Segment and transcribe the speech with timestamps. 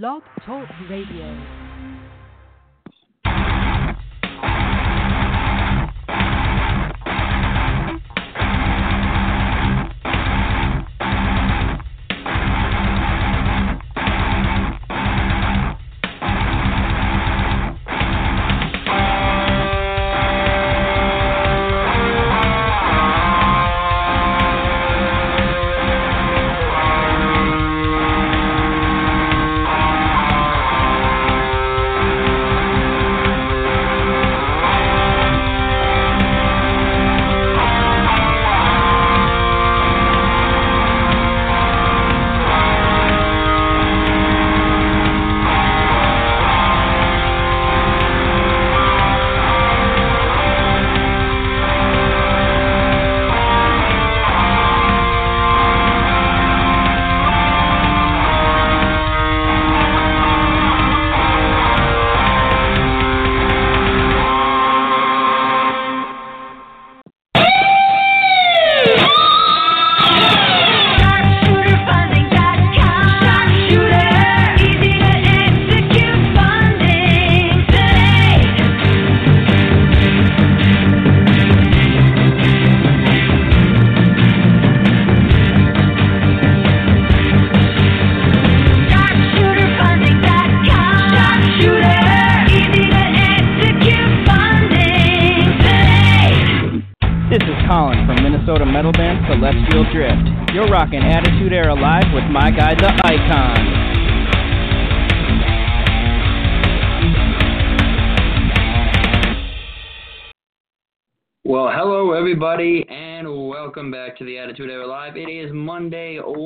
[0.00, 1.63] Blog Talk Radio.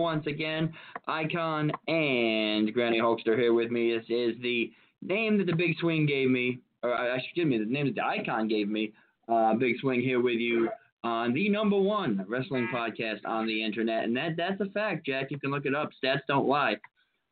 [0.09, 0.73] Once again.
[1.07, 3.95] Icon and Granny Hulkster here with me.
[3.95, 7.67] This is the name that the Big Swing gave me, or uh, excuse me, the
[7.67, 8.93] name that the Icon gave me.
[9.29, 10.71] Uh, Big Swing here with you
[11.05, 15.31] on the number one wrestling podcast on the internet, and that that's a fact, Jack.
[15.31, 15.91] You can look it up.
[16.03, 16.77] Stats don't lie.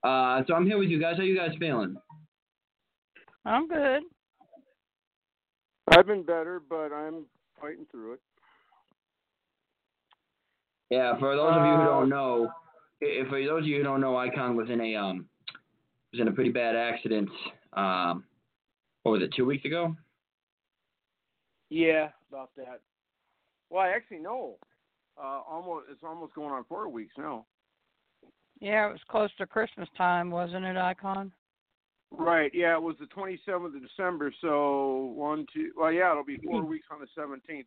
[0.05, 1.17] Uh, so I'm here with you guys.
[1.17, 1.97] How are you guys feeling?
[3.47, 4.03] I'm good.
[5.89, 7.25] I've been better, but I'm
[7.59, 8.21] fighting through it.
[10.91, 12.51] Yeah, for those of you who Uh, don't know, if
[13.01, 15.27] for those of you who don't know, Icon was in a um
[16.13, 17.29] was in a pretty bad accident.
[17.73, 18.25] Um,
[19.03, 19.33] what was it?
[19.37, 19.95] Two weeks ago?
[21.69, 22.81] Yeah, about that.
[23.71, 24.57] Well, I actually know.
[25.19, 27.47] Uh, almost it's almost going on four weeks now.
[28.61, 31.33] Yeah, it was close to Christmas time, wasn't it, Icon?
[32.11, 32.51] Right.
[32.55, 34.33] Yeah, it was the 27th of December.
[34.41, 35.73] So one, two.
[35.77, 37.67] Well, yeah, it'll be four weeks on the 17th.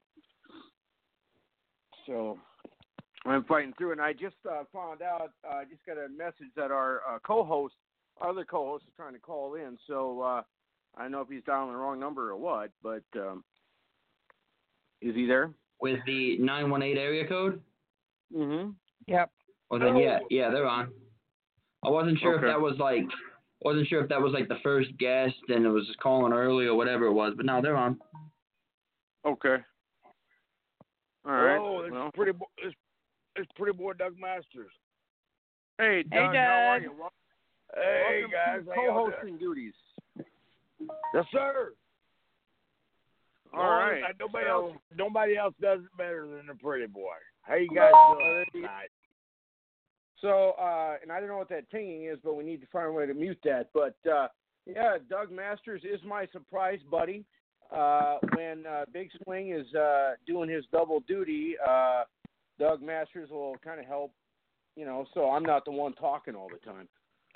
[2.08, 2.40] So
[3.26, 5.32] I'm fighting through, and I just uh, found out.
[5.48, 7.76] uh, I just got a message that our uh, co-host,
[8.22, 9.78] our other co-host, is trying to call in.
[9.88, 10.42] So uh,
[10.98, 13.44] I don't know if he's dialing the wrong number or what, but um,
[15.02, 15.52] is he there?
[15.82, 17.62] With the 918 area code?
[18.36, 18.72] Mm-hmm.
[19.08, 19.32] Yep.
[19.70, 20.90] Well then, yeah, yeah, they're on.
[21.84, 22.48] I wasn't sure Okay.
[22.48, 23.06] if that was like,
[23.62, 26.66] wasn't sure if that was like the first guest and it was just calling early
[26.66, 28.00] or whatever it was, but now they're on.
[29.26, 29.58] Okay.
[31.26, 31.60] All right.
[31.60, 32.12] Oh, it's well.
[32.14, 32.32] pretty.
[32.58, 32.76] It's,
[33.40, 34.72] it's pretty boy Doug Masters.
[35.78, 36.92] Hey, Hey, Doug, how are you?
[36.92, 37.14] Wel-
[37.76, 39.12] Hey Welcome guys, to how y'all doing?
[39.12, 39.74] co-hosting duties.
[41.14, 41.74] Yes, sir.
[43.54, 44.04] All Well, right.
[44.04, 44.78] uh, Nobody so, else.
[44.96, 47.16] Nobody else does it better than the pretty boy.
[47.44, 48.90] How you guys doing tonight?
[50.22, 52.88] So, uh, and I don't know what that tinging is, but we need to find
[52.88, 53.70] a way to mute that.
[53.74, 54.28] But uh,
[54.66, 57.24] yeah, Doug Masters is my surprise buddy.
[57.72, 62.04] Uh, when uh, Big Swing is uh, doing his double duty, uh,
[62.60, 64.12] Doug Masters will kind of help.
[64.76, 66.88] You know, so I'm not the one talking all the time.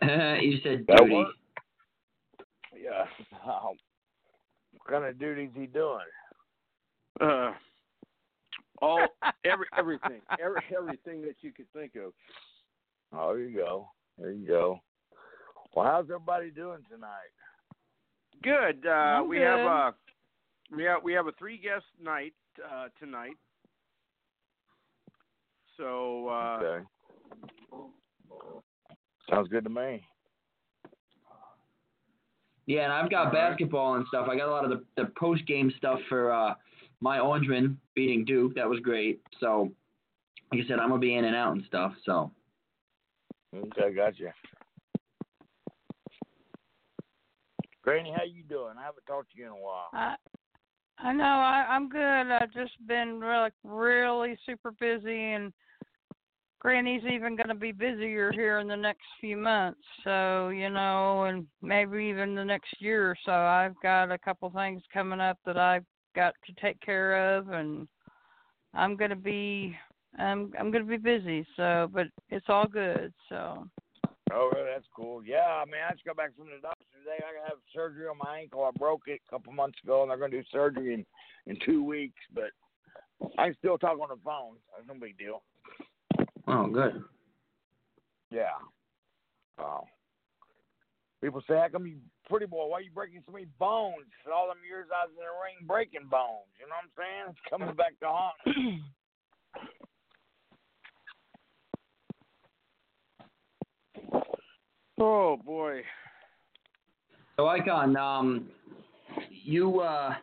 [0.41, 1.23] you said duty.
[2.81, 3.06] Yeah.
[3.45, 3.75] Um,
[4.72, 6.00] what kind of duties he doing?
[7.19, 7.51] Uh,
[8.81, 9.06] all
[9.45, 12.13] every everything, every, everything that you could think of.
[13.13, 13.90] Oh, there you go.
[14.17, 14.79] There you go.
[15.75, 17.31] Well, how's everybody doing tonight?
[18.41, 18.87] Good.
[18.87, 19.47] Uh, we good.
[19.47, 19.93] have a
[20.76, 22.34] we have we have a three guest night
[22.64, 23.37] uh, tonight.
[25.78, 26.85] So uh, Okay.
[29.29, 30.02] Sounds good to me.
[32.66, 33.49] Yeah, and I've got All right.
[33.49, 34.28] basketball and stuff.
[34.29, 36.53] I got a lot of the, the post game stuff for uh,
[37.02, 38.55] my Orangemen beating Duke.
[38.55, 39.22] That was great.
[39.40, 39.72] So,
[40.52, 41.93] like I said, I'm gonna be in and out and stuff.
[42.05, 42.31] So,
[43.55, 44.34] Okay, gotcha.
[47.84, 48.76] Granny, how you doing?
[48.79, 49.90] I haven't talked to you in a while.
[49.93, 50.16] I
[51.03, 52.00] I know I I'm good.
[52.00, 55.52] I've just been really really super busy and
[56.59, 59.82] Granny's even going to be busier here in the next few months.
[60.05, 63.34] So, you know, and maybe even the next year or so.
[63.34, 65.84] I've got a couple things coming up that I've
[66.16, 67.85] got to take care of and
[68.73, 69.76] I'm going to be
[70.17, 71.46] I'm I'm going to be busy.
[71.58, 73.14] So, but it's all good.
[73.28, 73.67] So,
[74.32, 74.52] Oh.
[74.55, 75.23] That's cool.
[75.23, 76.59] Yeah, I mean, I just got back from the
[77.03, 77.17] today.
[77.17, 78.64] I gotta have surgery on my ankle.
[78.64, 81.05] I broke it a couple months ago, and they're gonna do surgery in
[81.46, 82.22] in two weeks.
[82.34, 82.52] But
[83.38, 84.55] I can still talk on the phone.
[84.76, 85.44] That's no big deal.
[86.47, 87.03] Oh, good.
[88.32, 88.55] Yeah.
[89.58, 89.84] Oh.
[91.22, 92.66] People say, "How come you, pretty boy?
[92.66, 96.08] Why you breaking so many bones?" All them years I was in the ring breaking
[96.09, 96.50] bones.
[96.59, 97.29] You know what I'm saying?
[97.29, 98.35] It's coming back to haunt.
[98.46, 98.84] me.
[105.00, 105.82] Oh boy.
[107.35, 108.47] So, Icon, um,
[109.44, 110.14] you uh,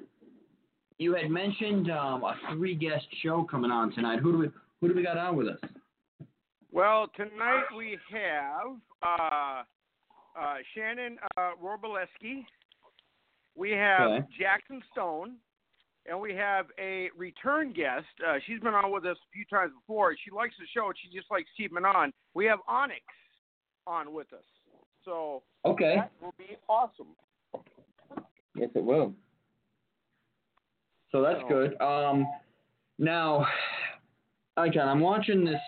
[0.99, 4.21] you had mentioned um, a three guest show coming on tonight.
[4.21, 5.59] Who do we who do we got on with us?
[6.71, 9.63] Well, tonight we have uh,
[10.41, 12.45] uh, Shannon uh, Robileski.
[13.57, 14.27] We have Okay.
[14.39, 15.35] Jackson Stone,
[16.07, 18.07] and we have a return guest.
[18.25, 20.15] Uh, she's been on with us a few times before.
[20.25, 20.93] She likes the show.
[21.03, 22.13] She just likes keeping on.
[22.35, 23.03] We have Onyx
[23.85, 24.45] on with us.
[25.05, 25.97] So Okay.
[25.97, 27.15] that will be awesome.
[28.55, 29.15] Yes, it will.
[31.13, 31.81] So that's So- good.
[31.81, 32.27] Um,
[32.99, 33.47] now,
[34.57, 35.61] Icon, I'm watching this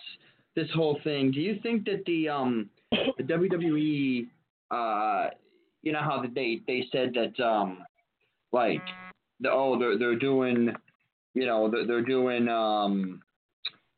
[0.55, 1.31] this whole thing.
[1.31, 4.29] Do you think that the um the WWE
[4.71, 5.31] uh
[5.83, 7.85] you know how they they said that um
[8.53, 8.83] like
[9.41, 10.75] the oh they're they're doing
[11.35, 13.23] you know they're, they're doing um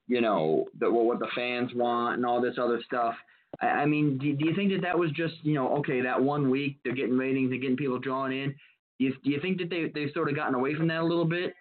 [0.06, 3.16] you know the, what what the fans want and all this other stuff.
[3.60, 6.50] I, mean, do, do you think that that was just you know okay that one
[6.50, 8.54] week they're getting ratings, they're getting people drawn in.
[8.98, 11.04] Do you, do you think that they they've sort of gotten away from that a
[11.04, 11.54] little bit,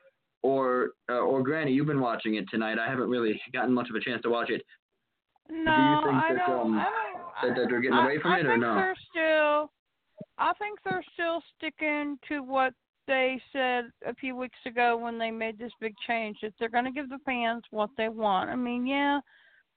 [0.43, 2.77] or uh, or Granny, you've been watching it tonight.
[2.79, 4.61] I haven't really gotten much of a chance to watch it.
[5.49, 6.67] no, think I that, don't.
[6.67, 7.55] um, I don't.
[7.55, 8.75] That, that they're getting I, away from I it or think no?
[8.75, 9.71] they're still.
[10.37, 12.73] I think they're still sticking to what
[13.07, 16.85] they said a few weeks ago when they made this big change that they're going
[16.85, 18.49] to give the fans what they want.
[18.49, 19.19] I mean, yeah,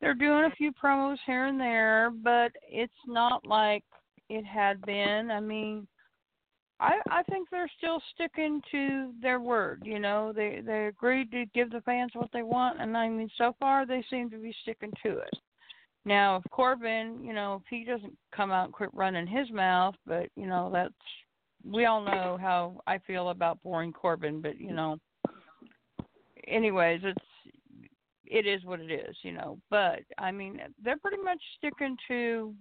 [0.01, 3.85] they're doing a few promos here and there, but it's not like
[4.29, 5.31] it had been.
[5.31, 5.87] I mean,
[6.81, 9.83] I I think they're still sticking to their word.
[9.85, 13.31] You know, they they agreed to give the fans what they want, and I mean,
[13.39, 15.35] so far they seem to be sticking to it.
[16.05, 19.95] Now, if Corbin, you know, if he doesn't come out and quit running his mouth,
[20.07, 20.95] but you know, that's
[21.65, 24.99] we all know how I feel about boring Corbin, but you know,
[26.47, 27.19] anyways, it's
[28.31, 29.59] it is what it is, you know.
[29.71, 32.55] But I mean, they're pretty much sticking to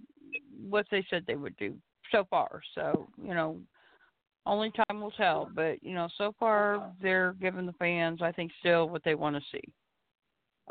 [0.68, 1.76] what they said they would do
[2.12, 2.62] so far.
[2.74, 3.60] So you know,
[4.46, 5.50] only time will tell.
[5.54, 9.36] But you know, so far they're giving the fans, I think, still what they want
[9.36, 9.64] to see.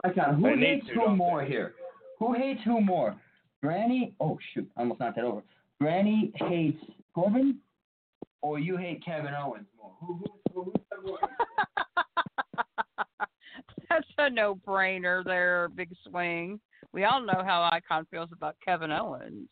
[0.05, 1.49] Icon, who They need hates to, who more they?
[1.51, 1.75] here?
[2.19, 3.17] Who hates who more?
[3.63, 4.15] Granny?
[4.21, 5.43] Oh shoot, I almost knocked that over.
[5.81, 6.83] Granny hates
[7.15, 7.59] Corbin,
[8.43, 9.93] or you hate Kevin Owens more?
[10.01, 10.21] Who
[10.53, 11.19] who who?
[14.17, 16.61] who's That's a no-brainer there, Big Swing.
[16.93, 19.49] We all know how Icon feels about Kevin Owens.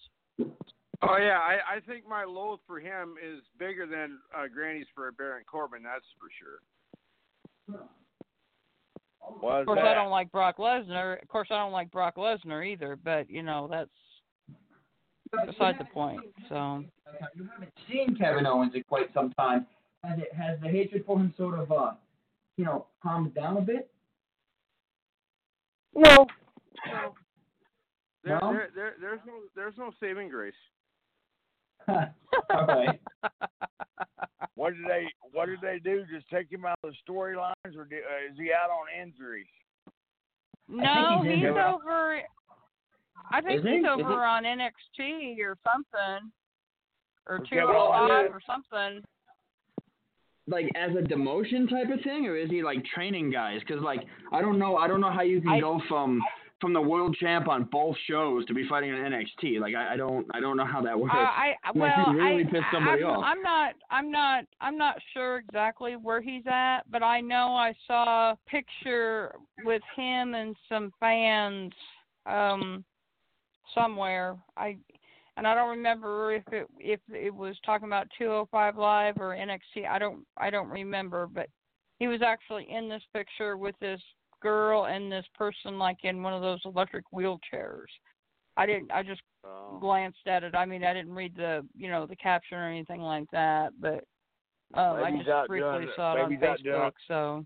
[1.05, 5.11] Oh yeah, I, I think my loathe for him is bigger than uh, Granny's for
[5.13, 5.83] Baron Corbin.
[5.83, 7.81] That's for sure.
[9.41, 9.89] Why Of course, that?
[9.89, 11.21] I don't like Brock Lesnar.
[11.21, 12.97] Of course, I don't like Brock Lesnar either.
[13.03, 13.91] But you know, that's
[15.47, 16.21] beside the point.
[16.49, 16.85] So
[17.35, 19.67] you haven't seen Kevin Owens in quite some time.
[20.05, 21.93] Has it has the hatred for him sort of uh
[22.57, 23.91] you know calmed down a bit?
[25.95, 26.27] No.
[26.87, 27.15] No.
[28.25, 28.53] There, No?
[28.53, 30.55] there, there, there's no, there's no saving grace.
[32.53, 32.99] Okay.
[34.55, 36.05] What did they What did they do?
[36.13, 39.47] Just take him out of the storylines, or do, uh, is he out on injuries?
[40.69, 42.21] no, he's he's over.
[43.31, 44.15] I think Is he's Is over he?
[44.15, 46.31] on NXT or something,
[47.29, 49.03] or Okay, two well, oh five or something.
[50.49, 53.61] Like as a demotion type of thing, or is he like training guys?
[53.61, 54.01] Because like
[54.33, 56.21] I don't know, I don't know how you can I- go from
[56.63, 59.61] from the world champ on both shows to be fighting on NXT.
[59.61, 61.13] Like I, I don't I don't know how that works.
[61.13, 63.25] I, I well, really I, pissed somebody I'm, off.
[63.27, 67.75] I'm not, I'm not, I'm not sure exactly where he's at, but I know I
[67.89, 69.35] saw a picture
[69.65, 71.73] with him and some fans,
[72.27, 72.85] um,
[73.75, 74.37] somewhere.
[74.57, 74.77] I,
[75.43, 79.89] and I don't remember if it if it was talking about 205 Live or NXT.
[79.91, 81.49] I don't, I don't remember, but
[81.99, 84.01] he was actually in this picture with this
[84.41, 87.91] girl and this person like in one of those electric wheelchairs.
[88.57, 88.93] I didn't.
[88.93, 89.79] I just Oh.
[89.81, 90.55] glanced at it.
[90.55, 94.05] I mean, I didn't read the you know the caption or anything like that, but
[94.75, 96.93] um, I just out briefly doing- saw it on maybe he's doing- Facebook.
[97.09, 97.45] So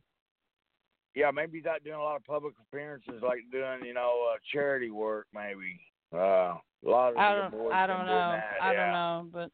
[1.15, 4.37] yeah, maybe he's not doing a lot of public appearances, like doing you know uh,
[4.53, 5.29] charity work.
[5.33, 5.81] Maybe
[6.15, 7.51] uh, a lot of I don't.
[7.51, 8.33] boys I don't know.
[8.33, 8.79] That, I yeah.
[8.79, 9.51] don't know, but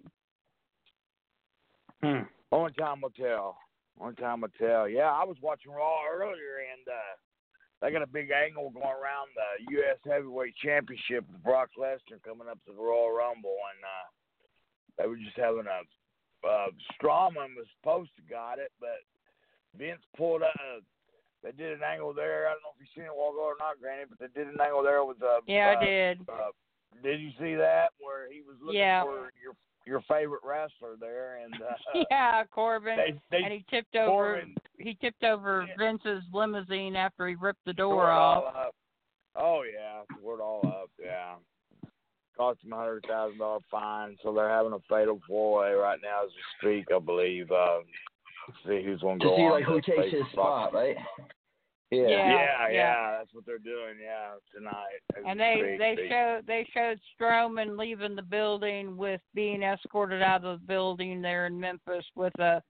[2.02, 2.22] Hmm.
[2.50, 3.56] Only time will tell.
[4.00, 4.88] Only time will tell.
[4.88, 7.14] Yeah, I was watching Raw earlier, and uh,
[7.80, 9.98] they got a big angle going around the U.S.
[10.04, 14.06] Heavyweight Championship with Brock Lesnar coming up to the Royal Rumble, and uh,
[14.98, 15.80] they were just having a.
[16.46, 16.66] Uh,
[16.98, 18.98] Strowman was supposed to got it, but
[19.78, 20.50] Vince pulled up.
[20.58, 20.80] Uh,
[21.42, 22.46] they did an angle there.
[22.48, 24.52] I don't know if you've seen it while ago or not, Granny, but they did
[24.52, 26.20] an angle there with uh, yeah, uh, I did.
[26.28, 26.50] uh,
[27.02, 29.02] did you see that where he was looking Yeah.
[29.02, 32.96] for your your favorite wrestler there, and uh, yeah, Corbin.
[32.96, 34.42] they they and he tipped over.
[34.78, 35.74] He tipped over Yeah.
[35.76, 38.72] Vince's limousine after he ripped the door off.
[39.34, 40.90] Oh yeah, tore it all up.
[41.02, 41.34] Yeah,
[42.36, 44.16] cost him a hundred thousand dollar fine.
[44.22, 47.50] So they're having a fatal four way right now as we speak, I believe.
[47.50, 47.78] Uh,
[48.66, 50.70] see who's going To go see on like who takes his Brock.
[50.70, 50.96] spot, right?
[51.90, 52.02] Yeah.
[52.02, 52.08] Yeah.
[52.08, 53.16] Yeah, yeah, yeah.
[53.18, 53.96] that's what they're doing.
[54.02, 55.00] Yeah, tonight.
[55.16, 55.78] as And they speak.
[55.78, 60.66] they They- showed they showed Strowman leaving the building with being escorted out of the
[60.66, 62.62] building there in Memphis with a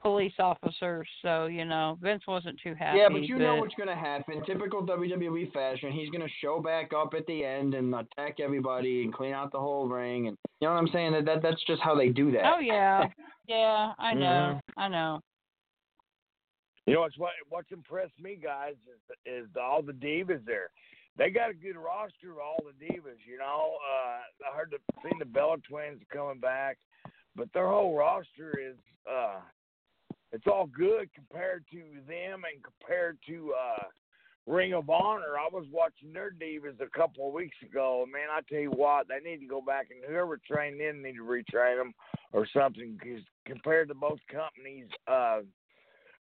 [0.00, 1.08] police officers.
[1.22, 2.98] So you know Vince wasn't too happy.
[2.98, 4.42] Yeah, but you know what's going to happen.
[4.46, 5.92] Typical WWE fashion.
[5.92, 9.52] He's going to show back up at the end and attack everybody and clean out
[9.52, 10.28] the whole ring.
[10.28, 11.12] And you know what I'm saying?
[11.12, 12.42] That, that that's just how they do that.
[12.44, 13.06] Oh yeah,
[13.46, 14.20] yeah, I Mm-hmm.
[14.20, 15.20] know, I know.
[16.86, 18.74] You know what's what what's impressed me, guys,
[19.26, 20.70] is, is all the divas there.
[21.18, 23.18] They got a good roster of all the divas.
[23.28, 26.78] You know, uh, I heard the seen the Bella Twins coming back,
[27.36, 28.76] but their whole roster is
[29.10, 29.40] uh,
[30.32, 33.84] it's all good compared to them and compared to uh,
[34.46, 35.38] Ring of Honor.
[35.38, 38.06] I was watching their divas a couple of weeks ago.
[38.10, 41.16] Man, I tell you what, they need to go back and whoever trained them need
[41.16, 41.92] to retrain them
[42.32, 42.98] or something.
[42.98, 45.40] Because compared to both companies, uh,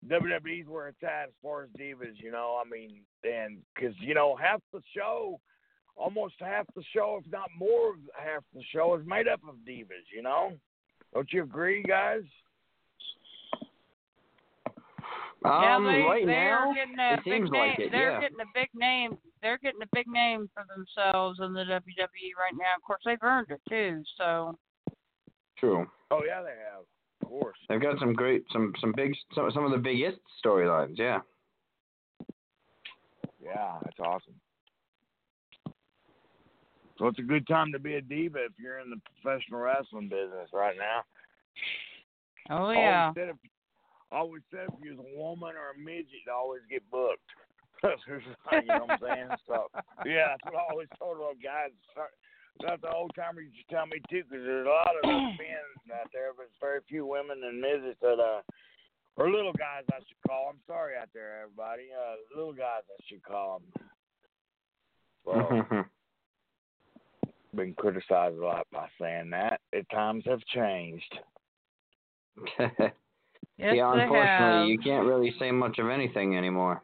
[0.08, 2.60] WWE's where it's at as far as divas, you know.
[2.64, 5.40] I mean, and because you know half the show,
[5.96, 10.06] almost half the show, if not more, half the show is made up of divas.
[10.14, 10.52] You know,
[11.14, 12.22] don't you agree, guys?
[15.44, 17.60] Um, yeah, they, right they now, are getting a it big seems name.
[17.70, 18.20] like it, They're yeah.
[18.20, 19.18] getting a big name.
[19.42, 22.76] They're getting a big name for themselves in the WWE right now.
[22.76, 24.02] Of course, they've earned it too.
[24.16, 24.56] So
[25.58, 25.86] true.
[26.10, 26.82] Oh yeah, they have,
[27.22, 27.56] of course.
[27.68, 30.96] They've got some great, some some big, some some of the biggest storylines.
[30.96, 31.20] Yeah.
[33.44, 34.34] Yeah, that's awesome.
[36.98, 40.08] So it's a good time to be a diva if you're in the professional wrestling
[40.08, 41.02] business right now.
[42.56, 43.36] oh yeah, Always said if,
[44.12, 47.24] always said if you was a woman or a midget, you always get booked.
[47.82, 49.28] you know what I'm saying?
[49.48, 49.66] So
[50.06, 51.70] yeah, that's what I always told those guys.
[52.60, 55.64] That's the old timers used to tell me too, because there's a lot of men
[55.90, 58.42] out there, but there's very few women and midgets that uh,
[59.16, 60.50] or little guys I should call.
[60.50, 61.88] I'm sorry out there, everybody.
[61.92, 63.88] Uh, little guys I should call them.
[65.24, 65.84] So
[67.56, 69.60] been criticized a lot by saying that.
[69.76, 71.18] At times have changed.
[73.58, 74.68] Yes yeah, they unfortunately, have.
[74.68, 76.82] you can't really say much of anything anymore.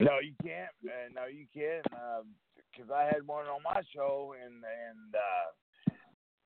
[0.00, 0.74] No, you can't.
[0.84, 1.86] Uh, no, you can't.
[2.72, 5.94] Because I had one on my show, and and uh,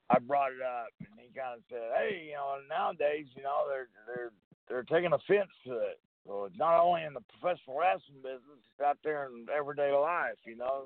[0.09, 3.65] I brought it up, and he kind of said, "Hey, you know, nowadays, you know,
[3.67, 4.31] they're they're
[4.67, 5.99] they're taking offense to it.
[6.25, 10.37] So it's not only in the professional wrestling business; it's out there in everyday life.
[10.45, 10.85] You know,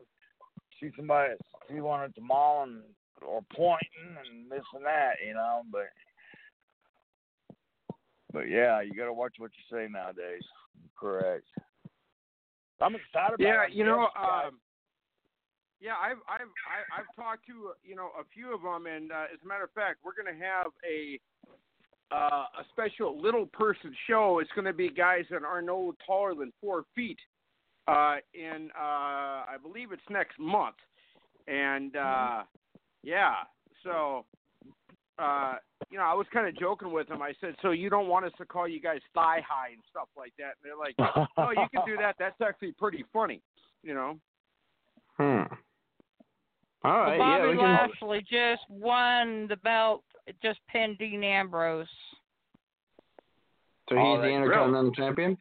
[0.79, 1.33] see somebody
[1.69, 2.81] see one at the mall and
[3.21, 5.15] or pointing and this and that.
[5.25, 5.89] You know, but
[8.31, 10.43] but yeah, you got to watch what you say nowadays.
[10.99, 11.45] Correct.
[12.81, 14.59] I'm excited about Yeah, you know, um,
[15.79, 19.25] yeah, I've I've I- I've talked to you know a few of them, and uh,
[19.33, 21.19] as a matter of fact, we're going to have a
[22.13, 24.39] uh, a special little person show.
[24.39, 27.19] It's going to be guys that are no taller than four feet,
[27.87, 30.77] uh, in uh, I believe it's next month,
[31.47, 32.43] and uh,
[33.03, 33.33] yeah,
[33.83, 34.25] so.
[35.21, 35.55] Uh,
[35.91, 37.21] you know, I was kind of joking with them.
[37.21, 40.07] I said, "So you don't want us to call you guys thigh high and stuff
[40.17, 40.95] like that?" And they're like,
[41.37, 42.15] "Oh, you can do that.
[42.17, 43.41] That's actually pretty funny."
[43.83, 44.19] You know.
[45.17, 45.43] Hmm.
[46.83, 47.19] All right.
[47.19, 47.89] Well, yeah, Bobby we can.
[47.89, 50.03] Lashley just won the belt.
[50.41, 51.87] Just pinned Dean Ambrose.
[53.89, 55.37] So Oh, he's the that's Intercontinental Champion.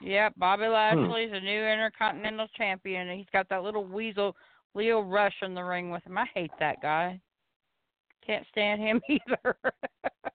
[0.00, 0.72] Yep, Bobby Hmm.
[0.72, 4.34] Lashley's a new Intercontinental Champion, and he's got that little weasel
[4.74, 6.16] Lio Rush in the ring with him.
[6.16, 7.20] I hate that guy.
[8.24, 9.56] Can't stand him either.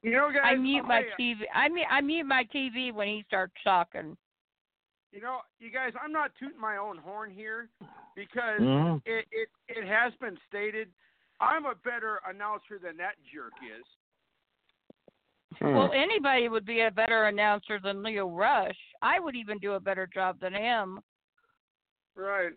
[0.01, 0.42] You know, guys.
[0.44, 1.39] I mute my you, TV.
[1.54, 4.18] I mute I mute my TV when he starts talking.
[5.12, 5.94] You know, you guys.
[6.04, 7.70] I'm not tooting my own horn here
[8.15, 9.01] because Mhm.
[9.06, 10.89] it, it it has been stated
[11.39, 13.86] I'm a better announcer than that jerk is.
[15.60, 15.74] Hmm.
[15.74, 18.77] Well, anybody would be a better announcer than Lio Rush.
[19.01, 21.00] I would even do a better job than him.
[22.15, 22.54] Right.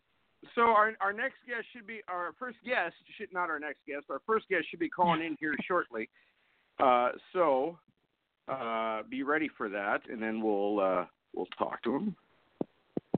[0.55, 4.07] So our our next guest should be our first guest should not our next guest.
[4.11, 6.09] Our first guest should be calling in here shortly.
[6.79, 7.79] Uh, so
[8.49, 11.05] uh, be ready for that, and then we'll uh,
[11.35, 12.17] we'll talk to him.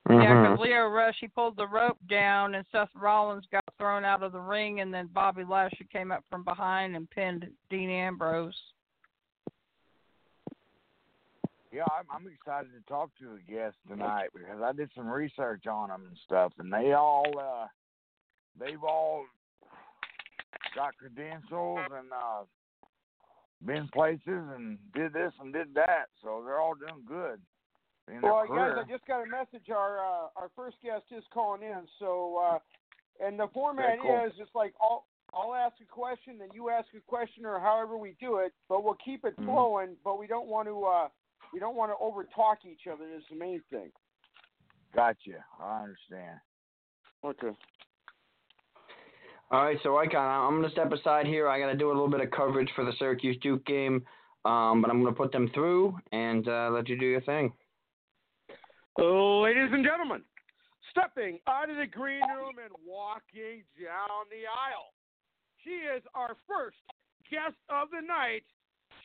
[0.09, 4.23] Yeah, because Lio Rush he pulled the rope down and Seth Rollins got thrown out
[4.23, 8.55] of the ring, and then Bobby Lashley came up from behind and pinned Dean Ambrose.
[11.73, 15.67] Yeah, I'm, I'm excited to talk to the guests tonight because I did some research
[15.67, 17.67] on them and stuff, and they all, uh,
[18.59, 19.25] they've all
[20.75, 22.43] got credentials and uh,
[23.65, 27.41] been places and did this and did that, so they're all doing good.
[28.23, 28.75] Well, career.
[28.75, 29.71] guys, I just got a message.
[29.71, 31.83] Our uh, our first guest is calling in.
[31.99, 32.59] So, uh,
[33.25, 34.25] and the format cool.
[34.27, 37.97] is just like I'll I'll ask a question, then you ask a question, or however
[37.97, 38.53] we do it.
[38.69, 39.47] But we'll keep it Mhm.
[39.47, 39.97] flowing.
[40.03, 41.09] But we don't want to uh,
[41.53, 43.05] we don't want to over talk each other.
[43.05, 43.91] Is the main thing.
[44.95, 45.45] Gotcha.
[45.61, 46.39] I understand.
[47.25, 47.57] Okay.
[49.53, 51.49] All right, so I kind of I'm gonna step aside here.
[51.49, 54.05] I gotta do a little bit of coverage for the Syracuse Duke game,
[54.45, 57.53] um, but I'm gonna put them through and uh, let you do your thing.
[58.97, 60.23] Ladies and gentlemen,
[60.91, 64.95] stepping out of the green room and walking down the aisle,
[65.65, 66.77] she is our first
[67.31, 68.45] guest of the night.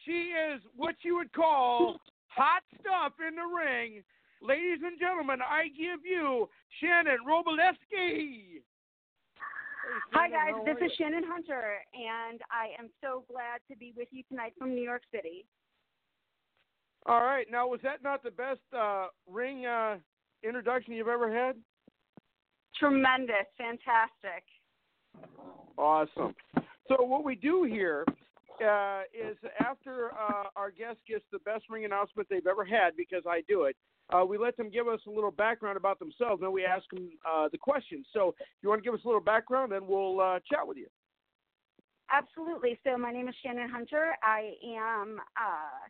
[0.05, 1.99] She is what you would call
[2.35, 4.03] hot stuff in the ring.
[4.41, 6.49] Ladies and gentlemen, I give you
[6.79, 8.61] Shannon Roboleski.
[10.11, 14.23] Hi guys, this is Shannon Hunter, and I am so glad to be with you
[14.27, 15.45] tonight from New York City.
[17.05, 19.97] All right, now was that not the best uh, ring uh,
[20.43, 21.55] introduction you've ever had?
[22.77, 24.43] Tremendous, fantastic.
[25.77, 26.33] Awesome.
[26.87, 28.05] So what we do here
[28.61, 33.23] uh, is after uh, our guest gets the best ring announcement they've ever had, because
[33.27, 33.75] I do it,
[34.13, 37.09] uh, we let them give us a little background about themselves, and we ask them
[37.27, 38.05] uh, the questions.
[38.13, 40.77] So if you want to give us a little background, then we'll uh, chat with
[40.77, 40.87] you.
[42.11, 42.79] Absolutely.
[42.85, 44.13] So my name is Shannon Hunter.
[44.21, 45.89] I am uh,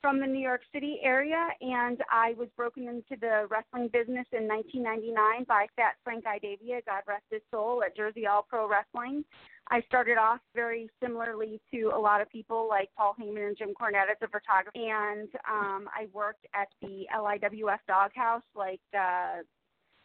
[0.00, 4.46] from the New York City area, and I was broken into the wrestling business in
[4.46, 9.24] 1999 by Fat Frank Idavia, God rest his soul, at Jersey All Pro Wrestling.
[9.70, 13.74] I started off very similarly to a lot of people like Paul Heyman and Jim
[13.78, 19.42] Cornette as a photographer, and um, I worked at the LIWF Doghouse like uh,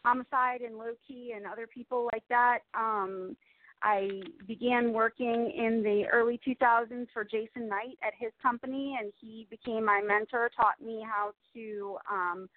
[0.04, 2.58] Homicide and Low Ki and other people like that.
[2.74, 3.36] Um,
[3.82, 9.46] I began working in the early 2000s for Jason Knight at his company, and he
[9.50, 12.48] became my mentor, taught me how to um,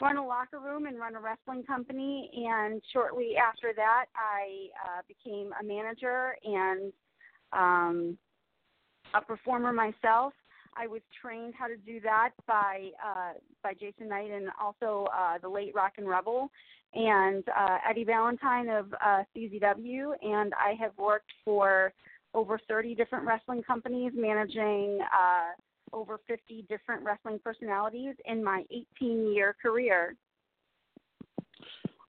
[0.00, 2.30] run a locker room and run a wrestling company.
[2.34, 6.92] And shortly after that, I uh, became a manager and
[7.52, 8.18] um,
[9.14, 10.32] a performer myself.
[10.78, 13.32] I was trained how to do that by uh,
[13.62, 16.50] by Jason Knight and also uh, the late Rockin' Rebel
[16.94, 21.92] and uh, Eddie Valentine of uh, CZW, and I have worked for
[22.34, 25.52] over 30 different wrestling companies, managing uh,
[25.96, 30.14] over 50 different wrestling personalities in my 18 year career.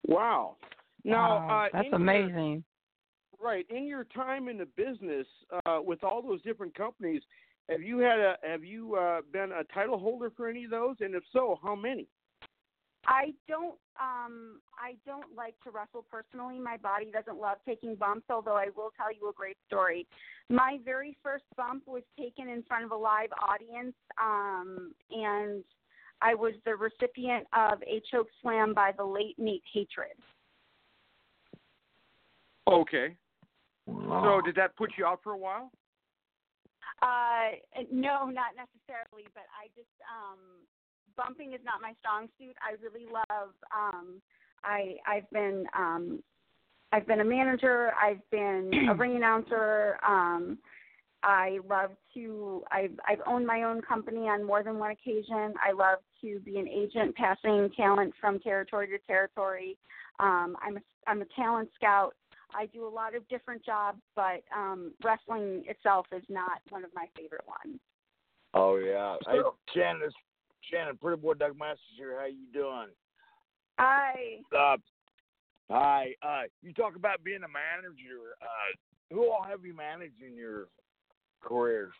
[0.07, 0.57] Wow.
[1.05, 2.63] Now, Wow, uh, that's in your- amazing.
[3.39, 5.27] right in your time in the business
[5.65, 7.21] uh, with all those different companies,
[7.69, 10.95] have you had a have you uh, been a title holder for any of those?
[11.01, 12.07] And if so, how many?
[13.07, 16.59] I don't um I don't like to wrestle personally.
[16.59, 20.05] My body doesn't love taking bumps, although I will tell you a great story.
[20.49, 25.63] My very first bump was taken in front of a live audience um and
[26.21, 30.17] I was the recipient of a choke slam by the late Nate Hatred.
[32.67, 33.15] Okay.
[33.85, 35.71] So did that put you out for a while?
[37.01, 37.55] Uh
[37.89, 40.39] no, not necessarily, but I just um
[41.17, 42.55] bumping is not my strong suit.
[42.61, 44.21] I really love um
[44.63, 46.23] I I've been um
[46.93, 50.57] I've been a manager, I've been a ring announcer, um
[51.23, 55.53] I love to I've I've owned my own company on more than one occasion.
[55.67, 59.77] I love to be an agent passing talent from territory to territory.
[60.19, 62.13] Um I'm a I'm a talent scout.
[62.55, 66.91] I do a lot of different jobs, but um wrestling itself is not one of
[66.93, 67.79] my favorite ones.
[68.53, 69.17] Oh yeah.
[69.29, 69.39] Hey,
[69.73, 70.13] Shannon, this-
[70.71, 72.19] Shannon, pretty boy Doug Masters here.
[72.19, 72.87] How you doing?
[73.79, 74.13] Hi.
[74.55, 74.77] Uh,
[75.69, 76.13] hi.
[76.21, 78.35] Uh, you talk about being a manager.
[78.41, 80.67] Uh, who all have you managed in your
[81.41, 81.93] careers?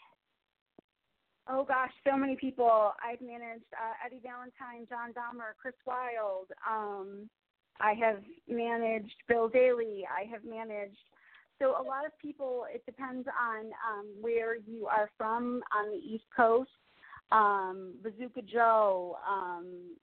[1.49, 2.91] Oh gosh, so many people.
[3.01, 6.51] I've managed uh, Eddie Valentine, John Dahmer, Chris Wilde.
[6.69, 7.29] Um,
[7.79, 10.03] I have managed Bill Daly.
[10.05, 10.97] I have managed
[11.59, 15.97] so a lot of people, it depends on um, where you are from on the
[15.97, 16.69] East Coast.
[17.31, 19.95] Um, Bazooka Joe, um,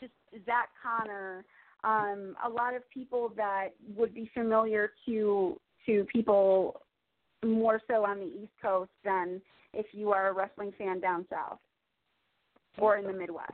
[0.00, 0.12] just
[0.46, 1.44] Zach Connor,
[1.84, 6.80] um, a lot of people that would be familiar to to people
[7.44, 9.40] more so on the East Coast than
[9.74, 11.58] if you are a wrestling fan down south
[12.78, 13.52] or in the Midwest.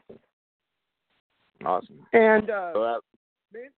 [1.65, 2.07] Awesome.
[2.13, 3.01] And uh, So that,
[3.53, 3.71] man,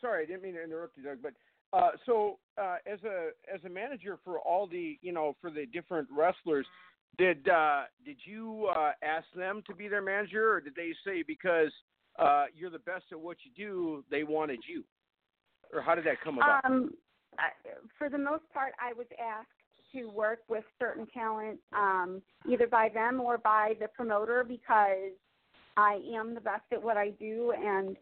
[0.00, 1.32] sorry, I didn't mean to interrupt you, Doug, but
[1.72, 5.66] uh, so uh, as a as a manager for all the you know for the
[5.66, 6.66] different wrestlers,
[7.16, 11.22] did uh, did you uh, ask them to be their manager, or did they say
[11.26, 11.72] because
[12.18, 14.84] uh, you're the best at what you do, they wanted you,
[15.72, 16.64] or how did that come about?
[16.64, 16.94] Um,
[17.38, 17.52] I-
[17.96, 19.48] for the most part, I was asked
[19.92, 25.12] to work with certain talent, um, either by them or by the promoter, because
[25.76, 27.96] I am the best at what I do, and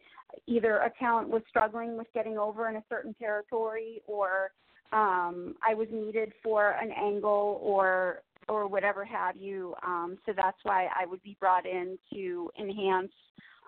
[0.46, 4.50] either a talent was struggling with getting over in a certain territory, or
[4.92, 9.74] um, I was needed for an angle, or or whatever have you.
[9.84, 13.12] Um, so that's why I would be brought in to enhance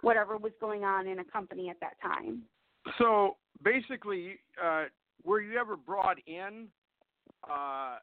[0.02, 2.42] whatever was going on in a company at that time.
[2.98, 4.84] So basically, uh,
[5.24, 6.68] were you ever brought in?
[7.48, 7.96] Uh,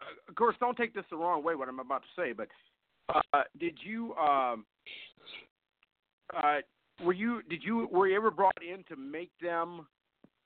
[0.00, 1.54] uh, of course, don't take this the wrong way.
[1.54, 2.48] What I'm about to say, but
[3.14, 4.14] uh, did you?
[4.14, 4.64] Um,
[6.36, 6.58] uh,
[7.02, 7.42] were you?
[7.48, 7.88] Did you?
[7.90, 9.86] Were you ever brought in to make them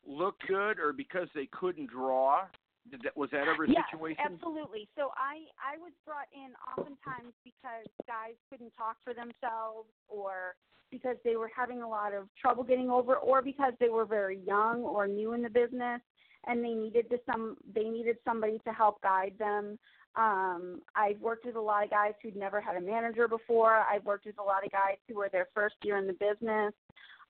[0.06, 2.42] look good, or because they couldn't draw?
[2.90, 4.24] Did that, was that ever a Yes, situation?
[4.26, 4.88] absolutely.
[4.96, 10.56] So I I was brought in oftentimes because guys couldn't talk for themselves, or
[10.90, 14.38] because they were having a lot of trouble getting over, or because they were very
[14.46, 16.00] young or new in the business,
[16.46, 19.78] and they needed to some they needed somebody to help guide them.
[20.16, 23.76] Um, I've worked with a lot of guys who'd never had a manager before.
[23.76, 26.74] I've worked with a lot of guys who were their first year in the business.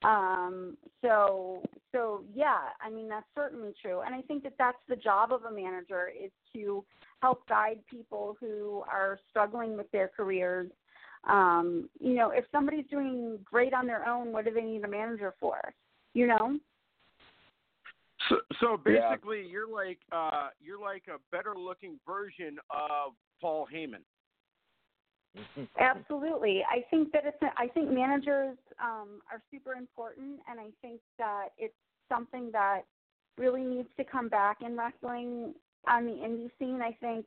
[0.04, 1.62] Um, so,
[1.92, 5.44] so yeah, I mean that's certainly true, and I think that that's the job of
[5.44, 6.84] a manager is to
[7.20, 10.70] help guide people who are struggling with their careers.
[11.28, 14.88] Um, you know, if somebody's doing great on their own, what do they need a
[14.88, 15.72] manager for?
[16.14, 16.58] You know?
[18.28, 19.10] So, so Yeah.
[19.10, 24.02] basically, you're like uh, you're like a better looking version of Paul Heyman.
[25.78, 26.62] Absolutely.
[26.70, 27.38] I think that it's.
[27.56, 31.74] I think managers um, are super important, and I think that it's
[32.08, 32.82] something that
[33.38, 35.54] really needs to come back in wrestling
[35.88, 36.80] on the indie scene.
[36.82, 37.26] I think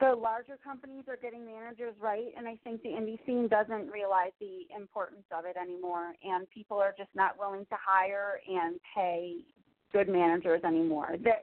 [0.00, 4.32] the larger companies are getting managers right, and I think the indie scene doesn't realize
[4.40, 9.36] the importance of it anymore, and people are just not willing to hire and pay
[9.92, 11.16] good managers anymore.
[11.22, 11.34] The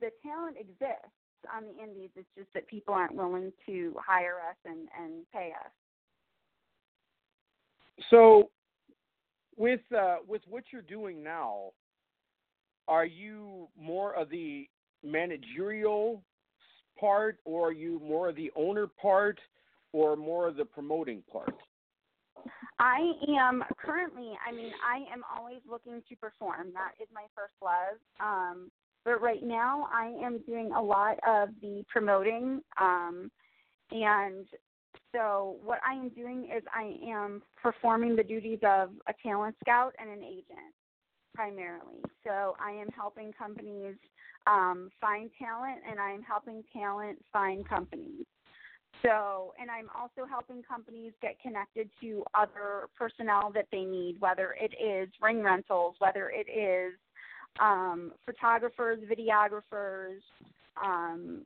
[0.00, 1.08] the talent exists
[1.54, 2.10] on the indies.
[2.16, 5.70] It's just that people aren't willing to hire us and and pay us.
[8.10, 8.50] So,
[9.56, 11.72] with uh, with what you're doing now,
[12.88, 14.68] are you more of the
[15.04, 16.22] managerial
[16.98, 19.38] part, or are you more of the owner part,
[19.92, 21.54] or more of the promoting part?
[22.78, 26.72] I am currently, I mean, I am always looking to perform.
[26.74, 27.98] That is my first love.
[28.18, 28.70] Um,
[29.04, 32.60] but right now, I am doing a lot of the promoting.
[32.80, 33.30] Um,
[33.90, 34.46] and
[35.14, 39.94] so, what I am doing is I am performing the duties of a talent scout
[39.98, 40.72] and an agent
[41.34, 42.00] primarily.
[42.24, 43.96] So, I am helping companies
[44.46, 48.24] um, find talent, and I am helping talent find companies.
[49.02, 54.54] So, and I'm also helping companies get connected to other personnel that they need, whether
[54.60, 56.94] it is ring rentals, whether it is
[57.60, 60.20] um, photographers, videographers,
[60.82, 61.42] um,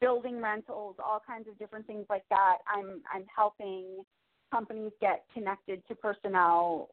[0.00, 2.58] building rentals, all kinds of different things like that.
[2.66, 4.04] I'm I'm helping
[4.52, 6.88] companies get connected to personnel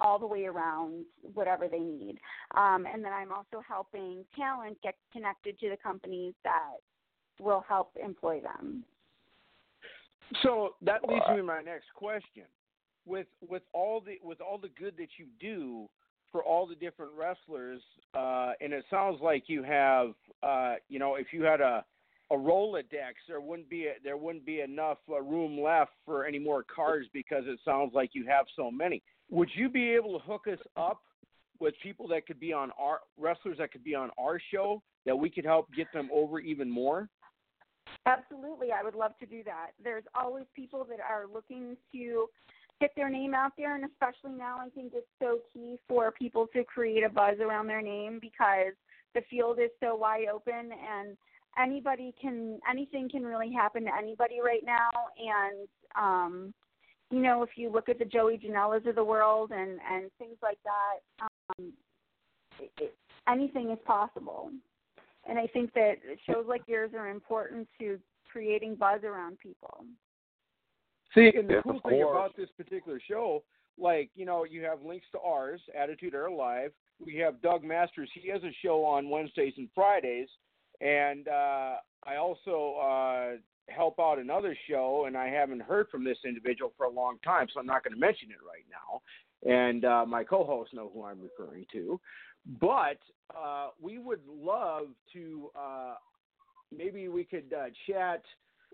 [0.00, 1.04] all the way around
[1.34, 2.18] whatever they need.
[2.56, 6.74] Um, and then I'm also helping talent get connected to the companies that
[7.40, 8.84] will help employ them.
[10.42, 12.44] So that leads me to my next question.
[13.04, 15.88] With with all the with all the good that you do
[16.32, 17.80] for all the different wrestlers,
[18.14, 21.84] uh, and it sounds like you have, uh, you know, if you had a
[22.30, 26.38] a Rolodex, there wouldn't be a, there wouldn't be enough uh, room left for any
[26.38, 29.02] more cards because it sounds like you have so many.
[29.30, 31.02] Would you be able to hook us up
[31.60, 35.14] with people that could be on our wrestlers that could be on our show that
[35.14, 37.08] we could help get them over even more?
[38.06, 39.72] Absolutely, I would love to do that.
[39.82, 42.26] There's always people that are looking to
[42.82, 46.46] get their name out there, and especially now, I think it's so key for people
[46.54, 48.74] to create a buzz around their name because
[49.14, 51.16] the field is so wide open and
[51.58, 56.54] anybody can anything can really happen to anybody right now and um
[57.10, 60.38] you know if you look at the joey janelas of the world and and things
[60.42, 61.26] like that
[61.58, 61.74] um
[62.58, 62.94] it,
[63.28, 64.50] anything is possible.
[65.28, 65.94] And I think that
[66.28, 67.98] shows like yours are important to
[68.30, 69.84] creating buzz around people.
[71.14, 73.42] See, and the Yes, cool thing about this particular show,
[73.78, 76.72] like you know, you have links to ours, Attitude Era Live.
[77.04, 78.10] We have Doug Masters.
[78.14, 80.28] He has a show on Wednesdays and Fridays,
[80.80, 83.30] and uh, I also uh,
[83.68, 87.46] help out another show, and I haven't heard from this individual for a long time,
[87.52, 89.02] so I'm not going to mention it right now.
[89.44, 92.00] And uh, my co-hosts know who I'm referring to,
[92.60, 92.98] but
[93.36, 95.50] uh, we would love to.
[95.58, 95.94] Uh,
[96.74, 98.22] maybe we could uh, chat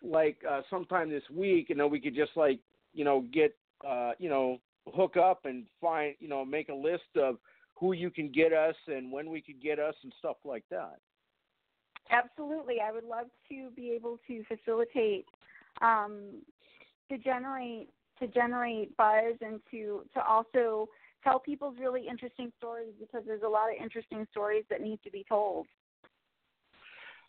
[0.02, 2.60] like uh, sometime this week, and then we could just like
[2.94, 3.56] you know get
[3.86, 4.58] uh, you know
[4.94, 7.36] hook up and find you know make a list of
[7.74, 10.98] who you can get us and when we could get us and stuff like that.
[12.10, 15.26] Absolutely, I would love to be able to facilitate
[15.82, 16.42] um,
[17.10, 17.88] to generate
[18.20, 20.88] to generate buzz and to to also
[21.22, 25.10] tell people's really interesting stories because there's a lot of interesting stories that need to
[25.10, 25.66] be told.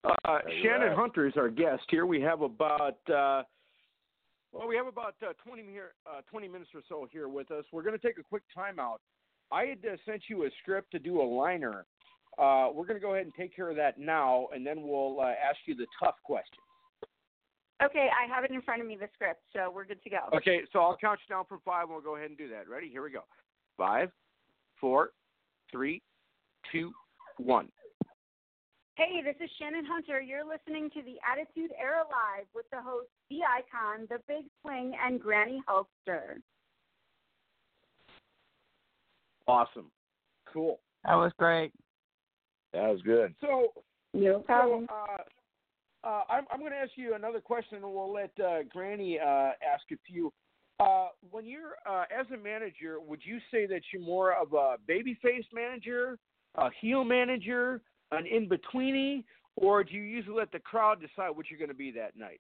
[0.03, 0.97] Uh, Shannon right.
[0.97, 2.05] Hunter is our guest here.
[2.05, 3.43] We have about uh,
[4.51, 7.65] well, we have about uh, 20 here, uh, 20 minutes or so here with us.
[7.71, 8.97] We're going to take a quick timeout.
[9.51, 11.85] I had uh, sent you a script to do a liner.
[12.37, 15.19] Uh, we're going to go ahead and take care of that now, and then we'll
[15.19, 16.61] uh, ask you the tough questions.
[17.83, 20.19] Okay, I have it in front of me, the script, so we're good to go.
[20.35, 22.69] Okay, so I'll count you down from five, and we'll go ahead and do that.
[22.69, 22.89] Ready?
[22.89, 23.23] Here we go.
[23.77, 24.11] Five,
[24.81, 25.11] four,
[25.71, 26.01] three,
[26.71, 26.91] two,
[27.37, 27.69] one.
[28.99, 30.19] Hey, this is Shannon Hunter.
[30.19, 34.91] You're listening to the Attitude Era Live with the host, the icon, the big swing,
[35.01, 36.41] and Granny Hulkster.
[39.47, 39.89] Awesome.
[40.51, 40.81] Cool.
[41.05, 41.71] That was great.
[42.73, 43.33] That was good.
[43.39, 43.71] So,
[44.13, 44.87] No so problem.
[44.91, 49.17] uh, uh, I'm, I'm going to ask you another question, and we'll let uh, Granny
[49.17, 50.33] uh, ask a few.
[50.81, 54.75] Uh, when you're uh, as a manager, would you say that you're more of a
[54.89, 56.17] babyface manager,
[56.55, 59.23] a heel manager, an in betweeny,
[59.55, 62.39] or do you usually let the crowd decide what you're going to be that night?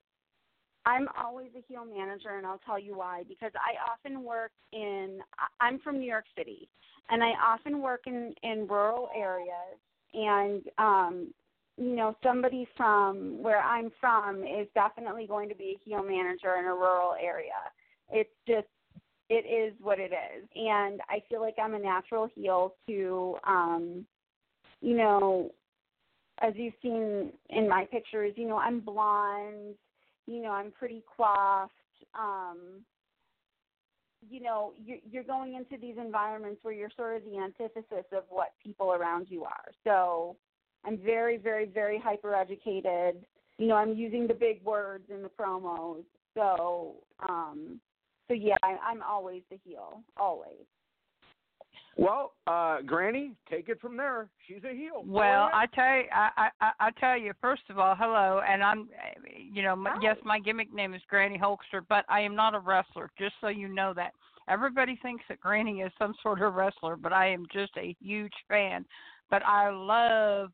[0.85, 3.23] I'm always a heel manager, and I'll tell you why.
[3.27, 5.19] Because I often work in,
[5.59, 6.69] I'm from New York City,
[7.09, 9.77] and I often work in in rural areas.
[10.13, 11.33] And um,
[11.77, 16.55] you know, somebody from where I'm from is definitely going to be a heel manager
[16.59, 17.51] in a rural area.
[18.11, 18.67] It's just,
[19.29, 24.05] it is what it is, and I feel like I'm a natural heel to, um,
[24.81, 25.51] you know,
[26.41, 29.75] as you've seen in my pictures, you know, I'm blonde
[30.29, 31.73] you know, I'm pretty coiffed.
[32.17, 32.81] Um,
[34.29, 38.23] you know, you're, you're going into these environments where you're sort of the antithesis of
[38.29, 39.65] what people around you are.
[39.83, 40.35] So
[40.85, 43.25] I'm very, very, very hyper educated.
[43.57, 46.03] You know, I'm using the big words in the promos.
[46.35, 46.97] So,
[47.27, 47.79] um,
[48.27, 50.67] so yeah, I, I'm always the heel, always.
[51.99, 54.29] Well, uh, Granny, take it from there.
[54.47, 55.03] She's a heel.
[55.05, 57.33] Well, I tell you, I, I I tell you.
[57.41, 58.87] First of all, hello, and I'm,
[59.51, 62.59] you know, my, yes, my gimmick name is Granny Hulkster, but I am not a
[62.59, 63.11] wrestler.
[63.19, 64.13] Just so you know that.
[64.47, 68.33] Everybody thinks that Granny is some sort of wrestler, but I am just a huge
[68.47, 68.85] fan.
[69.29, 70.51] But I love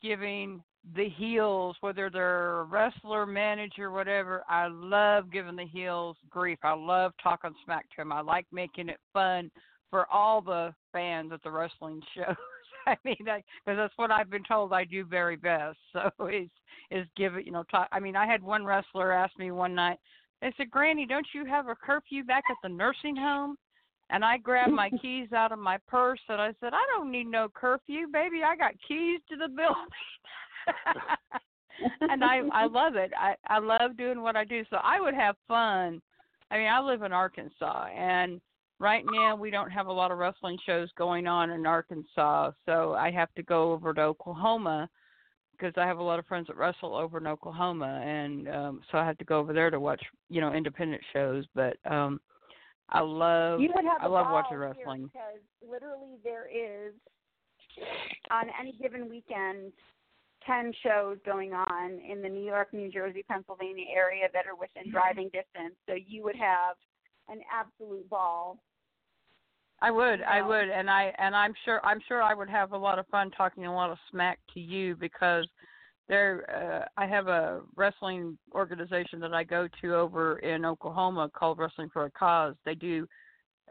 [0.00, 0.62] giving
[0.94, 4.44] the heels, whether they're a wrestler, manager, whatever.
[4.48, 6.58] I love giving the heels grief.
[6.62, 8.12] I love talking smack to them.
[8.12, 9.50] I like making it fun
[9.90, 12.36] for all the fans at the wrestling shows.
[12.86, 15.78] I mean, because that's what I've been told I do very best.
[15.92, 16.48] So is
[16.90, 17.64] is give it, you know.
[17.64, 19.98] Talk, I mean, I had one wrestler ask me one night.
[20.40, 23.56] They said, "Granny, don't you have a curfew back at the nursing home?"
[24.10, 27.26] And I grabbed my keys out of my purse and I said, "I don't need
[27.26, 28.42] no curfew, baby.
[28.44, 29.88] I got keys to the building."
[32.00, 33.12] and I I love it.
[33.18, 34.64] I I love doing what I do.
[34.70, 36.00] So I would have fun.
[36.50, 38.40] I mean, I live in Arkansas and
[38.78, 42.94] right now we don't have a lot of wrestling shows going on in Arkansas, so
[42.94, 44.88] I have to go over to Oklahoma
[45.52, 48.98] because I have a lot of friends that wrestle over in Oklahoma and um so
[48.98, 52.20] I have to go over there to watch, you know, independent shows, but um
[52.90, 55.10] I love You would have I love watching wrestling.
[55.12, 56.94] because literally there is
[58.30, 59.72] on any given weekend
[60.46, 64.90] ten shows going on in the New York, New Jersey, Pennsylvania area that are within
[64.90, 65.74] driving distance.
[65.86, 66.76] So you would have
[67.28, 68.58] an absolute ball.
[69.80, 72.76] I would, I would, and I and I'm sure I'm sure I would have a
[72.76, 75.46] lot of fun talking a lot of smack to you because
[76.08, 81.58] there uh, I have a wrestling organization that I go to over in Oklahoma called
[81.58, 82.54] Wrestling for a Cause.
[82.64, 83.06] They do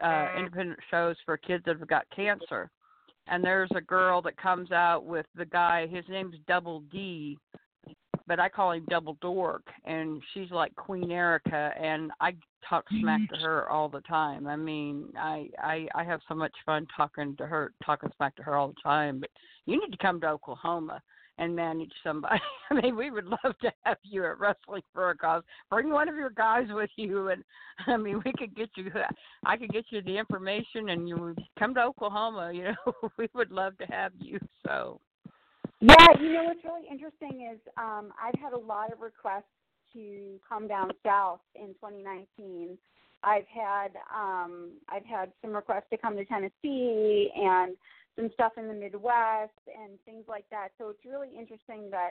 [0.02, 2.70] uh independent shows for kids that have got cancer.
[3.26, 7.36] And there's a girl that comes out with the guy, his name's Double D,
[8.28, 12.34] but I call him Double Dork, and she's like Queen Erica, and I
[12.68, 14.46] talk smack to her all the time.
[14.46, 18.42] I mean, I I I have so much fun talking to her, talking smack to
[18.42, 19.20] her all the time.
[19.20, 19.30] But
[19.64, 21.00] you need to come to Oklahoma
[21.38, 22.40] and manage somebody.
[22.70, 25.42] I mean, we would love to have you at Wrestling for a Cause.
[25.70, 27.42] Bring one of your guys with you, and
[27.86, 28.90] I mean, we could get you.
[29.46, 32.52] I could get you the information, and you would come to Oklahoma.
[32.52, 34.38] You know, we would love to have you.
[34.66, 35.00] So.
[35.80, 39.44] Yeah, you know what's really interesting is um, I've had a lot of requests
[39.92, 42.76] to come down south in 2019.
[43.22, 47.76] I've had um, I've had some requests to come to Tennessee and
[48.16, 50.68] some stuff in the Midwest and things like that.
[50.78, 52.10] So it's really interesting that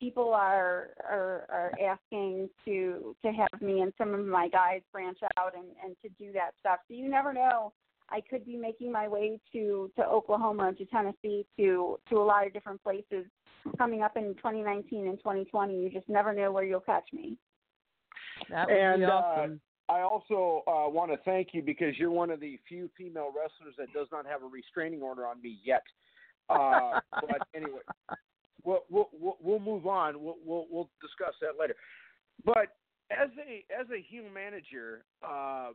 [0.00, 5.18] people are are, are asking to to have me and some of my guys branch
[5.36, 6.78] out and, and to do that stuff.
[6.88, 7.72] So you never know.
[8.10, 12.46] I could be making my way to to Oklahoma, to Tennessee, to to a lot
[12.46, 13.26] of different places
[13.76, 15.74] coming up in 2019 and 2020.
[15.74, 17.36] You just never know where you'll catch me.
[18.50, 19.60] That would and be uh, awesome.
[19.88, 23.74] I also uh, want to thank you because you're one of the few female wrestlers
[23.78, 25.82] that does not have a restraining order on me yet.
[26.50, 27.80] Uh, but anyway,
[28.64, 30.22] we'll, we'll we'll we'll move on.
[30.22, 31.74] We'll we'll we'll discuss that later.
[32.44, 32.76] But
[33.10, 35.70] as a as a heel manager, uh,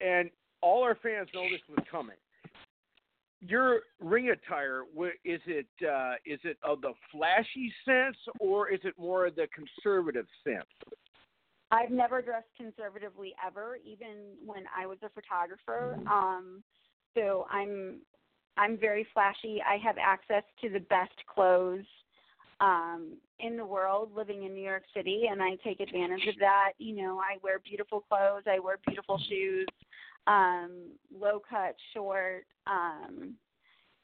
[0.00, 0.30] and
[0.62, 2.16] all our fans know this was coming.
[3.40, 4.82] Your ring attire
[5.24, 9.46] is it uh, is it of the flashy sense or is it more of the
[9.54, 10.66] conservative sense?
[11.70, 15.98] I've never dressed conservatively ever, even when I was a photographer.
[16.10, 16.62] Um,
[17.14, 18.00] so I'm
[18.56, 19.62] I'm very flashy.
[19.66, 21.86] I have access to the best clothes
[22.60, 26.72] um, in the world, living in New York City, and I take advantage of that.
[26.78, 28.42] You know, I wear beautiful clothes.
[28.46, 29.66] I wear beautiful shoes,
[30.26, 33.34] um, low cut, short, um,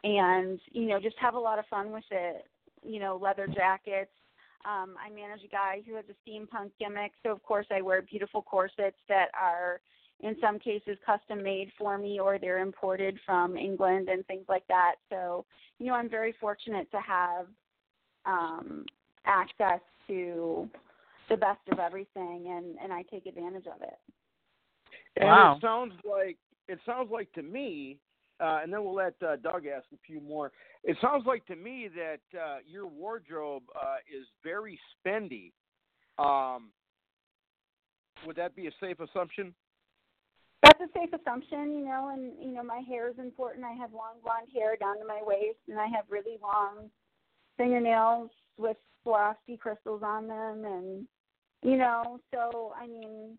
[0.04, 2.46] and you know, just have a lot of fun with it.
[2.82, 4.10] You know, leather jackets.
[4.64, 8.02] Um, I manage a guy who has a steampunk gimmick, so of course I wear
[8.02, 9.80] beautiful corsets that are
[10.20, 14.66] in some cases custom made for me or they're imported from England and things like
[14.68, 14.94] that.
[15.10, 15.44] So,
[15.78, 17.46] you know, I'm very fortunate to have
[18.24, 18.84] um
[19.24, 20.68] access to
[21.28, 23.98] the best of everything and and I take advantage of it.
[25.16, 25.56] And Wow.
[25.56, 27.98] it sounds like it sounds like to me,
[28.40, 30.52] uh, and then we'll let uh, Doug ask a few more.
[30.84, 35.52] It sounds like to me that uh, your wardrobe uh, is very spendy.
[36.18, 36.70] Um,
[38.26, 39.54] would that be a safe assumption?
[40.62, 43.64] That's a safe assumption, you know, and you know, my hair is important.
[43.64, 46.90] I have long blonde hair down to my waist and I have really long
[47.56, 51.06] fingernails with Swarovski crystals on them and
[51.62, 53.38] you know, so I mean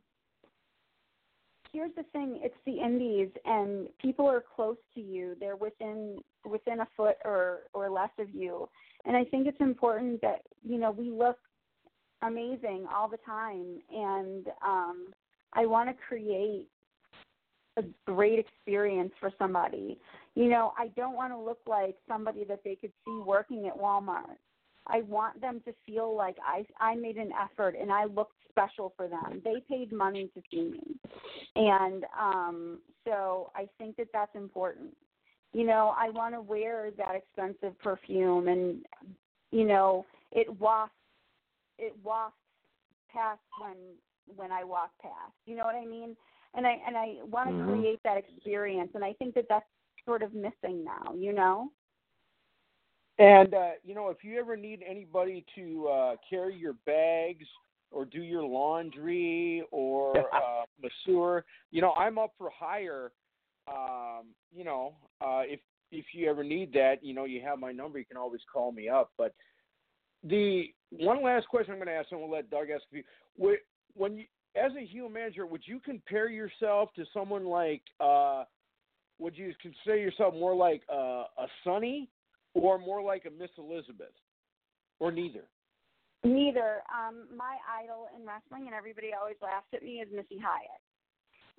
[1.77, 5.35] here's the thing, it's the indies and people are close to you.
[5.39, 8.67] They're within within a foot or or less of you.
[9.05, 11.37] And I think it's important that, you know, we look
[12.23, 15.07] amazing all the time and um
[15.53, 16.67] I want to create
[17.77, 19.99] a great experience for somebody.
[20.33, 23.77] You know, I don't want to look like somebody that they could see working at
[23.77, 24.39] Walmart.
[24.87, 28.93] I want them to feel like I I made an effort and I looked special
[28.97, 29.41] for them.
[29.43, 30.95] They paid money to see me.
[31.55, 34.95] And um so I think that that's important.
[35.53, 38.85] You know, I want to wear that expensive perfume and
[39.51, 40.93] you know, it wafts
[41.77, 42.37] it wafts
[43.11, 43.77] past when
[44.35, 45.33] when I walk past.
[45.45, 46.15] You know what I mean?
[46.53, 47.65] And I and I want to Mhm.
[47.65, 49.65] create that experience and I think that that's
[50.05, 51.71] sort of missing now, you know?
[53.19, 57.45] And uh, you know, if you ever need anybody to uh, carry your bags
[57.91, 63.11] or do your laundry or uh, masseur, you know, I'm up for hire.
[63.67, 65.59] Um, you know, uh, if
[65.91, 67.97] if you ever need that, you know, you have my number.
[67.97, 69.11] You can always call me up.
[69.17, 69.33] But
[70.23, 73.03] the one last question I'm going to ask, and we'll let Doug ask you.
[73.95, 74.25] When you,
[74.55, 77.81] as a human manager, would you compare yourself to someone like?
[77.99, 78.43] Uh,
[79.19, 82.07] would you consider yourself more like uh, a Sunny
[82.57, 84.13] or more like a Miss Elizabeth,
[84.99, 85.43] or neither?
[86.23, 86.81] Neither.
[86.91, 90.81] Um, my idol in wrestling, and everybody always laughs at me, is Missy Hyatt.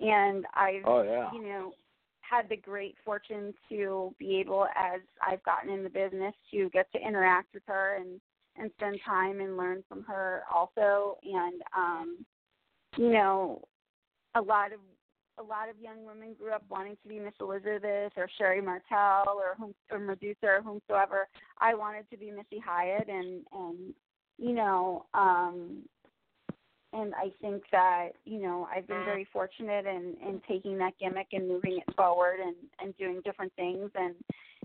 [0.01, 1.31] And I've, Oh yeah.
[1.33, 1.73] you know,
[2.21, 6.91] had the great fortune to be able, as I've gotten in the business, to get
[6.91, 8.19] to interact with her and
[8.57, 11.17] and spend time and learn from her also.
[11.23, 12.25] And um,
[12.97, 13.61] you know,
[14.35, 14.79] a lot of
[15.39, 19.25] a lot of young women grew up wanting to be Miss Elizabeth or Sherri Martel
[19.27, 21.27] or whom, or Medusa or whomsoever.
[21.59, 23.93] I wanted to be Missy Hyatt, and and
[24.37, 25.83] you know, um,
[26.93, 31.27] and I think that you know I've been very fortunate in in taking that gimmick
[31.31, 33.89] and moving it forward and and doing different things.
[33.95, 34.15] And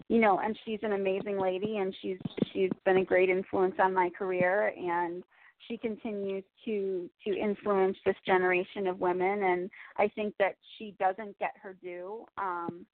[0.08, 2.18] you know, and she's an amazing lady, and she's
[2.52, 5.22] she's been a great influence on my career, and
[5.68, 11.38] she continues to to influence this generation of women, and I think that she doesn't
[11.38, 12.26] get her due.
[12.38, 12.86] Um,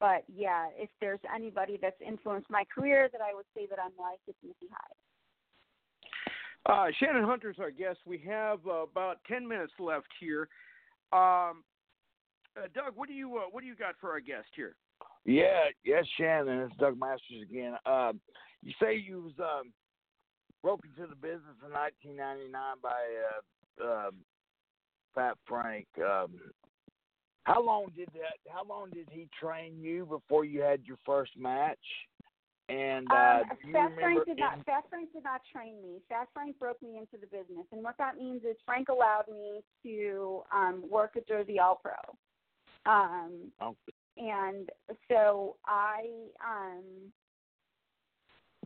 [0.00, 3.92] but yeah, if there's anybody that's influenced my career that I would say that I'm
[3.98, 4.96] like, it's Missy Hyatt.
[6.64, 7.98] Uh, Shannon Hunter's our guest.
[8.06, 10.48] We have uh, about ten minutes left here.
[11.12, 11.64] Um,
[12.56, 14.74] uh, Doug, what do you uh, what do you got for our guest here?
[15.24, 16.60] Yeah, yes, Shannon.
[16.60, 17.74] It's Doug Masters again.
[17.86, 18.12] Uh,
[18.62, 19.72] you say you was um,
[20.62, 22.52] broke into the business in 1999
[22.82, 24.10] by uh, uh,
[25.14, 25.86] Fat Frank.
[25.98, 26.38] Um,
[27.44, 28.38] how long did that?
[28.48, 31.78] How long did he train you before you had your first match?
[32.68, 34.64] And uh, um, Fat Frank did not.
[34.64, 35.98] Fat Frank did not train me.
[36.08, 39.62] Fat Frank broke me into the business, and what that means is Frank allowed me
[39.82, 41.92] to um, work at Jersey All Pro.
[42.86, 43.76] Um, Oh,
[44.16, 44.68] and
[45.08, 46.04] so I
[46.44, 47.12] um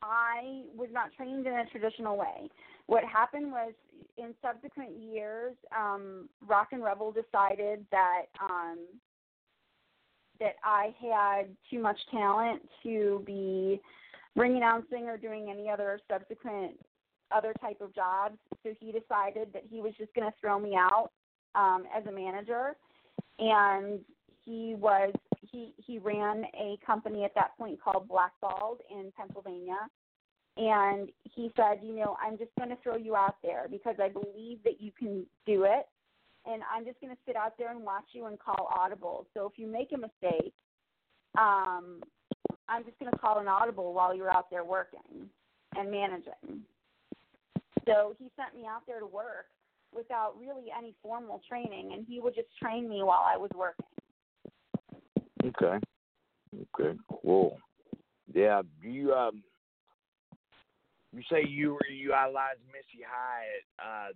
[0.03, 2.51] I was not trained in a traditional way.
[2.87, 3.73] What happened was
[4.17, 8.79] in subsequent years, um, Rockin' Rebel decided that um
[10.39, 13.81] that I had too much talent to be
[14.35, 16.79] ring announcing or doing any other subsequent
[17.33, 18.37] other type of jobs.
[18.63, 21.11] So he decided that he was just going to throw me out
[21.55, 22.77] um, as a manager,
[23.39, 24.01] and
[24.45, 25.13] he was
[25.51, 29.79] he he ran a company at that point called Blackballed in Pennsylvania.
[30.57, 34.09] And he said, you know, I'm just going to throw you out there because I
[34.09, 35.87] believe that you can do it.
[36.47, 39.27] And I'm just going to sit out there and watch you and call audible.
[39.35, 40.55] So if you make a mistake,
[41.37, 42.01] um,
[42.69, 45.29] I'm just going to call an audible while you're out there working
[45.77, 46.63] and managing.
[47.87, 49.47] So he sent me out there to work
[49.95, 53.87] without really any formal training, and he would just train me while I was working.
[55.47, 55.79] Okay.
[56.75, 56.99] Okay.
[57.23, 57.59] Cool.
[58.33, 58.63] Yeah.
[58.83, 59.43] You um.
[61.13, 63.65] You say you were you idolized Missy Hyatt.
[63.79, 64.13] Uh,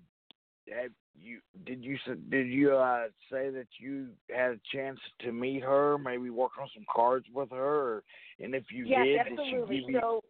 [0.75, 5.63] have you did you did you uh say that you had a chance to meet
[5.63, 8.03] her, maybe work on some cards with her,
[8.39, 9.77] and if you yes, did, absolutely.
[9.77, 10.01] did she give you?
[10.01, 10.25] So,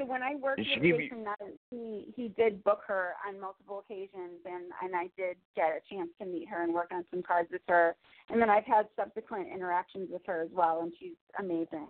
[0.00, 4.40] so when I worked with Jason Nutt, he he did book her on multiple occasions,
[4.44, 7.50] and and I did get a chance to meet her and work on some cards
[7.52, 7.94] with her.
[8.30, 11.88] And then I've had subsequent interactions with her as well, and she's amazing.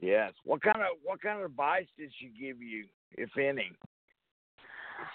[0.00, 0.32] Yes.
[0.44, 3.70] What kind of what kind of advice did she give you, if any?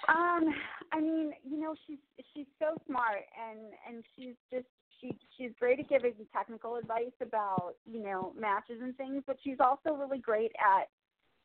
[0.07, 0.53] Um,
[0.93, 1.99] I mean, you know, she's
[2.33, 4.67] she's so smart and and she's just
[5.01, 9.57] she she's great at giving technical advice about, you know, matches and things, but she's
[9.59, 10.87] also really great at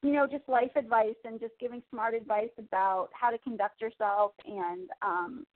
[0.05, 4.33] you know, just life advice and just giving smart advice about how to conduct yourself
[4.47, 5.47] and um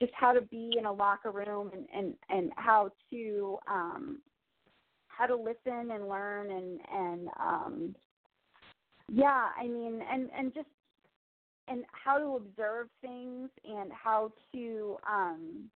[0.00, 4.18] just how to be in a locker room and and and how to um
[5.06, 7.94] how to listen and learn and and um
[9.08, 10.66] yeah, I mean and and just
[11.68, 15.70] and how to observe things and how to um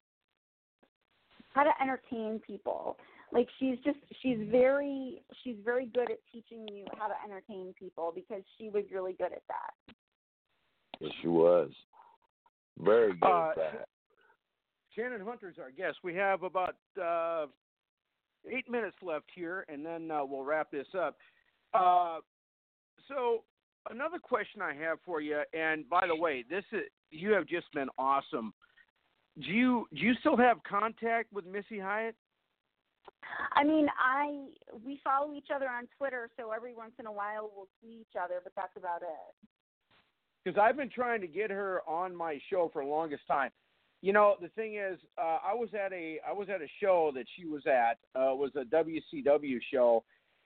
[1.54, 2.96] how to entertain people
[3.32, 8.12] like she's just she's very she's very good at teaching you how to entertain people
[8.14, 9.94] because she was really good at that
[11.00, 11.70] Yes, she was
[12.78, 13.88] very good Uh, at that.
[14.94, 15.98] Shannon Hunter's our guest.
[16.02, 17.46] We have about uh,
[18.50, 21.16] eight minutes left here, and then uh, we'll wrap this up.
[21.74, 22.20] Uh,
[23.08, 23.42] so,
[23.90, 27.70] another question I have for you, and by the way, this is you have just
[27.72, 28.54] been awesome.
[29.38, 32.14] Do you do you still have contact with Missy Hyatt?
[33.54, 34.46] I mean i
[34.84, 38.16] we follow each other on twitter so every once in a while we'll see each
[38.20, 39.34] other but that's about it
[40.46, 43.50] because I've been trying to get her on my show for the longest time.
[44.00, 47.10] You know, the thing is, uh, I was at a I was at a show
[47.14, 47.98] that she was at.
[48.14, 50.04] Uh, was a WCW show,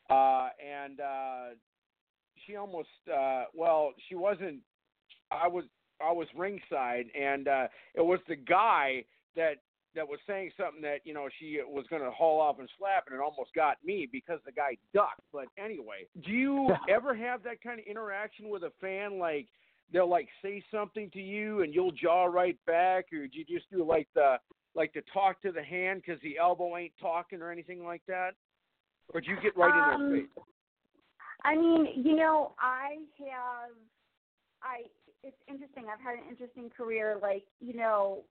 [0.08, 1.54] uh, and uh,
[2.46, 4.60] she almost uh, well, she wasn't.
[5.30, 5.64] I was
[6.00, 9.04] I was ringside, and uh, it was the guy
[9.36, 9.56] that
[9.94, 13.04] that was saying something that you know she was going to haul off and slap,
[13.06, 15.22] and it almost got me because the guy ducked.
[15.32, 19.46] But anyway, do you ever have that kind of interaction with a fan, like?
[19.92, 23.68] they'll like say something to you and you'll jaw right back, or do you just
[23.70, 24.36] do like the
[24.74, 28.30] like to talk to the hand because the elbow ain't talking or anything like that,
[29.12, 30.30] or do you get right in Um, their face?
[31.42, 33.74] I mean, you know, I have,
[34.62, 34.82] I.
[35.22, 35.84] It's interesting.
[35.92, 37.18] I've had an interesting career.
[37.20, 38.24] Like, you know,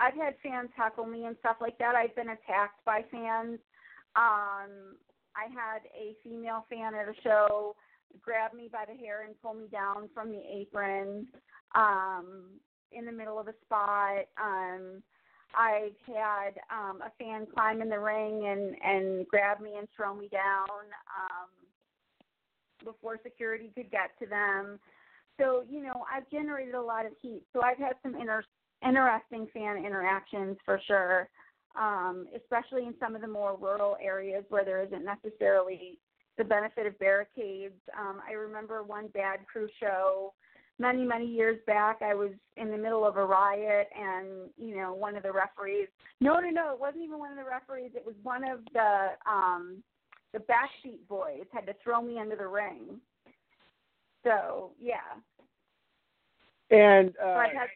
[0.00, 1.94] I've had fans heckle me and stuff like that.
[1.94, 3.58] I've been attacked by fans.
[4.16, 4.96] Um,
[5.36, 7.76] I had a female fan at a show
[8.22, 11.26] grab me by the hair and pull me down from the apron
[11.74, 12.44] um,
[12.92, 14.26] in the middle of a spot.
[14.40, 15.02] Um,
[15.56, 20.14] I've had um, a fan climb in the ring and and grab me and throw
[20.14, 20.68] me down.
[20.68, 21.50] Um,
[22.84, 24.78] before security could get to them.
[25.40, 27.42] So, you know, I've generated a lot of heat.
[27.52, 28.44] So I've had some inter-
[28.86, 31.28] interesting fan interactions for sure,
[31.76, 35.98] um, especially in some of the more rural areas where there isn't necessarily
[36.36, 37.74] the benefit of barricades.
[37.98, 40.32] Um, I remember one bad crew show
[40.78, 42.02] many many years back.
[42.02, 45.88] I was in the middle of a riot and you know one of the referees
[46.20, 47.92] no no no it wasn't even one of the referees.
[47.94, 49.82] It was one of the um
[50.32, 53.00] the backseat boys had to throw me under the ring.
[54.24, 54.96] So yeah.
[56.70, 57.68] And so uh, i've had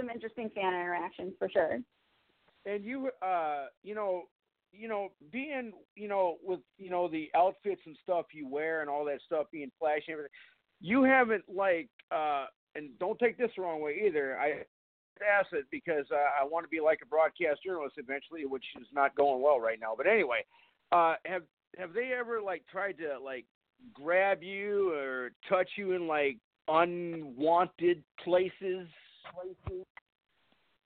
[0.00, 1.78] some interesting fan interactions for sure.
[2.66, 4.24] And you uh you know
[4.72, 8.90] you know being you know with you know the outfits and stuff you wear and
[8.90, 10.30] all that stuff being flashy and everything
[10.80, 14.38] you haven't like uh and don't take this the wrong way either.
[14.38, 14.64] I
[15.38, 18.86] ask it because uh, i want to be like a broadcast journalist eventually which is
[18.90, 19.94] not going well right now.
[19.96, 20.44] But anyway
[20.92, 21.42] uh have
[21.78, 23.44] have they ever like tried to like
[23.94, 26.38] grab you or touch you in like
[26.68, 28.88] unwanted places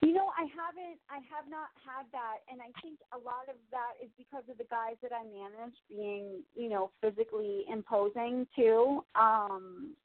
[0.02, 1.00] You know, I haven't.
[1.10, 4.58] I have not had that, and I think a lot of that is because of
[4.58, 9.06] the guys that I manage being, you know, physically imposing too.
[9.16, 9.96] Um,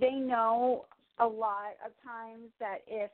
[0.00, 0.86] they know
[1.18, 3.10] a lot of times that if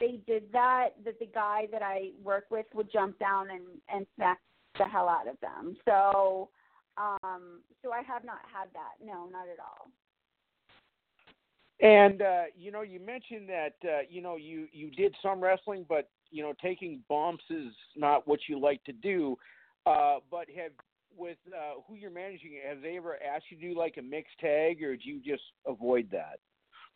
[0.00, 4.06] they did that, that the guy that I work with would jump down and and
[4.16, 4.40] smack
[4.78, 5.76] the hell out of them.
[5.84, 6.48] So,
[6.96, 9.04] um, so I have not had that.
[9.04, 9.88] No, not at all.
[11.80, 15.84] And uh, you know, you mentioned that uh, you know you you did some wrestling,
[15.88, 19.36] but you know, taking bumps is not what you like to do.
[19.86, 20.72] Uh, but have
[21.16, 24.38] with uh, who you're managing, have they ever asked you to do like a mixed
[24.40, 26.38] tag, or do you just avoid that?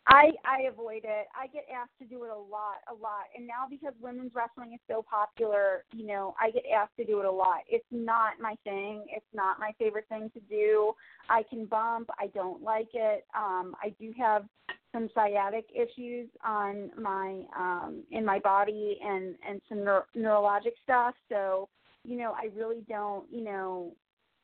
[0.07, 1.26] I I avoid it.
[1.38, 3.24] I get asked to do it a lot, a lot.
[3.36, 7.20] And now because women's wrestling is so popular, you know, I get asked to do
[7.20, 7.61] it a lot.
[7.68, 9.05] It's not my thing.
[9.11, 10.92] It's not my favorite thing to do.
[11.28, 12.09] I can bump.
[12.18, 13.26] I don't like it.
[13.36, 14.44] Um I do have
[14.92, 21.14] some sciatic issues on my um in my body and and some neuro- neurologic stuff.
[21.28, 21.68] So,
[22.05, 23.92] you know, I really don't, you know,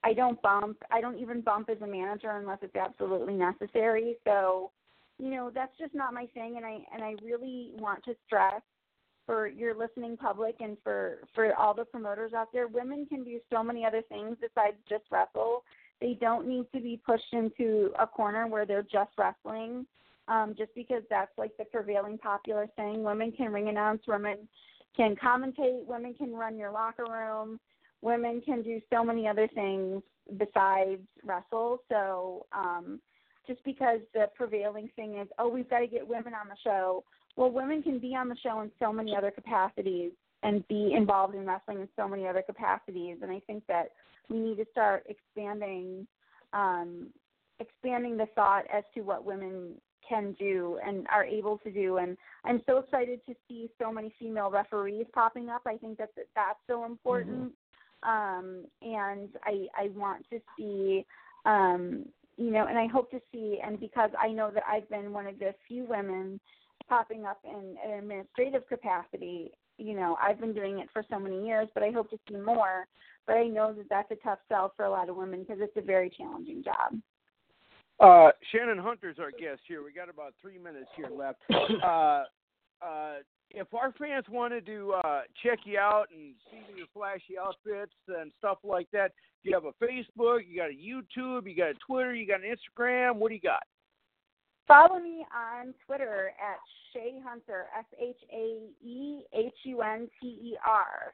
[0.04, 0.76] I don't bump.
[0.90, 4.16] I don't even bump as a manager unless it's absolutely necessary.
[4.24, 4.70] So,
[5.18, 8.60] you know that's just not my thing and i and i really want to stress
[9.26, 13.40] for your listening public and for for all the promoters out there women can do
[13.50, 15.64] so many other things besides just wrestle.
[16.00, 19.86] They don't need to be pushed into a corner where they're just wrestling
[20.28, 24.48] um just because that's like the prevailing popular thing women can ring announce women
[24.96, 27.58] can commentate women can run your locker room
[28.02, 30.02] women can do so many other things
[30.38, 31.80] besides wrestle.
[31.88, 33.00] So um
[33.46, 37.04] just because the prevailing thing is, oh, we've got to get women on the show.
[37.36, 41.34] Well, women can be on the show in so many other capacities and be involved
[41.34, 43.18] in wrestling in so many other capacities.
[43.22, 43.92] And I think that
[44.28, 46.06] we need to start expanding,
[46.52, 47.08] um,
[47.60, 49.74] expanding the thought as to what women
[50.06, 51.96] can do and are able to do.
[51.96, 55.62] And I'm so excited to see so many female referees popping up.
[55.66, 57.52] I think that that's so important.
[57.52, 58.08] Mm-hmm.
[58.08, 61.06] Um, and I I want to see
[61.46, 62.04] um,
[62.36, 65.26] you know, and I hope to see, and because I know that I've been one
[65.26, 66.40] of the few women
[66.88, 71.46] popping up in an administrative capacity, you know, I've been doing it for so many
[71.46, 72.86] years, but I hope to see more.
[73.26, 75.76] But I know that that's a tough sell for a lot of women because it's
[75.76, 77.00] a very challenging job.
[78.00, 79.82] Uh, Shannon Hunter's our guest here.
[79.82, 81.38] We got about three minutes here left.
[81.82, 82.24] Uh,
[82.84, 83.14] uh,
[83.50, 88.32] if our fans wanted to uh, check you out and see your flashy outfits and
[88.38, 92.14] stuff like that, you have a Facebook, you got a YouTube, you got a Twitter,
[92.14, 93.16] you got an Instagram.
[93.16, 93.62] What do you got?
[94.66, 96.58] Follow me on Twitter at
[96.94, 101.12] Shae Hunter, S H A E H U N T E R.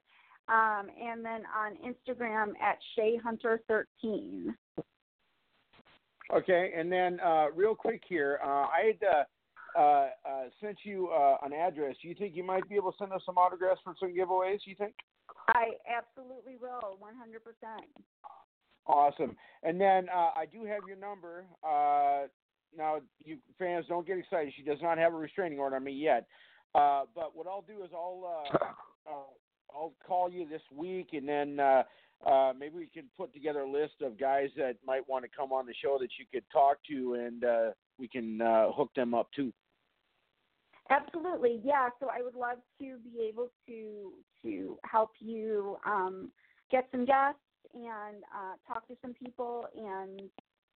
[0.48, 4.54] Um, and then on Instagram at Shae Hunter 13.
[6.32, 9.00] Okay, and then uh, real quick here, uh, I had
[9.76, 10.08] uh, uh,
[10.60, 11.96] sent you uh, an address.
[12.02, 14.60] Do you think you might be able to send us some autographs for some giveaways?
[14.64, 14.94] You think?
[15.48, 17.02] I absolutely will, 100%.
[18.86, 19.36] Awesome.
[19.62, 21.44] And then uh, I do have your number.
[21.62, 22.26] Uh,
[22.76, 24.52] now, you fans don't get excited.
[24.56, 26.26] She does not have a restraining order on me yet.
[26.74, 28.56] Uh, but what I'll do is I'll uh,
[29.10, 29.12] uh,
[29.74, 31.82] I'll call you this week, and then uh,
[32.26, 35.52] uh, maybe we can put together a list of guys that might want to come
[35.52, 39.14] on the show that you could talk to, and uh, we can uh, hook them
[39.14, 39.52] up too.
[40.90, 41.88] Absolutely, yeah.
[42.00, 46.30] So I would love to be able to to help you um,
[46.70, 47.38] get some guests
[47.74, 50.22] and uh, talk to some people and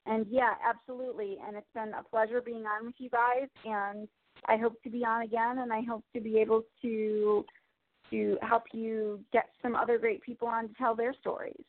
[0.06, 1.38] and yeah, absolutely.
[1.46, 4.08] And it's been a pleasure being on with you guys, and
[4.48, 7.46] I hope to be on again, and I hope to be able to
[8.12, 11.64] to help you get some other great people on to tell their stories.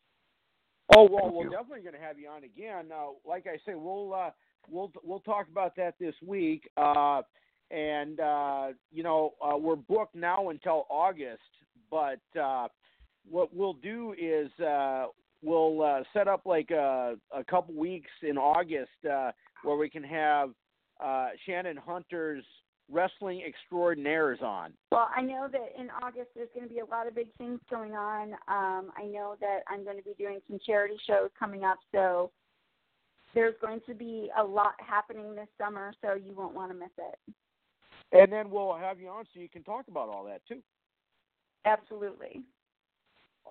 [0.94, 1.50] Oh well, Thank we're you.
[1.50, 2.92] definitely going to have you on again.
[2.92, 4.30] Uh, like I say, we'll uh,
[4.68, 6.68] we'll we'll talk about that this week.
[6.76, 7.22] Uh,
[7.70, 11.42] and uh, you know, uh, we're booked now until August.
[11.90, 12.68] But uh,
[13.28, 15.06] what we'll do is uh,
[15.42, 19.30] we'll uh, set up like a, a couple weeks in August uh,
[19.62, 20.50] where we can have
[21.02, 22.44] uh, Shannon Hunter's
[22.90, 24.72] wrestling extraordinaires on.
[24.92, 27.60] Well, I know that in August there's going to be a lot of big things
[27.70, 28.32] going on.
[28.48, 32.30] Um, I know that I'm going to be doing some charity shows coming up, so
[33.34, 36.90] there's going to be a lot happening this summer, so you won't want to miss
[36.98, 37.34] it.
[38.12, 40.60] And then we'll have you on so you can talk about all that too.
[41.64, 42.42] Absolutely.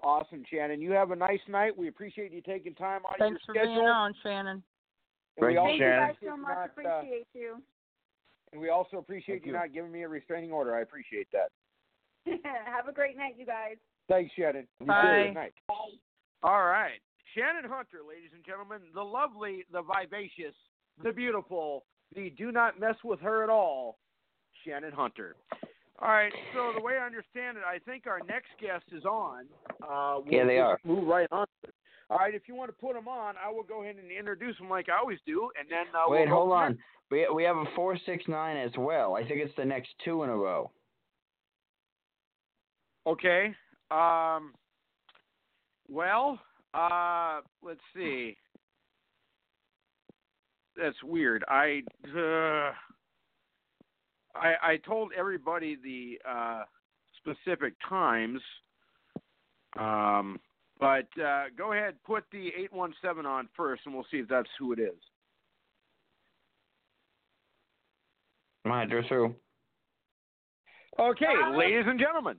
[0.01, 0.81] Awesome, Shannon.
[0.81, 1.77] You have a nice night.
[1.77, 3.91] We appreciate you taking time out Thanks of for your being schedule.
[3.91, 4.63] on, Shannon.
[5.37, 6.49] And we Thank you, Thank you guys so much.
[6.49, 7.61] not, uh, Appreciate you.
[8.51, 9.57] and we also appreciate Thank you you.
[9.59, 10.75] not giving me a restraining order.
[10.75, 11.49] I appreciate that.
[12.65, 13.75] have a great night, you guys.
[14.07, 14.67] Thanks, Shannon.
[14.79, 15.23] You Bye.
[15.27, 15.53] Good night.
[16.43, 16.99] All right.
[17.35, 20.55] Shannon Hunter, ladies and gentlemen, the lovely, the vivacious,
[21.03, 21.83] the beautiful,
[22.15, 23.97] the do not mess with her at all,
[24.65, 25.35] Shannon Hunter.
[25.99, 29.45] All right, so the way I understand it, I think our next guest is on.
[29.81, 30.77] Uh, we'll Yeah, they are.
[30.83, 31.45] Move right on.
[32.09, 34.57] All right, if you want to put them on, I will go ahead and introduce
[34.57, 36.77] them like I always do, and then uh, Wait, we'll hold on.
[37.09, 39.15] We we have a four six nine as well.
[39.15, 40.71] I think it's the next two in a row.
[43.07, 43.53] Okay.
[43.91, 44.53] Um.
[45.89, 46.39] Well,
[46.73, 48.37] uh, let's see.
[50.75, 51.43] That's weird.
[51.47, 51.83] I
[52.15, 52.71] uh,
[54.35, 56.63] I I told everybody the uh,
[57.17, 58.41] specific times.
[59.77, 60.39] Um,
[60.79, 64.27] but uh, go ahead, put the eight one seven on first, and we'll see if
[64.27, 64.97] that's who it is.
[68.65, 69.35] My go through.
[70.99, 72.37] Okay, ladies and gentlemen,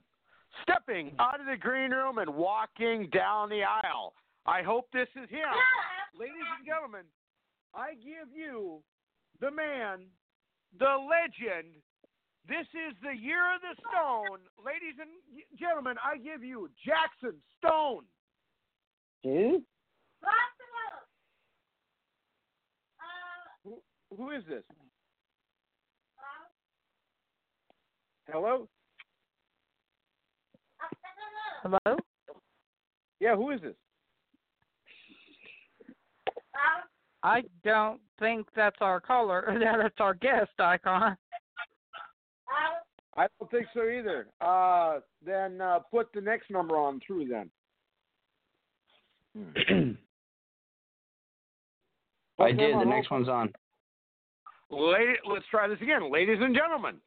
[0.63, 4.13] stepping out of the green room and walking down the aisle.
[4.45, 5.49] I hope this is him.
[6.19, 7.05] Ladies and gentlemen,
[7.73, 8.81] I give you
[9.41, 10.05] the man,
[10.79, 11.73] the legend.
[12.47, 14.39] This is the year of the stone.
[14.63, 15.09] Ladies and
[15.59, 18.03] gentlemen, I give you Jackson Stone.
[19.23, 19.63] Who?
[23.63, 23.81] Who,
[24.15, 24.63] who is this?
[28.31, 28.67] Hello?
[31.63, 31.97] Hello?
[33.19, 33.73] Yeah, who is this?
[37.25, 39.57] I don't think that's our caller.
[39.81, 41.17] That's our guest icon.
[43.17, 44.27] I don't think so either.
[44.39, 47.49] Uh, then uh, put the next number on through then.
[52.39, 52.75] I did.
[52.79, 53.51] The next one's on.
[54.69, 56.11] Lady, let's try this again.
[56.11, 56.97] Ladies and gentlemen,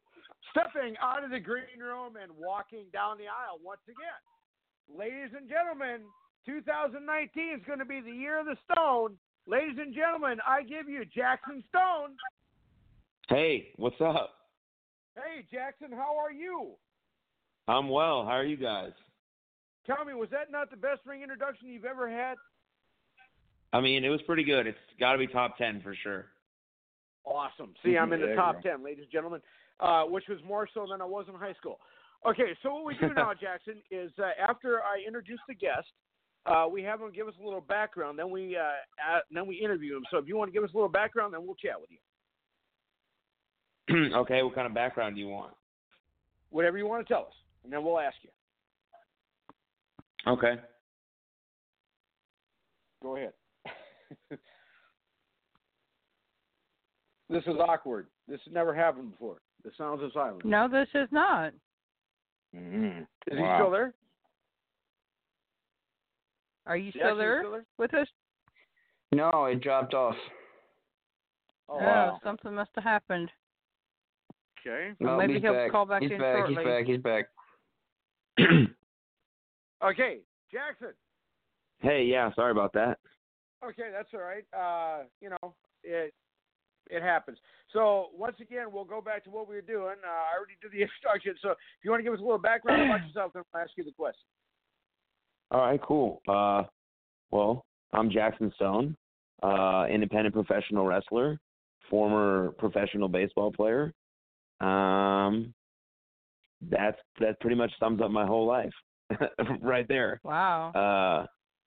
[0.51, 4.99] stepping out of the green room and walking down the aisle once again.
[4.99, 6.01] Ladies and gentlemen,
[6.45, 9.15] 2019 is going to be the year of the stone.
[9.47, 12.15] Ladies and gentlemen, I give you Jackson Stone.
[13.29, 14.31] Hey, what's up?
[15.15, 16.71] Hey, Jackson, how are you?
[17.67, 18.23] I'm well.
[18.25, 18.91] How are you guys?
[19.85, 22.35] Tell me, was that not the best ring introduction you've ever had?
[23.73, 24.67] I mean, it was pretty good.
[24.67, 26.27] It's got to be top 10 for sure.
[27.25, 27.73] Awesome.
[27.83, 29.41] See, I'm in the top 10, ladies and gentlemen,
[29.79, 31.79] uh, which was more so than I was in high school.
[32.25, 35.87] Okay, so what we do now, Jackson, is uh, after I introduce the guest,
[36.49, 38.17] uh, we have him give us a little background.
[38.17, 40.03] Then we uh, uh, then we interview him.
[40.11, 41.97] So if you want to give us a little background, then we'll chat with you.
[44.15, 45.53] okay, what kind of background do you want?
[46.49, 47.33] Whatever you want to tell us,
[47.63, 48.29] and then we'll ask you.
[50.27, 50.55] Okay.
[53.01, 53.31] Go ahead.
[57.29, 58.07] this is awkward.
[58.27, 59.37] This has never happened before.
[59.63, 60.41] The sounds of silence.
[60.43, 61.53] No, this is not.
[62.55, 62.99] Mm-hmm.
[63.01, 63.93] Is he still there?
[66.69, 67.65] Are you still there still there?
[67.77, 68.07] with us?
[69.11, 70.15] No, it dropped off.
[71.67, 72.19] Oh, no, wow.
[72.23, 73.29] something must have happened.
[74.65, 74.91] Okay.
[74.99, 75.71] Well, No, maybe he's he'll back.
[75.71, 76.55] call back he's in back, shortly.
[76.85, 77.25] He's back.
[78.37, 78.67] He's back.
[79.81, 80.19] Okay,
[80.51, 80.89] Jackson.
[81.79, 82.99] hey, yeah, sorry about that.
[83.63, 84.43] Okay, that's all right.
[84.51, 85.53] Uh, you know,
[85.83, 86.13] it
[86.89, 87.37] it happens.
[87.71, 89.95] So once again, we'll go back to what we were doing.
[90.03, 91.35] Uh, I already did the introduction.
[91.41, 93.71] So if you want to give us a little background about yourself, then I'll ask
[93.77, 94.19] you the question.
[95.51, 96.21] All right, cool.
[96.27, 96.63] Uh,
[97.31, 98.95] well, I'm Jackson Stone,
[99.41, 101.39] uh, independent professional wrestler,
[101.89, 103.93] former professional baseball player.
[104.61, 105.53] Um,
[106.69, 108.73] that's that pretty much sums up my whole life,
[109.61, 110.19] right there.
[110.23, 110.71] Wow.
[110.73, 111.25] Uh,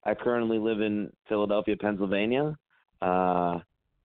[0.08, 2.56] I currently live in Philadelphia, Pennsylvania.
[3.00, 3.58] Uh,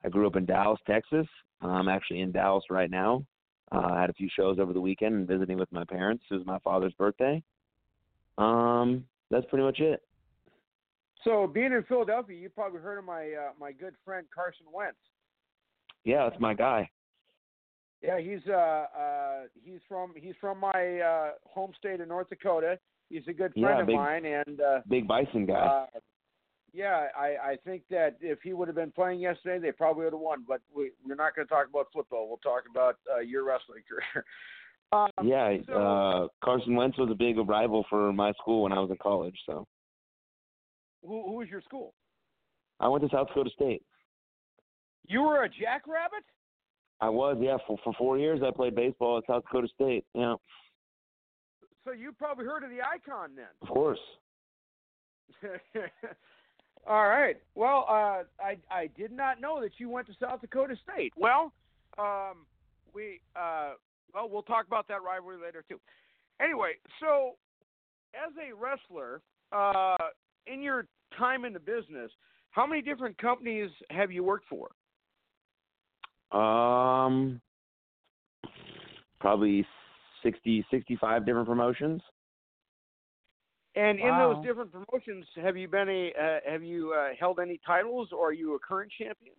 [0.03, 1.28] I grew up in Dallas, Texas.
[1.61, 3.25] I'm actually in Dallas right now.
[3.71, 6.23] Uh, I had a few shows over the weekend and visiting with my parents.
[6.32, 7.43] It was my father's birthday.
[8.38, 10.01] Um, that's pretty much it.
[11.23, 14.97] So, being in Philadelphia, you probably heard of my uh, my good friend Carson Wentz.
[16.05, 16.89] Yeah, that's my guy.
[18.01, 18.53] Yeah, he's uh
[18.97, 22.78] uh he's from he's from my uh home state of North Dakota.
[23.09, 25.53] He's a good friend Yeah, of mine and uh Big Bison guy.
[25.55, 25.99] uh
[26.73, 30.13] yeah, I I think that if he would have been playing yesterday, they probably would
[30.13, 32.28] have won, but we we're not going to talk about football.
[32.28, 34.23] We'll talk about uh your wrestling career.
[34.91, 38.79] Um, yeah, so- uh Carson Wentz was a big rival for my school when I
[38.79, 39.67] was in college, so
[41.01, 41.93] who who was your school?
[42.79, 43.83] I went to South Dakota State.
[45.07, 46.23] You were a jackrabbit?
[47.01, 50.05] I was, yeah, for for four years I played baseball at South Dakota State.
[50.13, 50.35] Yeah,
[51.83, 53.45] So you probably heard of the icon then.
[53.61, 53.99] of course.
[56.88, 57.35] All right.
[57.55, 61.13] Well, uh, I I did not know that you went to South Dakota State.
[61.17, 61.51] Well,
[61.97, 62.45] um,
[62.93, 63.73] we uh,
[64.14, 65.80] well we'll talk about that rivalry later too.
[66.41, 67.36] Anyway, so
[68.14, 69.97] as a wrestler, uh,
[70.45, 70.88] in your
[71.18, 72.12] time in the business,
[72.51, 74.70] how many different companies have you worked for?
[76.38, 77.41] Um,
[79.20, 79.66] probably
[80.24, 82.01] 60, 65 different promotions.
[83.76, 84.34] And in Wow.
[84.34, 88.30] those different promotions, have you been a uh, have you uh, held any titles, or
[88.30, 89.36] are you a current champion?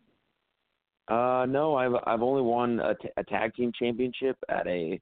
[1.08, 5.00] Uh, no, I've I've only won a, t- a tag team championship at a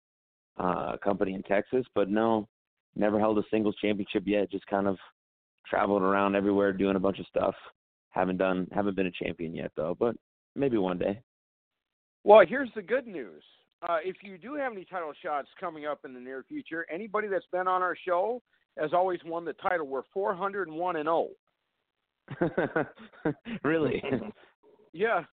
[0.58, 2.46] uh, company in Texas, but no,
[2.94, 4.50] never held a singles championship yet.
[4.50, 4.96] Just kind of
[5.68, 7.54] traveled around everywhere doing a bunch of stuff.
[8.10, 10.16] Haven't done, haven't been a champion yet though, but
[10.54, 11.20] maybe one day.
[12.24, 13.42] Well, here's the good news.
[13.82, 17.28] Uh, if you do have any title shots coming up in the near future, anybody
[17.28, 18.42] that's been on our show
[18.78, 19.86] has always won the title.
[19.86, 21.28] We're 401 and 0.
[23.64, 24.02] really?
[24.92, 25.24] Yeah.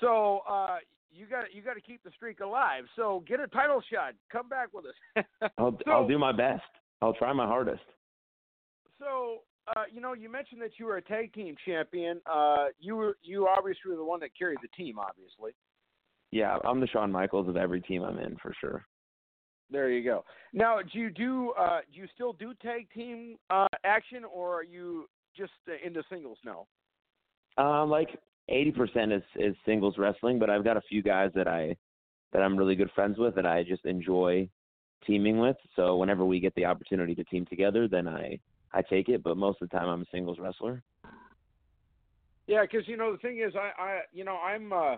[0.00, 0.78] So uh,
[1.12, 2.84] you got you got to keep the streak alive.
[2.96, 4.14] So get a title shot.
[4.30, 5.24] Come back with us.
[5.58, 6.62] I'll So- I'll do my best.
[7.02, 7.82] I'll try my hardest.
[8.98, 9.40] so
[9.76, 12.20] uh, you know, you mentioned that you were a tag team champion.
[12.30, 14.98] Uh, you were you obviously were the one that carried the team.
[14.98, 15.52] Obviously.
[16.32, 18.84] Yeah, I'm the Shawn Michaels of every team I'm in for sure.
[19.70, 20.24] There you go.
[20.52, 24.64] Now, do you do uh, do you still do tag team uh, action, or are
[24.64, 26.66] you just uh, into singles now?
[27.56, 28.18] Um, like
[28.48, 31.76] eighty percent is is singles wrestling, but I've got a few guys that I
[32.32, 34.48] that I'm really good friends with that I just enjoy
[35.06, 35.56] teaming with.
[35.76, 38.38] So whenever we get the opportunity to team together, then I
[38.72, 39.22] I take it.
[39.22, 40.82] But most of the time, I'm a singles wrestler.
[42.46, 44.96] Yeah, because you know the thing is, I, I you know I'm uh,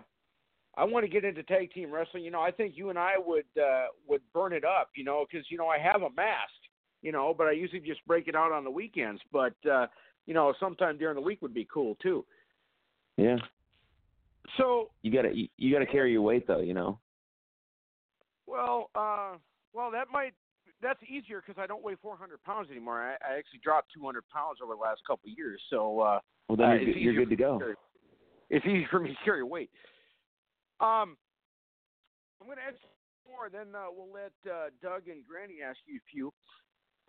[0.75, 2.23] I want to get into tag team wrestling.
[2.23, 4.89] You know, I think you and I would uh, would burn it up.
[4.95, 6.51] You know, because you know I have a mask.
[7.03, 9.21] You know, but I usually just break it out on the weekends.
[9.31, 9.87] But uh,
[10.25, 12.25] you know, sometime during the week would be cool too.
[13.17, 13.37] Yeah,
[14.57, 16.59] So, you gotta you, you gotta carry your weight though.
[16.59, 16.99] You know.
[18.45, 19.33] well, uh,
[19.73, 20.33] well that might
[20.81, 23.01] that's easier because I don't weigh 400 pounds anymore.
[23.01, 25.59] I, I actually dropped 200 pounds over the last couple of years.
[25.69, 25.99] So.
[25.99, 27.57] uh Well, then Uh, you're, you're good to go.
[27.57, 27.75] carry-
[28.51, 29.71] It's easy for me to carry weight.
[30.79, 31.17] Um,
[32.39, 32.77] I'm going to ask
[33.27, 36.31] more, then uh, we'll let uh, Doug and Granny ask you a few.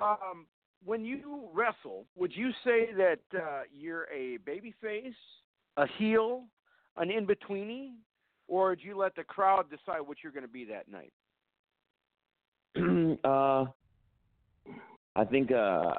[0.01, 0.47] Um,
[0.85, 5.13] when you wrestle, would you say that uh, you're a baby face,
[5.79, 6.45] a heel,
[6.97, 7.93] an in betweeny,
[8.49, 11.13] or do you let the crowd decide what you're going to be that night?
[13.25, 13.65] uh,
[15.17, 15.95] I think uh,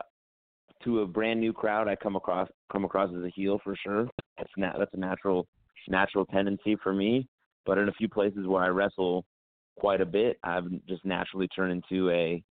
[0.84, 4.08] to a brand new crowd, I come across come across as a heel for sure.
[4.38, 5.48] That's na- that's a natural
[5.88, 7.28] natural tendency for me.
[7.66, 9.26] But in a few places where I wrestle
[9.80, 12.44] quite a bit, I've just naturally turned into a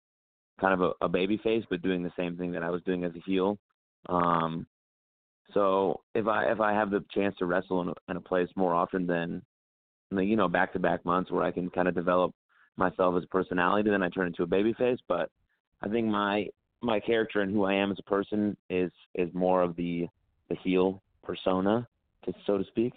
[0.61, 3.05] kind of a, a baby face, but doing the same thing that I was doing
[3.05, 3.59] as a heel.
[4.09, 4.67] Um,
[5.55, 8.49] so if I if I have the chance to wrestle in a, in a place
[8.57, 9.43] more often than
[10.11, 12.35] you know back to back months where I can kind of develop
[12.77, 14.99] myself as a personality, then I turn into a baby face.
[15.09, 15.31] But
[15.83, 16.47] I think my
[16.83, 20.07] my character and who I am as a person is is more of the
[20.49, 21.87] the heel persona,
[22.47, 22.93] so to speak.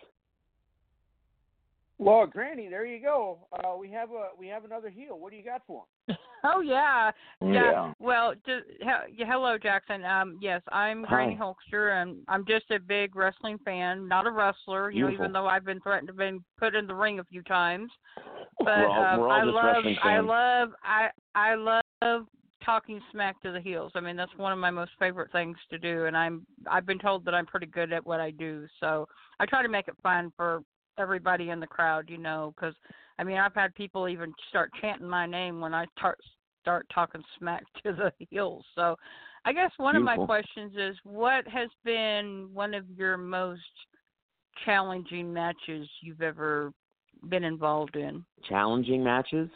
[2.00, 3.39] Well, Granny, there you go.
[3.52, 5.20] Uh, we have a we have another heel.
[5.20, 6.16] What do you got for him?
[6.45, 7.52] Oh yeah, yeah.
[7.52, 7.93] Yeah.
[8.00, 8.86] Well, just he-
[9.18, 10.06] yeah, hello, Jackson.
[10.06, 11.43] Um, yes, I'm Granny Hi.
[11.43, 14.89] Hulkster, and I'm just a big wrestling fan, not a wrestler.
[14.89, 17.43] You know, even though I've been threatened to be put in the ring a few
[17.43, 17.91] times.
[18.60, 20.28] But We're all- um, we're all I just love, wrestling I fans.
[20.28, 22.26] love, I I love
[22.64, 23.91] talking smack to the heels.
[23.95, 27.00] I mean, that's one of my most favorite things to do, and I'm I've been
[27.00, 28.66] told that I'm pretty good at what I do.
[28.80, 29.08] So
[29.41, 30.62] I try to make it fun for
[31.00, 32.76] everybody in the crowd, you know, because
[33.18, 36.20] I mean, I've had people even start chanting my name when I start
[36.62, 38.66] start talking smack to the heels.
[38.76, 38.95] So,
[39.45, 43.62] I guess one of my questions is, what has been one of your most
[44.66, 46.74] challenging matches you've ever
[47.30, 48.26] been involved in?
[48.47, 49.50] Challenging matches.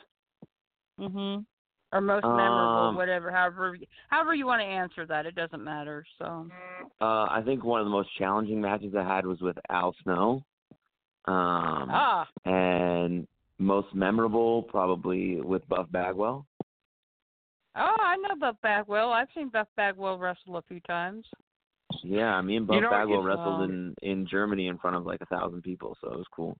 [0.99, 1.45] Mhm.
[1.91, 3.29] or most memorable, Um, whatever.
[3.29, 3.77] However,
[4.09, 6.03] however you want to answer that, it doesn't matter.
[6.17, 6.49] So.
[6.99, 10.43] Uh, I think one of the most challenging matches I had was with Al Snow.
[11.25, 13.27] Um, Ah, and
[13.59, 16.45] most memorable probably with Buff Bagwell.
[17.75, 19.11] oh, I know Buff Bagwell.
[19.11, 21.25] I've seen Buff Bagwell wrestle a few times.
[22.03, 24.95] Yeah, me and Buff You know, Bagwell it's, wrestled um, in in Germany in front
[24.95, 26.57] of like a thousand people, so it was cool.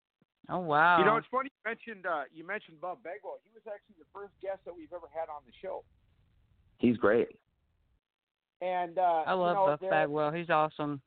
[0.50, 1.00] Oh wow.
[1.00, 3.40] You know, it's funny you mentioned uh, you mentioned Buff Bagwell.
[3.44, 5.84] He was actually the first guest that we've ever had on the show.
[6.78, 7.30] He's great.
[8.62, 10.32] And uh, I love you know, Buff Bagwell.
[10.32, 11.02] He's awesome.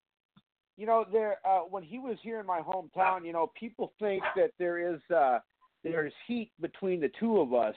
[0.77, 4.23] You know there uh when he was here in my hometown you know people think
[4.35, 5.39] that there is uh
[5.83, 7.75] there's heat between the two of us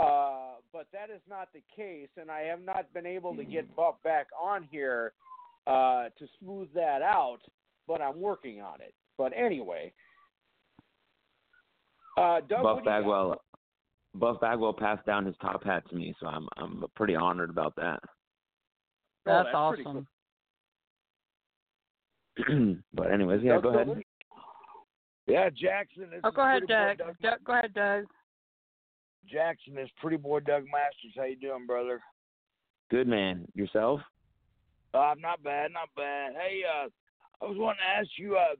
[0.00, 3.74] uh but that is not the case and i have not been able to get
[3.76, 5.12] buff back on here
[5.66, 7.40] uh to smooth that out
[7.86, 9.92] but i'm working on it but anyway
[12.18, 12.98] uh Doug, Buff do got?
[13.00, 13.42] Bagwell
[14.14, 17.74] Buff Bagwell passed down his top hat to me, so I'm I'm pretty honored about
[17.76, 18.00] that.
[18.02, 18.08] Oh,
[19.24, 20.06] That's, that's pretty awesome.
[22.94, 24.02] but anyways, yeah, Doug go ahead.
[25.26, 26.08] Yeah, Jackson.
[26.10, 26.98] This Oh, is go ahead, Pretty Boy Doug.
[26.98, 27.16] Doug.
[27.22, 27.44] Doug.
[27.44, 28.04] Go ahead, Doug.
[29.30, 31.12] Jackson is pretty boy Doug Masters.
[31.16, 32.00] How you doing, brother?
[32.90, 33.46] Good man.
[33.54, 34.00] Yourself?
[34.94, 36.32] Uh, not bad, not bad.
[36.34, 36.88] Hey, uh,
[37.42, 38.56] I was wanting to ask you, uh,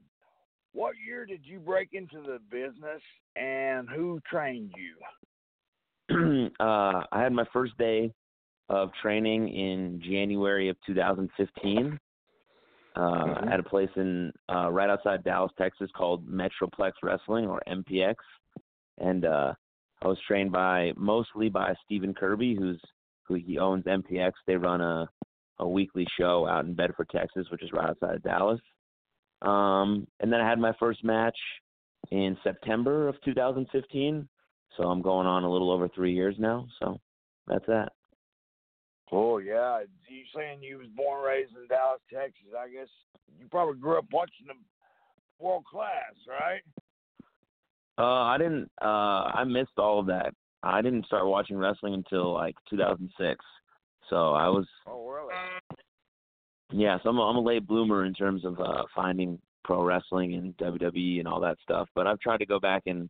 [0.71, 3.01] what year did you break into the business,
[3.35, 4.71] and who trained
[6.09, 6.49] you?
[6.59, 8.11] uh, I had my first day
[8.69, 11.99] of training in January of 2015
[12.95, 13.51] uh, Mhm.
[13.51, 18.15] at a place in uh, right outside Dallas, Texas, called Metroplex Wrestling or MPX,
[18.99, 19.53] and uh,
[20.01, 22.81] I was trained by mostly by Stephen Kirby, who's
[23.23, 24.33] who he owns MPX.
[24.45, 25.09] They run a
[25.59, 28.59] a weekly show out in Bedford, Texas, which is right outside of Dallas.
[29.43, 31.37] Um, and then I had my first match
[32.11, 34.27] in September of 2015.
[34.75, 36.67] So I'm going on a little over three years now.
[36.79, 36.99] So
[37.47, 37.93] that's that.
[39.15, 42.47] Oh yeah, you saying you was born raised in Dallas, Texas?
[42.57, 42.87] I guess
[43.39, 44.65] you probably grew up watching them
[45.39, 46.61] world class, right?
[47.99, 48.71] Uh, I didn't.
[48.81, 50.33] Uh, I missed all of that.
[50.63, 53.37] I didn't start watching wrestling until like 2006.
[54.09, 55.35] So I was, Oh really?
[56.71, 56.97] yeah.
[57.03, 60.57] So I'm a, I'm a late bloomer in terms of uh, finding pro wrestling and
[60.57, 61.87] WWE and all that stuff.
[61.93, 63.09] But I've tried to go back and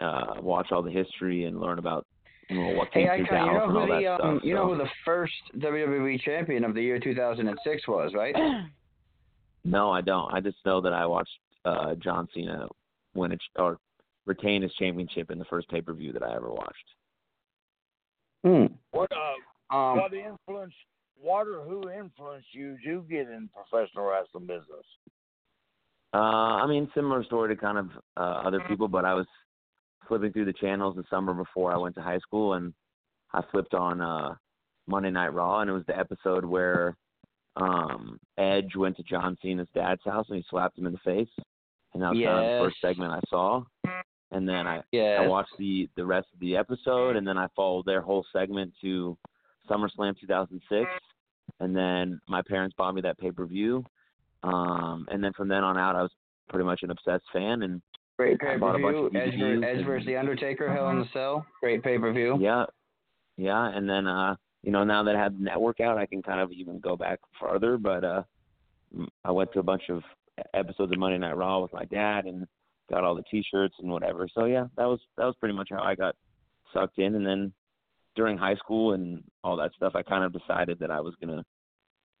[0.00, 2.06] uh, watch all the history and learn about
[2.50, 4.44] you know, what Hey, Icon, you know who that the um, stuff.
[4.44, 8.34] you know so- who the first WWE champion of the year 2006 was, right?
[9.62, 10.32] No, I don't.
[10.32, 12.66] I just know that I watched uh, John Cena
[13.14, 13.76] win it or
[14.24, 16.84] retain his championship in the first pay per view that I ever watched.
[18.42, 18.66] Hmm.
[18.92, 20.72] What uh, Um, what influence?
[21.20, 24.86] What or who influenced you to get in professional wrestling business?
[26.14, 29.26] Uh, I mean, similar story to kind of uh, other people, but I was
[30.10, 32.74] flipping through the channels the summer before I went to high school, and
[33.32, 34.34] I flipped on uh,
[34.88, 36.96] Monday Night Raw, and it was the episode where
[37.56, 41.28] um, Edge went to John Cena's dad's house and he slapped him in the face,
[41.94, 43.62] and that was kind of the first segment I saw.
[44.32, 45.18] And then I yeah.
[45.20, 48.72] I watched the the rest of the episode, and then I followed their whole segment
[48.80, 49.16] to
[49.68, 50.88] SummerSlam 2006,
[51.60, 53.84] and then my parents bought me that pay per view,
[54.42, 56.12] um, and then from then on out, I was
[56.48, 57.80] pretty much an obsessed fan, and
[58.20, 59.10] Great pay per view.
[59.14, 59.32] Edge,
[59.64, 61.46] Edge versus the Undertaker, Hell in the Cell.
[61.58, 62.36] Great pay per view.
[62.38, 62.66] yeah,
[63.38, 66.22] yeah, and then uh, you know now that I have the network out, I can
[66.22, 68.22] kind of even go back farther, but uh,
[69.24, 70.02] I went to a bunch of
[70.52, 72.46] episodes of Monday Night Raw with my dad and
[72.90, 74.28] got all the T-shirts and whatever.
[74.34, 76.14] So yeah, that was that was pretty much how I got
[76.74, 77.54] sucked in, and then
[78.16, 81.42] during high school and all that stuff, I kind of decided that I was gonna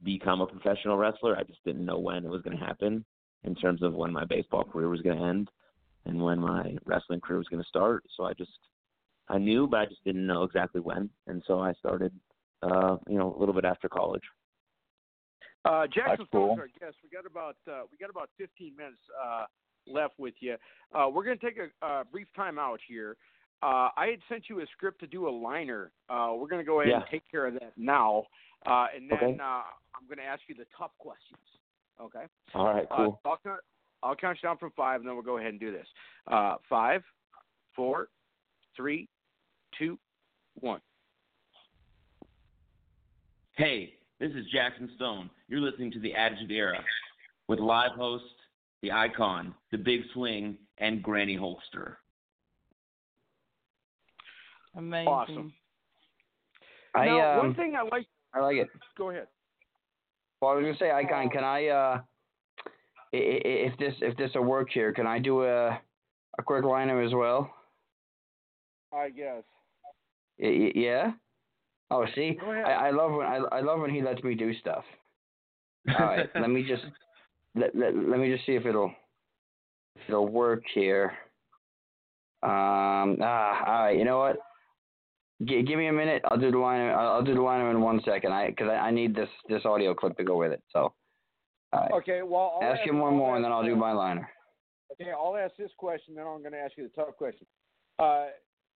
[0.02, 1.36] become a professional wrestler.
[1.36, 3.04] I just didn't know when it was gonna happen
[3.44, 5.50] in terms of when my baseball career was gonna end
[6.06, 8.04] and when my wrestling career was gonna start.
[8.16, 8.50] So I just
[9.28, 12.12] I knew, but I just didn't know exactly when, and so I started,
[12.62, 14.24] uh, you know, a little bit after college.
[15.64, 16.54] Uh, Jackson That's cool.
[16.54, 16.96] Stone's our guest.
[17.02, 19.44] We got about uh, we got about 15 minutes uh,
[19.86, 20.56] left with you.
[20.94, 23.16] Uh, we're going to take a uh, brief time out here.
[23.62, 25.92] Uh, I had sent you a script to do a liner.
[26.08, 28.24] Uh, we're going to go ahead and take care of that now,
[28.64, 29.38] uh, and then Okay.
[29.38, 29.62] uh,
[29.94, 31.40] I'm going to ask you the tough questions.
[32.00, 32.24] Okay.
[32.54, 33.20] All right, cool.
[33.22, 33.60] Uh, I'll, count,
[34.02, 35.86] I'll count you down from five, and then we'll go ahead and do this.
[36.26, 37.02] Uh, five,
[37.74, 38.08] four,
[38.76, 39.08] three,
[39.78, 39.98] two,
[40.54, 40.80] one.
[43.56, 45.28] Hey, this is Jackson Stone.
[45.48, 46.82] You're listening to the Attitude Era
[47.48, 48.24] with live host,
[48.82, 51.96] the icon, the big swing, and Granny Hulkster.
[54.76, 55.08] Amazing.
[55.08, 55.52] Awesome.
[56.94, 58.06] I now, um, one thing I like.
[58.32, 58.68] I like it.
[58.96, 59.26] Go ahead.
[60.40, 62.02] Well, I was gonna say, Icon, can I, uh, i- i-
[63.12, 65.80] if this if this will work here, can I do a
[66.38, 67.52] a quick liner as well?
[68.92, 69.42] I guess.
[70.38, 71.12] Yeah.
[71.90, 74.84] Oh, see, I, I love when I, I love when he lets me do stuff.
[75.88, 76.84] All right, let me just
[77.56, 78.92] let, let, let me just see if it'll
[79.96, 81.12] if it'll work here.
[82.42, 83.18] Um.
[83.20, 83.64] Ah.
[83.66, 83.98] All right.
[83.98, 84.36] You know what?
[85.44, 86.22] G- give me a minute.
[86.30, 86.94] I'll do the liner.
[86.94, 88.32] I'll, I'll do the liner in one second.
[88.32, 90.62] I because I, I need this this audio clip to go with it.
[90.72, 90.94] So.
[91.72, 91.92] All right.
[91.92, 94.28] Okay, well, I'll ask him one more, and then I'll do my liner.
[94.92, 97.46] Okay, I'll ask this question, then I'm going to ask you the tough question.
[97.98, 98.26] Uh,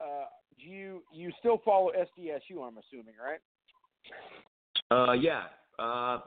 [0.01, 0.27] uh,
[0.59, 2.63] do you you still follow SDSU?
[2.67, 3.41] I'm assuming, right?
[4.91, 5.45] Uh, yeah,
[5.79, 6.21] uh,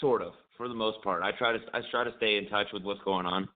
[0.00, 1.22] sort of for the most part.
[1.22, 3.48] I try to I try to stay in touch with what's going on.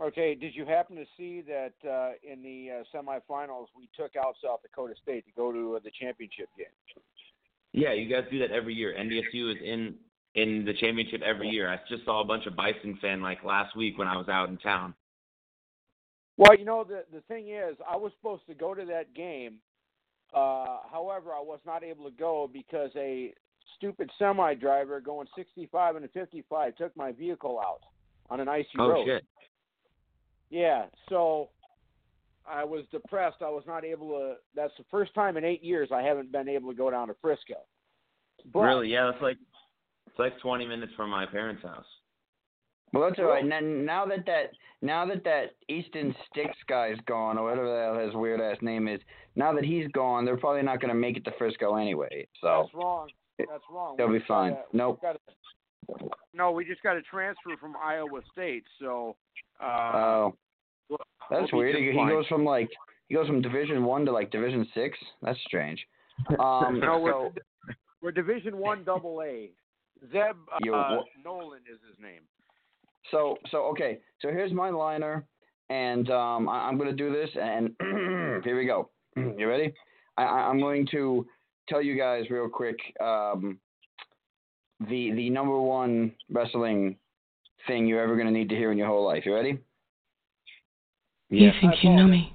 [0.00, 0.34] Okay.
[0.34, 4.62] Did you happen to see that uh, in the uh, semifinals we took out South
[4.62, 6.66] Dakota State to go to uh, the championship game?
[7.72, 8.94] Yeah, you guys do that every year.
[8.98, 9.94] NDSU is in
[10.34, 11.70] in the championship every year.
[11.70, 14.48] I just saw a bunch of Bison fan like last week when I was out
[14.48, 14.94] in town.
[16.36, 19.56] Well, you know the the thing is, I was supposed to go to that game.
[20.32, 23.32] Uh, however, I was not able to go because a
[23.76, 27.80] stupid semi driver going 65 and a 55 took my vehicle out
[28.30, 29.06] on an icy Oh road.
[29.06, 29.24] shit.
[30.50, 31.48] Yeah, so
[32.48, 33.38] I was depressed.
[33.40, 34.34] I was not able to.
[34.54, 37.14] That's the first time in eight years I haven't been able to go down to
[37.20, 37.56] Frisco.
[38.52, 38.88] But, really?
[38.88, 39.36] Yeah, that's like
[40.08, 41.84] it's like 20 minutes from my parents' house.
[42.92, 43.44] Well, that's all right.
[43.44, 44.50] Now, now that that
[44.80, 48.88] now that that Easton Sticks guy's gone, or whatever the hell his weird ass name
[48.88, 49.00] is,
[49.36, 52.26] now that he's gone, they're probably not going to make it to Frisco anyway.
[52.40, 53.08] So That's wrong.
[53.38, 53.94] That's wrong.
[53.98, 54.52] they'll We be fine.
[54.52, 55.00] gotta- Nope.
[55.02, 58.64] we gotta- no, we just got a transfer from Iowa State.
[58.80, 59.16] So.
[59.60, 60.34] Uh, Oh,
[60.88, 60.98] we'll-
[61.30, 61.76] that's we'll weird.
[61.76, 62.70] He, he goes from like
[63.08, 64.98] he goes from Division One to like Division Six.
[65.22, 65.84] That's strange.
[66.40, 67.32] Um, No, we're, so
[68.02, 69.50] we're Division One Double A.
[70.12, 72.22] Zeb You- uh, Noland is his name.
[73.10, 74.00] so so okay.
[74.20, 75.24] So here's my liner,
[75.70, 77.70] and um, I, I'm going to do this, and
[78.44, 78.90] here we go.
[79.36, 79.74] You ready?
[80.16, 81.26] I, I, I'm going to
[81.68, 83.58] tell you guys real quick um,
[84.88, 86.96] the the number one wrestling
[87.66, 89.24] thing you're ever going to need to hear in your whole life.
[89.26, 89.58] You ready?
[91.30, 91.50] Yeah.
[91.60, 92.32] think you know me.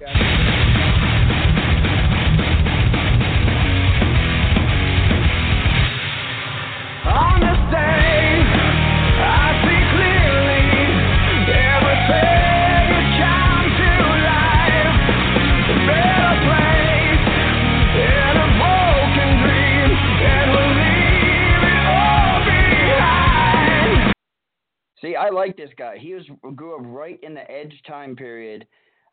[25.04, 25.98] See, I like this guy.
[25.98, 26.24] He was
[26.54, 28.66] grew up right in the Edge time period.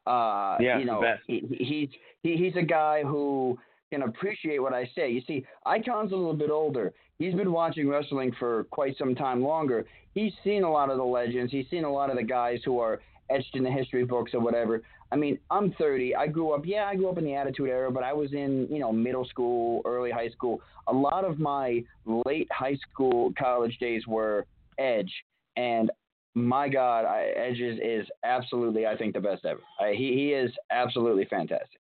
[0.08, 1.90] Uh, Yeah, you know, he- he's
[2.24, 3.60] he, he's a guy who
[3.92, 5.10] can appreciate what I say.
[5.12, 6.94] You see, Icon's a little bit older.
[7.20, 9.86] He's been watching wrestling for quite some time longer.
[10.14, 11.52] He's seen a lot of the legends.
[11.52, 14.40] He's seen a lot of the guys who are etched in the history books or
[14.40, 14.82] whatever.
[15.12, 16.16] I mean, I'm 30.
[16.16, 18.66] I grew up, yeah, I grew up in the Attitude Era, but I was in,
[18.72, 20.62] you know, middle school, early high school.
[20.88, 21.84] A lot of my
[22.26, 24.46] late high school, college days were
[24.80, 25.12] Edge,
[25.56, 25.92] and
[26.36, 29.60] my God, I, Edge is, is absolutely, I think, the best ever.
[29.80, 31.80] I, he he is absolutely fantastic.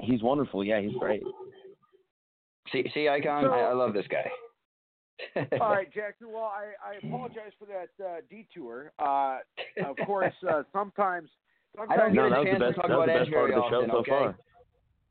[0.00, 0.62] He's wonderful.
[0.64, 1.22] Yeah, he's great.
[2.72, 4.28] See, see, Icon, So- I, I love this guy.
[5.36, 6.32] All right, Jaxon.
[6.32, 8.92] Well, I, I apologize for that uh, detour.
[8.98, 9.38] Uh,
[9.88, 11.30] of course, uh, sometimes.
[11.78, 12.76] I don't sometimes get No, a that was chance to best.
[12.76, 13.90] talk about Edge very of the often.
[13.90, 14.36] so okay, far.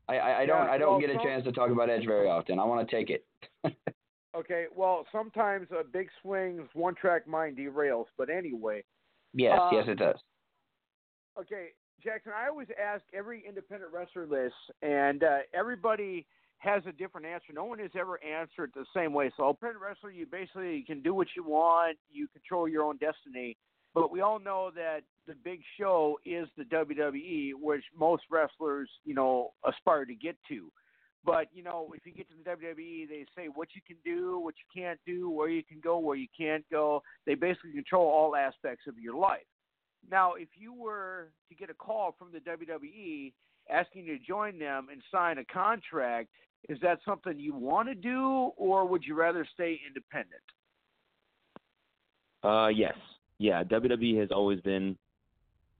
[0.08, 1.88] I, I, I don't Yeah, I don't well, get a some- chance to talk about
[1.90, 2.58] Edge very often.
[2.58, 3.24] I want to take it.
[4.36, 8.82] Okay, well, sometimes a big swing's one track mind derails, but anyway.
[9.32, 10.16] yes, Uh, yes, it does.
[11.38, 11.68] Okay,
[12.04, 16.26] Jaxon, I always ask every independent wrestler this, and uh, everybody
[16.58, 17.52] has a different answer.
[17.52, 19.30] No one has ever answered the same way.
[19.36, 23.56] So, independent wrestler, you basically can do what you want, you control your own destiny.
[23.94, 29.14] But we all know that the big show is the WWE, which most wrestlers, you
[29.14, 30.70] know, aspire to get to.
[31.24, 34.38] But you know, if you get to the WWE, they say what you can do,
[34.38, 37.02] what you can't do, where you can go, where you can't go.
[37.26, 39.46] They basically control all aspects of your life.
[40.10, 43.32] Now, if you were to get a call from the WWE
[43.70, 46.28] asking you to join them and sign a contract,
[46.68, 50.42] is that something you want to do, or would you rather stay independent?
[52.42, 52.94] Uh, yes,
[53.38, 53.64] yeah.
[53.64, 54.96] WWE has always been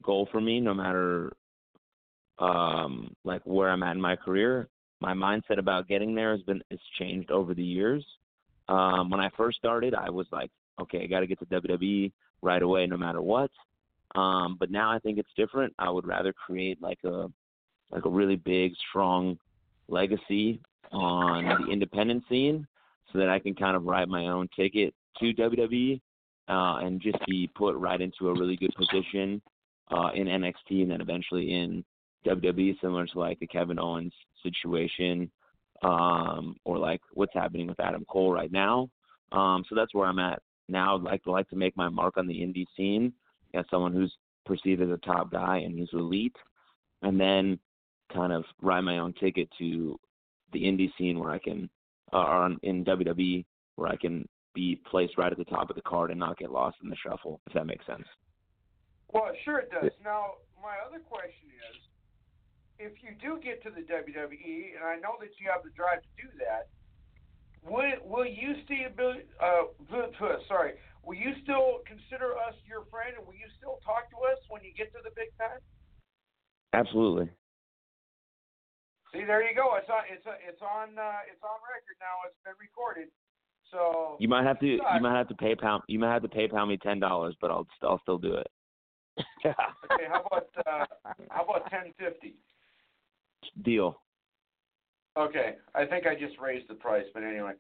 [0.03, 1.33] goal for me, no matter
[2.41, 4.69] um like where I'm at in my career.
[5.05, 8.03] My mindset about getting there has been it's changed over the years.
[8.71, 10.51] Um, when I first started, I was like,
[10.81, 13.51] okay, I got to get to WWE right away, no matter what.
[14.15, 15.75] Um, but now I think it's different.
[15.79, 17.27] I would rather create like a
[17.91, 19.39] like a really big, strong
[19.89, 22.67] legacy on the independent scene,
[23.13, 26.01] so that I can kind of write my own ticket to WWE
[26.49, 29.43] uh, and just be put right into a really good position
[29.91, 31.85] uh, in NXT and then eventually in
[32.27, 34.13] WWE, similar to like the Kevin Owens
[34.43, 35.31] situation,
[35.83, 38.89] um, or like what's happening with Adam Cole right now.
[39.33, 40.97] Um, so that's where I'm at now.
[40.97, 43.13] I'd like to like to make my mark on the indie scene
[43.55, 44.15] as someone who's
[44.47, 46.37] perceived as a top guy and who's elite,
[47.03, 47.59] and then
[48.13, 49.99] kind of ride my own ticket to
[50.53, 51.69] the indie scene where I can,
[52.13, 53.45] uh, or on, in WWE
[53.77, 56.53] where I can be placed right at the top of the card and not get
[56.53, 57.41] lost in the shuffle.
[57.47, 58.05] If that makes sense.
[59.13, 59.91] Well, sure it does.
[60.03, 61.77] Now, my other question is,
[62.79, 66.03] if you do get to the WWE, and I know that you have the drive
[66.03, 66.69] to do that,
[67.63, 69.31] will will you see ability?
[69.39, 69.71] Uh,
[70.49, 74.39] sorry, will you still consider us your friend, and will you still talk to us
[74.51, 75.63] when you get to the big time?
[76.75, 77.31] Absolutely.
[79.15, 79.79] See, there you go.
[79.79, 80.03] It's on.
[80.11, 80.99] It's it's on.
[80.99, 82.27] Uh, it's on record now.
[82.27, 83.09] It's been recorded.
[83.71, 84.79] So You might have to.
[84.79, 84.91] Sucks.
[84.95, 85.81] You might have to PayPal.
[85.87, 88.51] You might have to PayPal me ten dollars, but I'll I'll still do it.
[89.47, 89.55] okay,
[90.11, 90.85] how about uh,
[91.31, 92.35] how about ten fifty?
[93.63, 94.01] Deal.
[95.17, 97.53] Okay, I think I just raised the price, but anyway.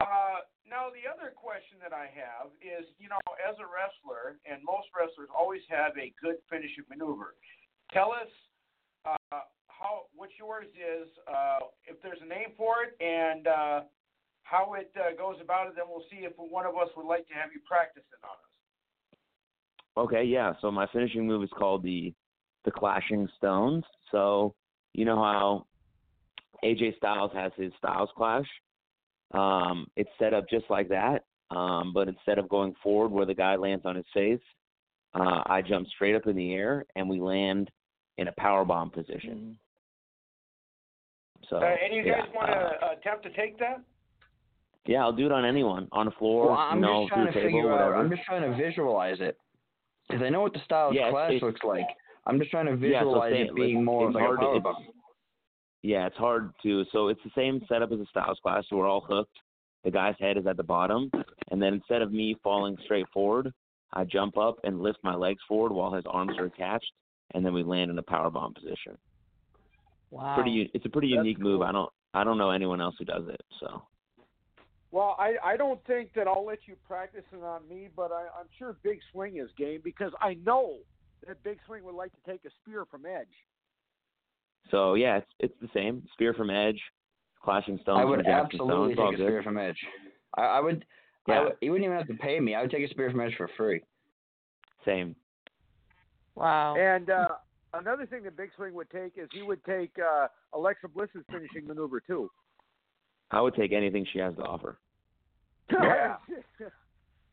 [0.00, 4.58] Uh, now the other question that I have is, you know, as a wrestler, and
[4.66, 7.38] most wrestlers always have a good finishing maneuver.
[7.94, 8.26] Tell us
[9.06, 13.80] uh, how what yours is, uh, if there's a name for it, and uh,
[14.42, 15.74] how it uh, goes about it.
[15.76, 18.34] Then we'll see if one of us would like to have you practice it on
[18.34, 20.08] us.
[20.08, 20.52] Okay, yeah.
[20.60, 22.12] So my finishing move is called the
[22.64, 23.84] the Clashing Stones.
[24.10, 24.54] So
[24.94, 25.66] you know how
[26.64, 28.46] AJ Styles has his Styles Clash.
[29.32, 33.34] Um, it's set up just like that, um, but instead of going forward where the
[33.34, 34.40] guy lands on his face,
[35.14, 37.70] uh, I jump straight up in the air and we land
[38.18, 39.58] in a power bomb position.
[41.48, 43.80] So Uh, any of you yeah, guys want to uh, attempt to take that?
[44.86, 47.26] yeah, I'll do it on anyone on the floor, Well, I'm you know, just trying
[47.26, 47.94] to table, figure out.
[47.94, 49.38] I'm just trying to visualize it
[50.08, 51.86] because I know what the Styles Yeah, it's- Clash it's- looks like.
[52.26, 54.22] I'm just trying to Yeah, so visualize same- it being like, more of it's like
[54.22, 54.86] a hard to- power it's- bomb.
[55.82, 56.84] Yeah, it's hard to.
[56.92, 58.68] So it's the same setup as a Styles Clash.
[58.68, 59.36] So we're all hooked.
[59.82, 61.10] The guy's head is at the bottom,
[61.50, 63.52] and then instead of me falling straight forward,
[63.92, 66.92] I jump up and lift my legs forward while his arms are attached,
[67.32, 68.96] and then we land in a power bomb position.
[70.10, 70.36] Wow.
[70.36, 70.70] Pretty.
[70.72, 71.62] It's a pretty That's unique move.
[71.62, 71.92] I don't.
[72.14, 73.40] I don't know anyone else who does it.
[73.58, 73.82] So.
[74.92, 78.26] Well, I, I don't think that I'll let you practice it on me, but I,
[78.38, 80.76] I'm sure Big Swing is game because I know
[81.26, 83.26] that Big Swing would like to take a spear from Edge.
[84.70, 86.02] So yeah, it's it's the same.
[86.12, 86.80] Spear from Edge,
[87.44, 89.10] Clashing Stones I from would Jaxon absolutely Stones.
[89.12, 89.78] Take a spear from Edge.
[90.36, 90.84] I, I would.
[91.28, 91.44] I Yeah.
[91.44, 91.52] would.
[91.60, 92.54] You wouldn't even have to pay me.
[92.54, 93.82] I would take a spear from Edge for free.
[94.84, 95.14] Same.
[96.34, 96.76] Wow.
[96.76, 97.28] And uh,
[97.74, 101.66] another thing that Big Swing would take is he would take uh, Alexa Bliss's finishing
[101.66, 102.30] maneuver too.
[103.30, 104.78] I would take anything she has to offer.
[105.70, 106.16] Yeah.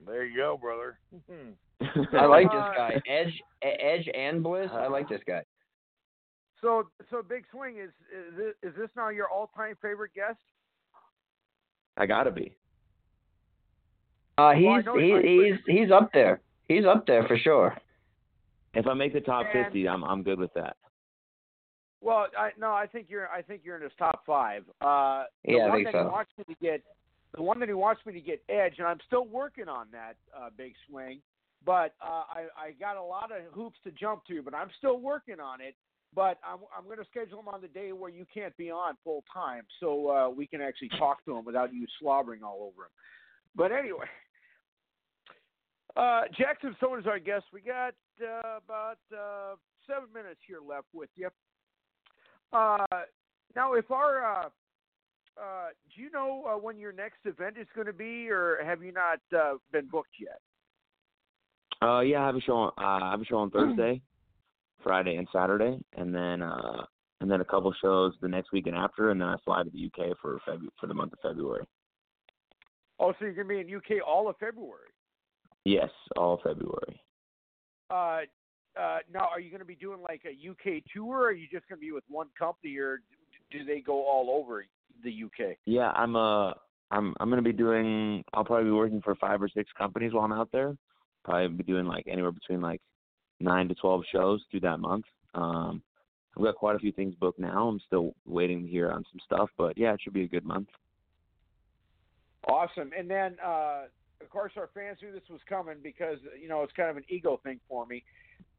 [0.05, 0.97] There you go, brother.
[2.13, 3.01] I like this guy.
[3.07, 4.69] Edge, Edge, and Bliss.
[4.73, 5.43] I like this guy.
[6.61, 10.39] so, so Big Swing is is this, is this now your all-time favorite guest?
[11.97, 12.55] I gotta be.
[14.37, 16.39] Uh, he's Well, I he, he's he's up there.
[16.69, 17.75] He's up there for sure.
[18.73, 20.77] If I make the top And- fifty, I'm I'm good with that.
[22.01, 24.63] Well, I no, I think you're I think you're in his top five.
[24.79, 26.03] Uh, the Yeah, I think that so.
[26.03, 26.81] he wants me to get,
[27.39, 30.17] the one that he wants me to get Edge, and I'm still working on that
[30.37, 31.21] uh, big swing.
[31.65, 34.99] But uh, I I got a lot of hoops to jump through, but I'm still
[34.99, 35.73] working on it.
[36.13, 38.95] But I'm I'm going to schedule him on the day where you can't be on
[39.05, 42.83] full time, so uh, we can actually talk to him without you slobbering all over
[42.83, 42.91] him.
[43.55, 44.07] But anyway,
[45.95, 47.45] uh, Jaxon Stone is our guest.
[47.53, 49.55] We got uh, about uh,
[49.87, 51.29] seven minutes here left with you.
[52.51, 52.85] Uh,
[53.55, 54.49] now, if our uh,
[55.41, 58.83] uh, do you know uh, when your next event is going to be, or have
[58.83, 60.39] you not uh, been booked yet?
[61.81, 62.53] Uh, yeah, I have a show.
[62.53, 64.01] On, uh, I have a show on Thursday,
[64.83, 66.85] Friday, and Saturday, and then uh,
[67.21, 69.69] and then a couple shows the next week and after, and then I fly to
[69.69, 71.65] the UK for Febu- for the month of February.
[72.99, 74.89] Oh, so you're going to be in UK all of February.
[75.63, 77.01] Yes, all February.
[77.89, 78.21] Uh,
[78.79, 81.47] uh, now, are you going to be doing like a UK tour, or are you
[81.51, 83.01] just going to be with one company, or
[83.51, 84.63] do they go all over
[85.03, 85.57] the UK?
[85.65, 86.53] Yeah, I'm uh
[86.91, 88.23] I'm I'm gonna be doing.
[88.33, 90.75] I'll probably be working for five or six companies while I'm out there.
[91.23, 92.81] Probably be doing like anywhere between like
[93.39, 95.05] nine to twelve shows through that month.
[95.33, 95.81] Um,
[96.37, 97.67] I've got quite a few things booked now.
[97.67, 100.45] I'm still waiting to hear on some stuff, but yeah, it should be a good
[100.45, 100.69] month.
[102.47, 102.91] Awesome.
[102.97, 103.83] And then, uh,
[104.21, 107.03] of course, our fans knew this was coming because you know it's kind of an
[107.09, 108.03] ego thing for me.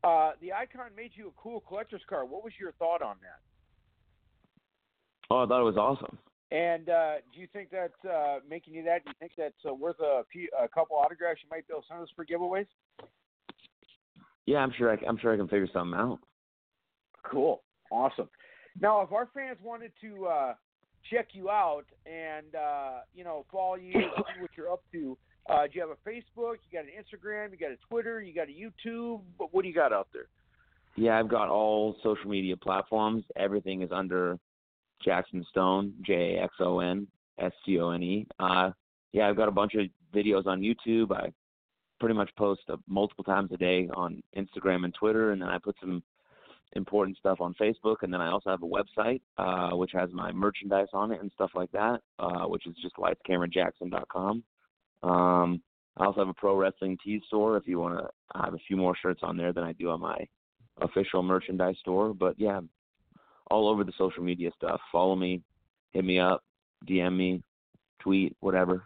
[0.03, 2.31] Uh, the icon made you a cool collector's card.
[2.31, 3.41] What was your thought on that?
[5.31, 6.19] Oh, I thought it was awesome.
[6.53, 9.05] And uh, do you think that uh, making you that?
[9.05, 11.83] Do you think that's uh, worth a, few, a couple autographs you might be able
[11.83, 12.67] to send us for giveaways?
[14.47, 14.91] Yeah, I'm sure.
[14.91, 16.19] I, I'm sure I can figure something out.
[17.25, 17.63] Cool.
[17.93, 18.29] Awesome.
[18.81, 20.55] Now, if our fans wanted to uh,
[21.09, 25.17] check you out and uh, you know follow you, see what you're up to,
[25.49, 26.57] uh, do you have a Facebook?
[26.69, 27.53] You got an Instagram?
[27.53, 28.21] You got a Twitter?
[28.21, 29.21] You got a YouTube?
[29.37, 30.27] What, what do you got out there?
[30.97, 33.23] Yeah, I've got all social media platforms.
[33.37, 34.37] Everything is under
[35.07, 37.07] Jaxon Stone, J A X O N
[37.39, 38.27] S T O N E.
[38.39, 38.71] Uh,
[39.13, 41.13] yeah, I've got a bunch of videos on YouTube.
[41.13, 41.33] I
[41.99, 45.59] pretty much post uh, multiple times a day on Instagram and Twitter, and then I
[45.59, 46.03] put some
[46.75, 50.33] important stuff on Facebook, and then I also have a website uh, which has my
[50.33, 54.45] merchandise on it and stuff like that, uh, which is just lightscamerajackson.com.
[55.03, 55.63] Um,
[55.97, 58.59] I also have a pro wrestling tee store if you want to I have a
[58.69, 60.17] few more shirts on there than I do on my
[60.81, 62.15] official merchandise store.
[62.15, 62.61] But yeah,
[63.51, 64.81] all over the social media stuff.
[64.91, 65.43] Follow me,
[65.93, 66.43] hit me up,
[66.89, 67.43] DM me,
[68.01, 68.85] tweet, whatever.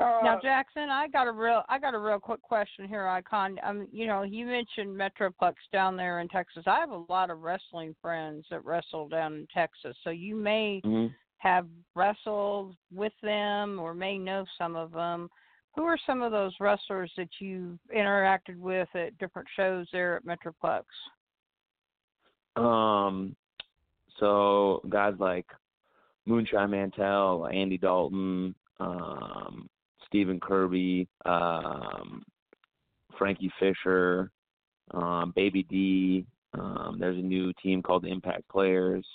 [0.00, 3.58] Uh, Now, Jaxon, I got a real, I got a real quick question here, Icon.
[3.64, 6.62] Um, you know, you mentioned Metroplex down there in Texas.
[6.66, 10.80] I have a lot of wrestling friends that wrestle down in Texas, so you may
[10.84, 11.06] hmm
[11.38, 15.28] have wrestled with them or may know some of them.
[15.76, 20.24] Who are some of those wrestlers that you've interacted with at different shows there at
[20.24, 20.82] Metroplex?
[22.58, 23.36] Um,
[24.18, 25.46] so guys like
[26.26, 29.68] Moonshine Mantell, Andy Dalton, um,
[30.06, 32.22] Stephen Kirby, um,
[33.16, 34.30] Frankie Fisher,
[34.92, 36.26] um, Baby D.
[36.54, 39.06] Um, there's a new team called Impact Players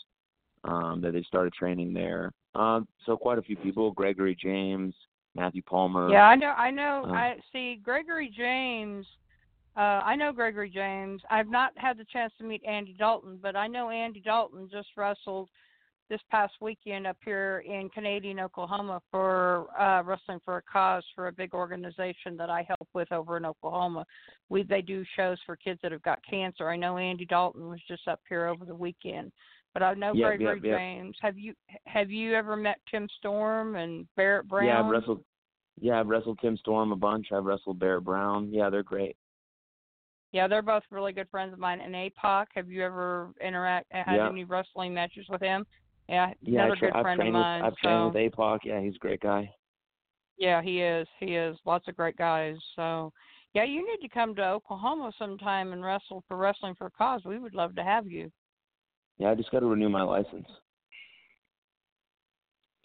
[0.64, 2.32] um, that they started training there.
[2.56, 4.94] Um, so quite a few people: Gregory James,
[5.36, 6.10] Matthew Palmer.
[6.12, 6.52] Yeah, I know.
[6.52, 7.06] I know.
[7.08, 9.06] Uh, I see Gregory James.
[9.76, 11.22] Uh, I know Gregory James.
[11.30, 14.90] I've not had the chance to meet Andy Dalton, but I know Andy Dalton just
[14.96, 15.50] wrestled
[16.10, 21.28] this past weekend up here in Canadian Oklahoma for uh, wrestling for a cause for
[21.28, 24.06] a big organization that I help with over in Oklahoma.
[24.50, 26.70] We they do shows for kids that have got cancer.
[26.70, 29.32] I know Andy Dalton was just up here over the weekend,
[29.74, 30.78] but I know Yep, Gregory yep, yep.
[30.78, 31.18] James.
[31.22, 31.54] Have you
[31.88, 34.68] have you ever met Tim Storm and Barrett Brown?
[34.68, 35.24] Yeah, I've wrestled.
[35.82, 37.28] Yeah, I've wrestled Tim Storm a bunch.
[37.32, 38.50] I've wrestled Barrett Brown.
[38.52, 39.16] Yeah, they're great.
[40.34, 41.80] Yeah, they're both really good friends of mine.
[41.80, 44.30] And APOC, have you ever interact uh, had Yeah.
[44.30, 45.66] any wrestling matches with him?
[46.10, 47.64] Yeah, Yeah, another tra- good I've friend of mine.
[47.64, 48.60] with I've so trained with APOC.
[48.66, 49.50] Yeah, he's a great guy.
[50.38, 51.08] yeah, he is.
[51.20, 51.56] He is.
[51.66, 52.58] Lots of great guys.
[52.76, 53.14] So
[53.54, 57.22] yeah, you need to come to Oklahoma sometime and wrestle for Wrestling for a Cause.
[57.24, 58.32] We would love to have you.
[59.20, 60.48] Yeah, I just got to renew my license.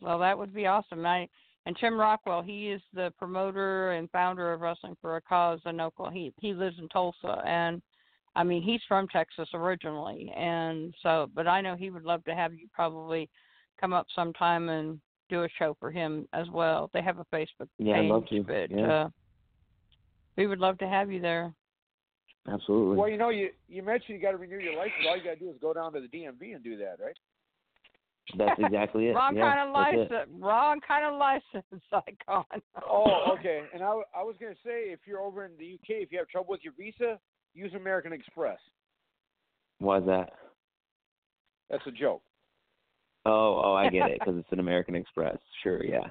[0.02, 1.04] Well, that would be awesome.
[1.06, 1.28] I
[1.68, 5.82] and Tim Rockwell, he is the promoter and founder of Wrestling for a Cause in
[5.82, 6.16] Oklahoma.
[6.16, 7.82] He he lives in Tulsa, and
[8.34, 12.34] I mean he's from Texas originally, and so but I know he would love to
[12.34, 13.28] have you probably
[13.78, 16.88] come up sometime and do a show for him as well.
[16.94, 18.42] They have a Facebook Yeah, I'd page, love to.
[18.44, 18.92] but Yeah.
[18.94, 19.08] uh,
[20.38, 21.52] we would love to have you there.
[22.50, 22.96] Absolutely.
[22.96, 25.04] Well, you know, you you mentioned you got to renew your license.
[25.06, 27.18] All you got to do is go down to the DMV and do that, right?
[28.36, 29.14] That's exactly it.
[29.14, 30.14] Wrong yeah, kind of that's it.
[30.14, 30.30] license.
[30.40, 32.44] Wrong kind of license, icon.
[32.88, 33.62] Oh, okay.
[33.72, 36.18] And I, I was going to say, if you're over in the UK, if you
[36.18, 37.18] have trouble with your visa,
[37.54, 38.58] use American Express.
[39.78, 40.32] Why's that?
[41.70, 42.22] That's a joke.
[43.24, 45.36] Oh, oh, I get it because it's an American Express.
[45.62, 46.08] Sure, yeah.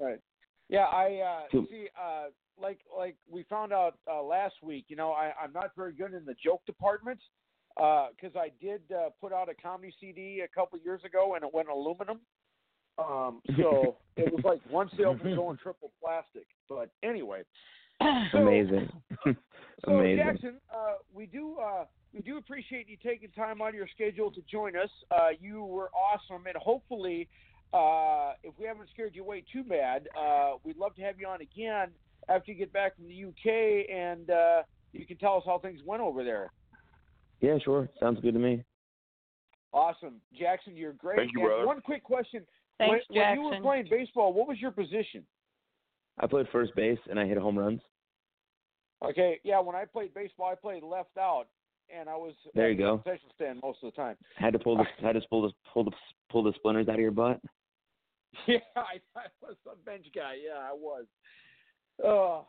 [0.00, 0.18] Right.
[0.68, 1.88] Yeah, I uh, see.
[2.00, 2.26] Uh,
[2.60, 4.86] like like we found out uh, last week.
[4.88, 7.20] You know, I, I'm not very good in the joke department
[7.78, 11.54] because I did uh, put out a comedy CD a couple years ago and it
[11.54, 12.20] went aluminum.
[12.98, 16.46] Um, so it was like one sale salesman going triple plastic.
[16.68, 17.42] But anyway,
[18.32, 18.90] so, Amazing.
[19.84, 20.24] So Amazing.
[20.24, 24.28] Jaxon, uh, we do uh, we do appreciate you taking time out of your schedule
[24.32, 24.90] to join us.
[25.10, 27.28] Uh, you were awesome, and hopefully,
[27.72, 31.28] uh, if we haven't scared you away too bad, uh, we'd love to have you
[31.28, 31.90] on again
[32.28, 35.80] after you get back from the UK, and uh, you can tell us how things
[35.86, 36.50] went over there.
[37.40, 37.88] Yeah, sure.
[38.00, 38.64] Sounds good to me.
[39.72, 41.18] Awesome, Jaxon, you're great.
[41.18, 41.66] Thank you, And brother.
[41.66, 42.42] One quick question:
[42.78, 45.24] Thanks, when, when you were playing baseball, what was your position?
[46.18, 47.80] I played first base and I hit home runs.
[49.04, 51.46] Okay, yeah, when I played baseball, I played left out,
[51.94, 52.98] and I was There you the go.
[52.98, 54.16] concession stand most of the time.
[54.36, 55.92] Had to pull the had to pull the pull the
[56.30, 57.40] pull the splinters out of your butt.
[58.46, 60.36] Yeah, I, I was a bench guy.
[60.44, 61.04] Yeah, I was.
[62.04, 62.46] Oh,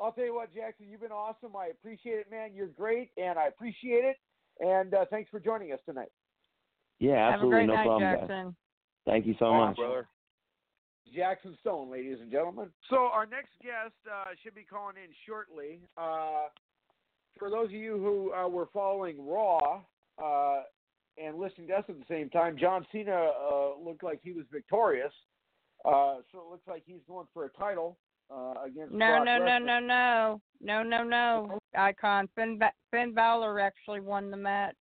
[0.00, 1.56] I'll tell you what, Jaxon, you've been awesome.
[1.56, 2.50] I appreciate it, man.
[2.54, 4.16] You're great, and I appreciate it.
[4.60, 6.10] And uh, thanks for joining us tonight.
[6.98, 8.28] Yeah, Have a absolutely great no night, problem, guys.
[8.28, 8.54] Jaxon.
[9.06, 9.68] Thank you so Awesome.
[9.68, 9.76] much.
[9.76, 10.08] brother.
[11.16, 12.68] Jaxon Stone, ladies and gentlemen.
[12.90, 15.80] So our next guest uh, should be calling in shortly.
[15.96, 16.48] Uh,
[17.38, 19.82] for those of you who uh, were following Raw
[20.22, 20.62] uh,
[21.22, 24.44] and listening to us at the same time, John Cena uh, looked like he was
[24.52, 25.12] victorious.
[25.84, 27.96] Uh, so it looks like he's going for a title
[28.30, 29.64] uh, against No, Brock no, no, Lesnar.
[29.66, 31.58] no, no, no, no, no.
[31.76, 32.28] Icon.
[32.34, 34.76] Finn ba- Finn Balor actually won the match.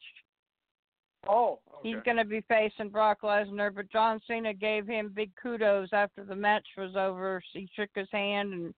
[1.27, 5.89] Oh, He's going to be facing Brock Lesnar, but John Cena gave him big kudos
[5.91, 7.41] after the match was over.
[7.53, 8.73] He shook his hand and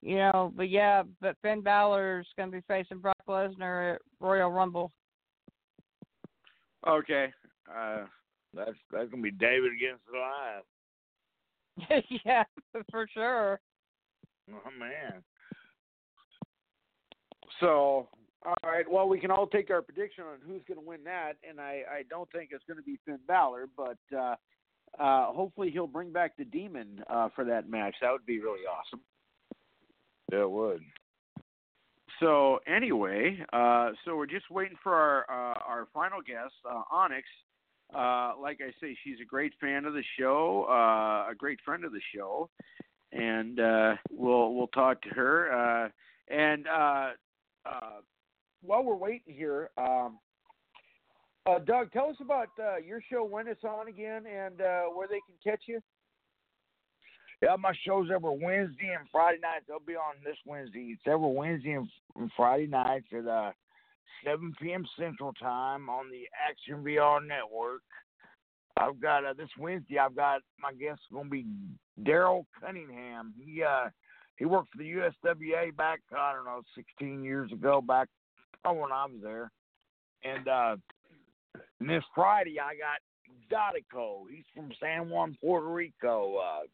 [0.00, 4.50] you know, but yeah, but Finn Balor's going to be facing Brock Lesnar at Royal
[4.50, 4.92] Rumble.
[6.86, 7.32] Okay.
[7.68, 8.04] Uh,
[8.54, 12.04] That's that's gonna be David against the Goliath.
[12.24, 12.44] yeah,
[12.90, 13.60] for sure.
[14.50, 15.22] Oh man.
[17.60, 18.08] so,
[18.44, 18.90] all right.
[18.90, 21.82] Well, we can all take our prediction on who's going to win that, and I,
[21.90, 24.36] I don't think it's going to be Finn Balor, but uh,
[24.98, 27.96] uh, hopefully he'll bring back the Demon uh, for that match.
[28.00, 29.00] That would be really awesome.
[30.32, 30.82] Yeah, it would.
[32.20, 37.26] So anyway, uh, so we're just waiting for our uh, our final guest, uh, Onyx.
[37.94, 41.84] Uh, like I say, she's a great fan of the show, uh, a great friend
[41.84, 42.50] of the show,
[43.12, 45.52] and uh, we'll we'll talk to her.
[45.52, 45.88] Uh,
[46.32, 47.10] and uh,
[47.66, 48.00] uh,
[48.62, 50.18] while we're waiting here, um,
[51.46, 54.58] uh, Doug, tell us about uh, your show when it's on again and
[54.94, 55.80] where they can catch you.
[57.40, 59.64] Yeah, my shows every Wednesday and Friday nights.
[59.68, 60.96] They'll be on this Wednesday.
[60.98, 61.88] It's every Wednesday and,
[62.36, 63.52] Friday nights at uh,
[64.24, 64.84] 7 p.m.
[64.98, 67.82] Central Time on the Action VR Network.
[68.78, 69.98] I've got uh, this Wednesday.
[69.98, 71.46] I've got my guest going to be
[72.02, 73.34] Daryl Cunningham.
[73.38, 73.88] He uh
[74.36, 78.08] he worked for the USWA back I don't know 16 years ago, back
[78.62, 79.50] probably when I was there.
[80.24, 80.76] And uh,
[81.80, 83.00] and this Friday I got
[83.50, 84.24] Dodico.
[84.30, 86.36] He's from San Juan, Puerto Rico.
[86.36, 86.66] Uh,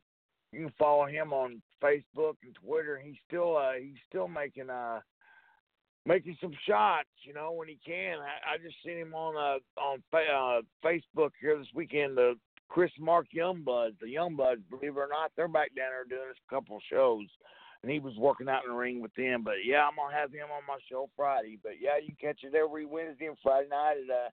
[0.53, 3.01] you can follow him on Facebook and Twitter.
[3.03, 5.01] He's still uh he's still making uh
[6.07, 8.19] making some shots, you know, when he can.
[8.19, 12.17] I, I just seen him on uh on fa- uh Facebook here this weekend.
[12.17, 12.35] The
[12.69, 16.55] Chris Mark Youngbloods, the Youngbloods, believe it or not, they're back down there doing a
[16.55, 17.27] couple shows.
[17.83, 19.43] And he was working out in the ring with them.
[19.45, 21.59] But yeah, I'm gonna have him on my show Friday.
[21.63, 24.31] But yeah, you catch it every Wednesday and Friday night at uh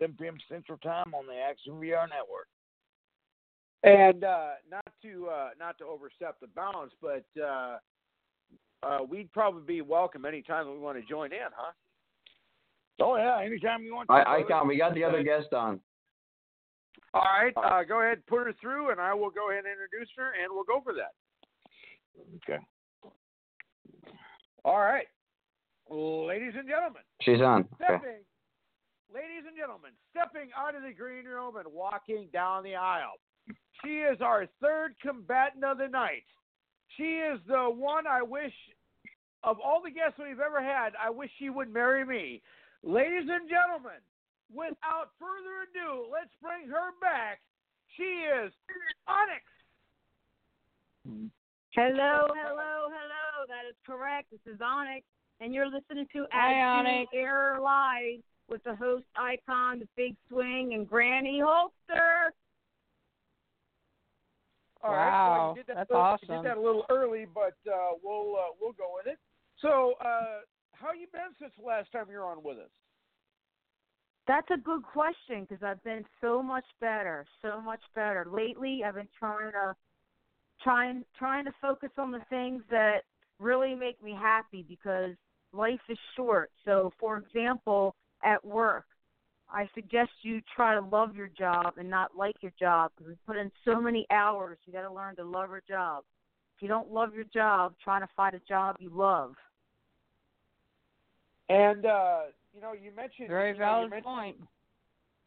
[0.00, 0.38] 7 p.m.
[0.48, 2.48] Central Time on the Action VR Network.
[3.82, 7.78] And uh, not to uh, not to overstep the bounds, but uh,
[8.82, 11.72] uh, we'd probably be welcome anytime we want to join in, huh?
[13.00, 14.14] Oh yeah, anytime you want to.
[14.14, 14.44] I, brother.
[14.44, 15.80] Icon, we got the other guest on.
[17.12, 20.08] All right, uh, go ahead, put her through, and I will go ahead and introduce
[20.16, 21.12] her, and we'll go for that.
[22.36, 22.62] Okay.
[24.64, 25.06] All right,
[25.90, 27.66] ladies and gentlemen, She's on.
[27.82, 28.20] Okay.
[29.12, 33.14] ladies and gentlemen, stepping out of the green room and walking down the aisle.
[33.82, 36.24] She is our third combatant of the night.
[36.96, 38.52] She is the one I wish,
[39.42, 42.42] of all the guests we've ever had, I wish she would marry me.
[42.82, 44.00] Ladies and gentlemen,
[44.52, 47.40] without further ado, let's bring her back.
[47.96, 48.52] She is
[49.06, 49.44] Onyx.
[51.72, 53.46] Hello, hello, hello.
[53.48, 54.30] That is correct.
[54.30, 55.06] This is Onyx,
[55.40, 57.12] and you're listening to Hi, Attitude Onyx.
[57.14, 62.30] Air Live with the host Icon, the Big Swing, and Granny Hulkster.
[64.82, 66.44] All right, well, Wow, you did that that's a little- You awesome.
[66.44, 69.18] did that a little early, but uh, we'll uh, we'll go with it.
[69.58, 70.40] So, uh,
[70.72, 72.70] how you been since the last time you were on with us?
[74.26, 78.24] That's a good question because I've been so much better, so much better.
[78.30, 79.74] Lately, I've been trying to
[80.62, 83.02] trying trying to focus on the things that
[83.38, 85.14] really make me happy because
[85.52, 86.50] life is short.
[86.64, 88.84] So, for example, at work,
[89.52, 93.16] I suggest you try to love your job and not like your job because we
[93.26, 94.58] put in so many hours.
[94.64, 96.04] You got to learn to love your job.
[96.56, 99.34] If you don't love your job, try to find a job you love.
[101.48, 102.20] And uh,
[102.54, 104.36] you know, you mentioned Very you know, you valid mentioned- point.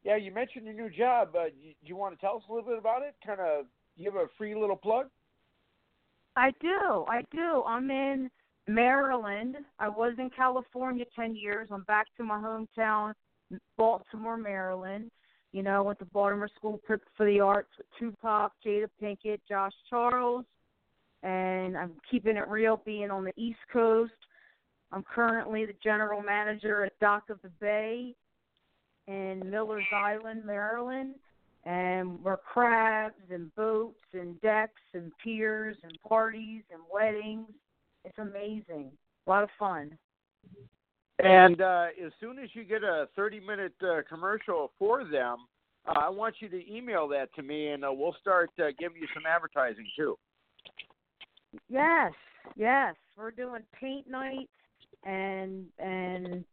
[0.05, 1.29] Yeah, you mentioned your new job.
[1.33, 3.15] Uh, you, do you want to tell us a little bit about it?
[3.25, 3.65] Kind of
[3.97, 5.07] give a free little plug.
[6.35, 7.05] I do.
[7.07, 7.63] I do.
[7.65, 8.29] I'm in
[8.67, 9.55] Maryland.
[9.79, 11.69] I was in California 10 years.
[11.71, 13.13] I'm back to my hometown,
[13.77, 15.11] Baltimore, Maryland.
[15.51, 20.45] You know, went to Baltimore School for the Arts with Tupac, Jada Pinkett, Josh Charles,
[21.21, 24.13] and I'm keeping it real being on the East Coast.
[24.91, 28.15] I'm currently the general manager at Dock of the Bay
[29.07, 31.15] in Miller's Island, Maryland
[31.65, 37.47] and we're crabs and boats and decks and piers and parties and weddings.
[38.03, 38.91] It's amazing.
[39.25, 39.97] A lot of fun.
[41.19, 45.38] And uh, as soon as you get a 30-minute uh, commercial for them,
[45.88, 48.98] uh, I want you to email that to me, and uh, we'll start uh, giving
[49.02, 50.18] you some advertising too.
[51.69, 52.11] Yes,
[52.56, 52.95] yes.
[53.18, 54.49] We're doing paint night
[55.06, 56.44] and and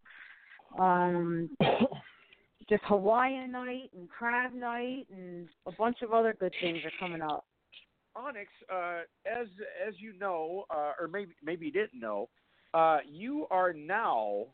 [0.79, 1.51] um
[2.69, 7.23] just Hawaiian night and crab night and a bunch of other good things are coming
[7.23, 7.45] up.
[8.15, 9.47] Onyx, uh, as
[9.87, 12.29] as you know, uh, or maybe maybe you didn't know,
[12.75, 14.47] uh, you are now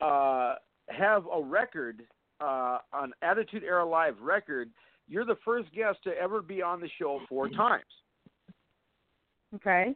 [0.00, 0.54] uh,
[0.88, 2.02] have a record
[2.40, 4.70] uh, on Attitude Era Live record.
[5.08, 7.84] You're the first guest to ever be on the show four times.
[9.54, 9.94] Okay.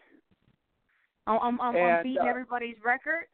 [1.26, 3.26] I'm I'm, I'm, I'm beating uh, everybody's record.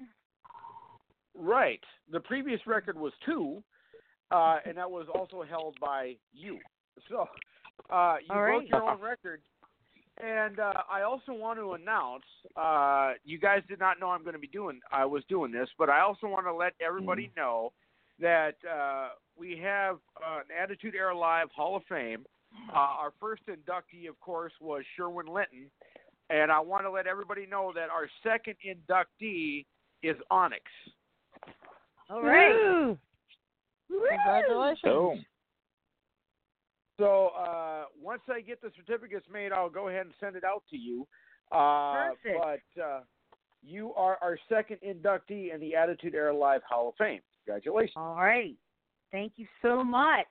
[1.34, 1.80] Right.
[2.10, 3.62] The previous record was two,
[4.30, 6.58] uh, and that was also held by you.
[7.08, 7.26] So
[7.90, 8.68] uh, you All broke right.
[8.68, 9.40] your own record.
[10.20, 12.24] And uh, I also want to announce,
[12.56, 14.80] uh, you guys did not know I'm going to be doing.
[14.90, 17.72] I was doing this, but I also want to let everybody know
[18.20, 22.24] that uh, we have uh, an Attitude Era Live Hall of Fame.
[22.72, 25.70] Uh, our first inductee, of course, was Sherwin Linton,
[26.30, 29.66] and I want to let everybody know that our second inductee
[30.02, 30.62] is Onyx.
[32.10, 32.96] All right.
[33.88, 34.80] Congratulations.
[34.86, 35.16] Oh.
[36.98, 40.64] So uh, once I get the certificates made, I'll go ahead and send it out
[40.70, 41.06] to you.
[41.50, 42.64] Uh, Perfect.
[42.76, 43.00] But uh,
[43.62, 47.20] you are our second inductee in the Attitude Era Live Hall of Fame.
[47.44, 47.94] Congratulations.
[47.96, 48.56] All right.
[49.12, 50.26] Thank you so much.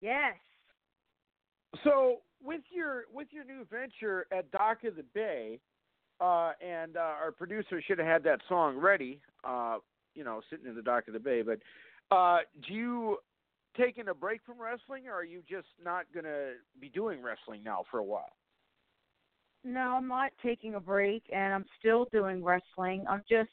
[0.00, 0.34] Yes.
[1.82, 5.58] So with your with your new venture at Dock of the Bay,
[6.20, 9.78] uh, and uh, our producer should have had that song ready, uh,
[10.14, 11.42] you know, sitting in the Dock of the Bay.
[11.42, 11.58] But
[12.14, 13.16] uh, do you
[13.76, 17.62] taking a break from wrestling, or are you just not going to be doing wrestling
[17.64, 18.32] now for a while?
[19.64, 23.04] No, I'm not taking a break, and I'm still doing wrestling.
[23.08, 23.50] I'm just,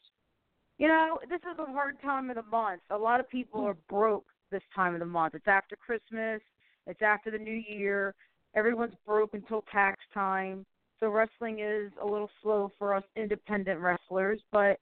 [0.78, 2.82] you know, this is a hard time of the month.
[2.90, 5.36] A lot of people are broke this time of the month.
[5.36, 6.42] It's after Christmas.
[6.88, 8.16] It's after the New Year.
[8.56, 10.66] Everyone's broke until tax time.
[11.00, 14.80] So wrestling is a little slow for us independent wrestlers, but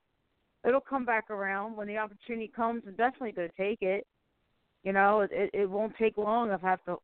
[0.66, 2.84] it'll come back around when the opportunity comes.
[2.88, 4.08] I'm definitely going to take it.
[4.84, 6.52] You know, it it, won't take long.
[6.52, 6.98] I've to.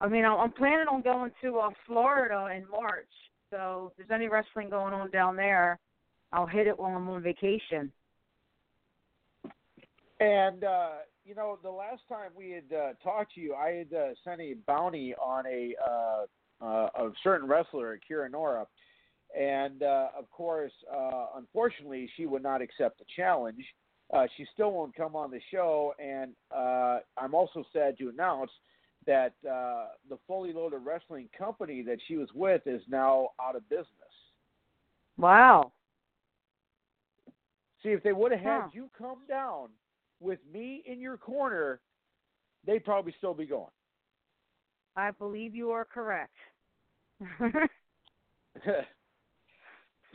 [0.00, 3.06] I mean, I'm I'm planning on going to uh, Florida in March.
[3.50, 5.78] So if there's any wrestling going on down there,
[6.32, 7.92] I'll hit it while I'm on vacation.
[10.20, 10.90] And uh,
[11.24, 14.40] you know, the last time we had uh, talked to you, I had uh, sent
[14.40, 18.66] a bounty on a uh, uh, a certain wrestler, Kira Nora,
[19.38, 23.64] and uh, of course, uh, unfortunately, she would not accept the challenge.
[24.12, 28.50] Uh, she still won't come on the show, and uh, I'm also sad to announce
[29.06, 33.68] that uh, the Fully Loaded Wrestling company that she was with is now out of
[33.68, 33.86] business.
[35.18, 35.72] Wow.
[37.82, 39.68] See, if they would have had you come down
[40.20, 41.80] with me in your corner,
[42.66, 43.70] they'd probably still be going.
[44.96, 46.34] I believe you are correct.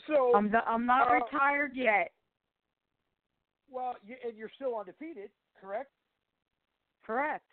[0.08, 2.12] so, I'm not, I'm not uh, retired yet.
[3.74, 5.30] Well, you, and you're still undefeated,
[5.60, 5.90] correct?
[7.06, 7.44] Correct.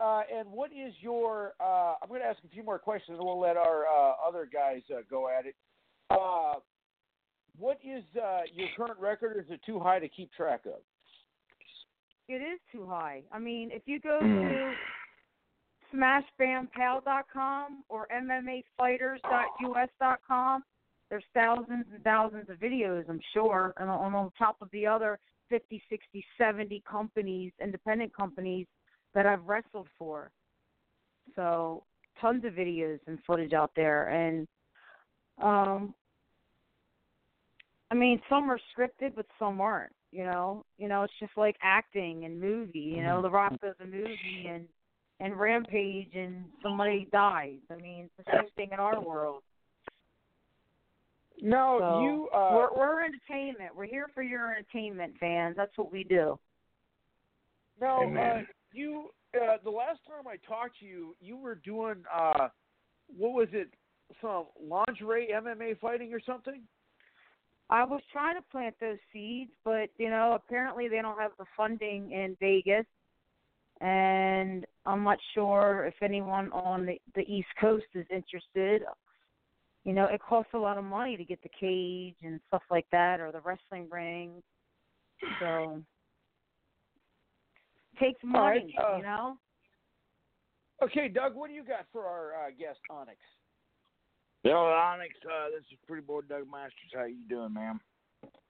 [0.00, 1.54] Uh, and what is your?
[1.60, 4.48] Uh, I'm going to ask a few more questions, and we'll let our uh, other
[4.50, 5.56] guys uh, go at it.
[6.10, 6.54] Uh,
[7.58, 9.36] what is uh, your current record?
[9.36, 10.80] Or is it too high to keep track of?
[12.28, 13.24] It is too high.
[13.32, 14.74] I mean, if you go to
[15.92, 20.62] smashbampal.com or MMAfighters.us.com,
[21.10, 25.18] there's thousands and thousands of videos, I'm sure, and on, on top of the other
[25.48, 28.66] 50, 60, 70 companies, independent companies
[29.14, 30.30] that I've wrestled for.
[31.34, 31.84] So,
[32.20, 34.08] tons of videos and footage out there.
[34.08, 34.46] And,
[35.42, 35.94] um,
[37.90, 39.92] I mean, some are scripted, but some aren't.
[40.10, 42.78] You know, you know, it's just like acting and movie.
[42.96, 44.66] You know, The Rock does a movie and
[45.20, 47.58] and Rampage, and somebody dies.
[47.70, 49.42] I mean, it's the same thing in our world.
[51.40, 52.28] No, So you.
[52.34, 53.74] Uh, we're we're entertainment.
[53.76, 55.54] We're here for your entertainment, fans.
[55.56, 56.38] That's what we do.
[57.80, 58.42] No, uh,
[58.72, 59.10] you.
[59.34, 62.48] Uh, the last time I talked to you, you were doing uh,
[63.16, 63.68] what was it?
[64.22, 66.62] Some lingerie MMA fighting or something?
[67.70, 71.44] I was trying to plant those seeds, but you know, apparently they don't have the
[71.56, 72.86] funding in Vegas,
[73.80, 78.82] and I'm not sure if anyone on the, the East Coast is interested.
[79.88, 82.84] You know, it costs a lot of money to get the cage and stuff like
[82.92, 84.42] that, or the wrestling ring.
[85.40, 85.82] So
[87.98, 89.38] takes All right, money, uh, you know.
[90.82, 93.16] Okay, Doug, what do you got for our uh, guest Onyx?
[94.44, 96.92] Yo, Onyx, uh, this is Pretty Boy Doug Masters.
[96.94, 97.80] How you doing, ma'am?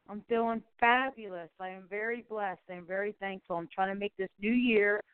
[0.08, 1.50] I'm doing fabulous.
[1.60, 2.62] I am very blessed.
[2.68, 3.54] I'm very thankful.
[3.54, 5.04] I'm trying to make this new year,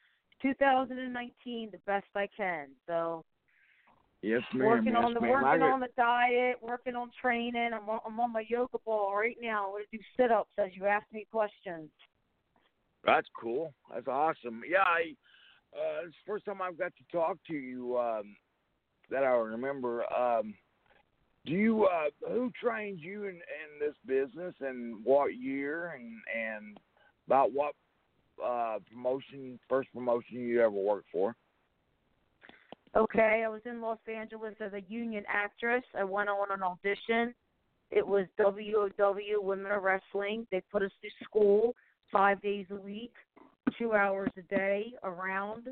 [0.41, 2.69] 2019, the best I can.
[2.87, 3.27] So
[4.25, 4.67] Yes, ma'am.
[4.67, 5.31] working yes, on the ma'am.
[5.31, 7.71] working I on the diet, working on training.
[7.75, 9.67] I'm on, I'm on my yoga ball right now.
[9.67, 11.91] I'm going to do sit-ups as you ask me questions.
[13.05, 13.75] That's cool.
[13.93, 14.63] That's awesome.
[14.67, 15.15] Yeah, I
[15.77, 18.35] uh it's the first time I've got to talk to you um
[19.11, 20.11] that I remember.
[20.11, 20.55] Um
[21.45, 26.79] Do you uh who trains you in in this business and what year and and
[27.27, 27.75] about what
[28.43, 31.37] uh promotion first promotion you ever worked for?
[32.97, 35.83] Okay, I was in Los Angeles as a union actress.
[35.99, 37.35] I went on an audition.
[37.91, 40.47] It was WOW Women of Wrestling.
[40.53, 41.75] They put us through school
[42.13, 43.13] five days a week,
[43.79, 45.69] two hours a day around.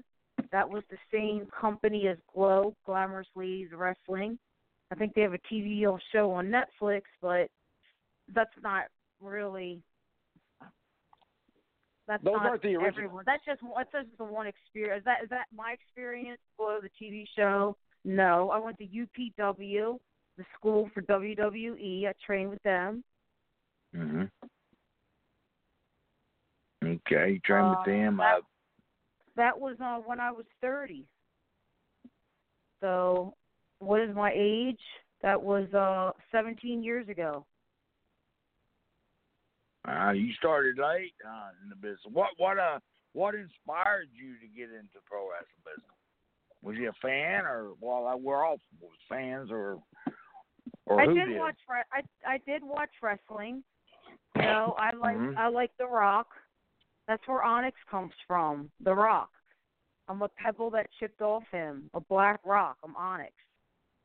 [0.51, 4.37] That was the same company as Glow, Glamorous Ladies Wrestling.
[4.91, 7.49] I think they have a TV show on Netflix, but
[8.35, 8.85] that's not
[9.21, 9.81] really.
[12.13, 13.25] That's Those aren't the original- everyone.
[13.25, 14.99] That's just that's just the one experience.
[15.01, 16.39] Is that is that my experience?
[16.59, 17.75] Glow, the TV show.
[18.05, 19.99] No, I went to UPW,
[20.37, 22.07] the school for WWE.
[22.07, 23.03] I trained with them.
[23.95, 24.31] Mhm.
[26.85, 28.17] Okay, you trained Uh, with them.
[28.19, 28.43] that- Uh,
[29.37, 31.09] That was uh, when I was 30.
[32.81, 33.35] So,
[33.79, 34.83] what is my age?
[35.23, 37.47] That was uh 17 years ago.
[39.89, 42.01] Uh, you started late uh, in the business.
[42.13, 42.79] What what uh
[43.13, 45.97] what inspired you to get into pro wrestling business?
[46.63, 48.59] Was you a fan, or well, we're all
[49.09, 49.79] fans, or
[50.87, 51.57] or I who did, watch
[51.93, 53.65] I I did watch wrestling.
[54.37, 55.37] You know, I like Mhm.
[55.37, 56.29] I like The Rock.
[57.09, 58.71] That's where Onyx comes from.
[58.81, 59.31] The Rock.
[60.09, 61.91] I'm a pebble that chipped off him.
[61.95, 62.79] A black rock.
[62.85, 63.35] I'm Onyx.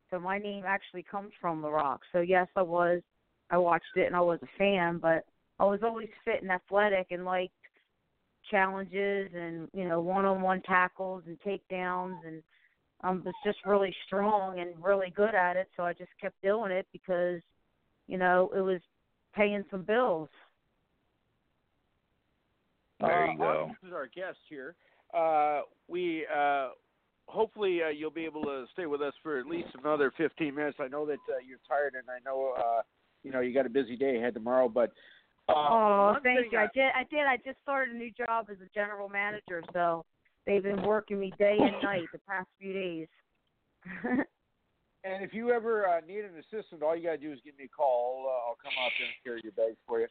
[0.10, 2.02] So my name actually comes from The Rock.
[2.12, 3.02] So yes, I was.
[3.50, 5.26] I watched it and I was a fan, but
[5.60, 7.54] I was always fit and athletic and liked
[8.50, 12.42] challenges and you know one-on-one tackles and takedowns and
[13.02, 15.68] I was just really strong and really good at it.
[15.76, 17.42] So I just kept doing it because
[18.08, 18.82] you know it was
[19.36, 20.30] paying some bills.
[23.00, 23.64] There you uh, go.
[23.66, 24.76] Onyx is our guest here.
[25.14, 26.70] Uh, we uh,
[27.28, 30.78] hopefully uh, you'll be able to stay with us for at least another 15 minutes.
[30.80, 32.82] I know that uh, you're tired, and I know uh,
[33.24, 34.68] you know you got a busy day ahead tomorrow.
[34.68, 34.92] But
[35.50, 36.58] uh, oh, thank you.
[36.58, 36.92] I did.
[36.96, 37.26] I did.
[37.28, 40.06] I just started a new job as a general manager, so
[40.46, 43.08] they've been working me day and night the past few days.
[45.04, 47.66] And if you ever uh, need an assistant, all you gotta do is give me
[47.66, 48.26] a call.
[48.28, 50.08] Uh, I'll come out there and carry your bags for you.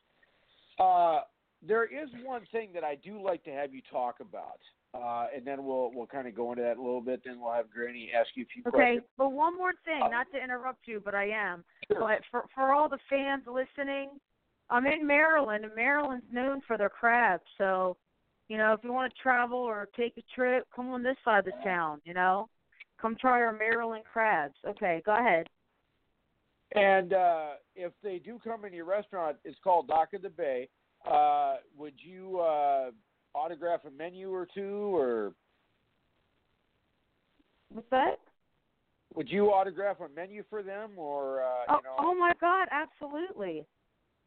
[0.82, 1.20] Uh,
[1.66, 4.60] there is one thing that I do like to have you talk about,
[4.94, 7.22] uh, and then we'll we'll kind of go into that a little bit.
[7.24, 9.02] Then we'll have Granny ask you a few okay, questions.
[9.18, 11.64] but one more thing, Uh, not to interrupt you, but I am.
[11.90, 12.00] Sure.
[12.00, 14.10] But for for all the fans listening,
[14.70, 17.44] I'm in Maryland, and Maryland's known for their crabs.
[17.58, 17.96] So,
[18.48, 21.40] you know, if you want to travel or take a trip, come on this side
[21.40, 22.00] of the town.
[22.04, 22.48] You know,
[23.00, 24.54] come try our Maryland crabs.
[24.66, 25.46] Okay, go ahead.
[26.74, 30.68] And uh, if they do come in your restaurant, it's called Dock of the Bay.
[31.08, 32.90] Uh, would you uh,
[33.34, 35.32] autograph a menu or two, or
[37.72, 38.16] What's that?
[39.14, 41.94] would you autograph a menu for them, or uh, Oh, you know?
[41.98, 43.64] oh my God, absolutely,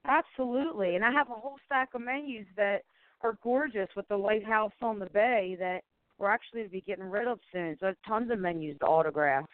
[0.05, 0.95] absolutely.
[0.95, 2.83] And I have a whole stack of menus that
[3.21, 5.83] are gorgeous with the lighthouse on the bay that
[6.17, 7.77] we're actually to be getting rid of soon.
[7.79, 9.49] So I have tons of menus to autograph.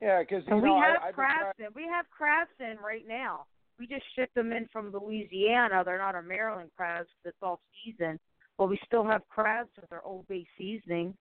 [0.00, 1.66] Yeah, because And know we have crabs in.
[1.74, 3.46] We have crabs in right now.
[3.78, 5.82] We just shipped them in from Louisiana.
[5.84, 8.18] They're not our Maryland crabs 'cause it's off season,
[8.58, 11.16] but we still have crabs with our Old Bay seasoning.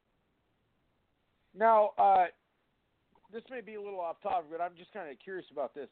[1.53, 2.27] Now, uh,
[3.31, 5.89] this may be a little off topic, but I'm just kind of curious about this.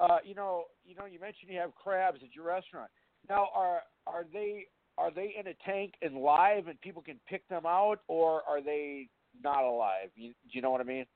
[0.00, 2.90] Uh, you know, you know, you mentioned you have crabs at your restaurant.
[3.28, 4.66] Now, are are they
[4.98, 8.62] are they in a tank and live, and people can pick them out, or are
[8.62, 9.08] they
[9.42, 10.08] not alive?
[10.14, 11.06] You, do you know what I mean?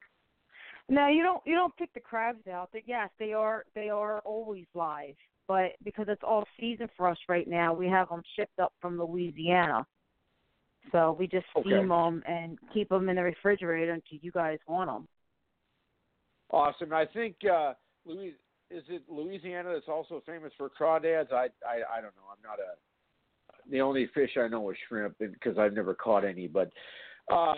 [0.88, 1.42] No, you don't.
[1.44, 2.70] You don't pick the crabs out.
[2.72, 3.64] But yes, they are.
[3.74, 5.14] They are always live.
[5.48, 8.98] But because it's all season for us right now, we have them shipped up from
[8.98, 9.86] Louisiana.
[10.92, 11.68] So we just Okay.
[11.68, 15.08] steam them and keep them in the refrigerator until you guys want them.
[16.50, 16.92] Awesome.
[16.92, 17.74] I think uh,
[18.04, 18.34] Louis
[18.70, 21.32] is it Louisiana that's also famous for crawdads.
[21.32, 22.28] I I I don't know.
[22.30, 22.76] I'm not a
[23.70, 26.47] the only fish I know is shrimp because I've never caught any.
[26.47, 26.70] But
[27.32, 27.55] uh,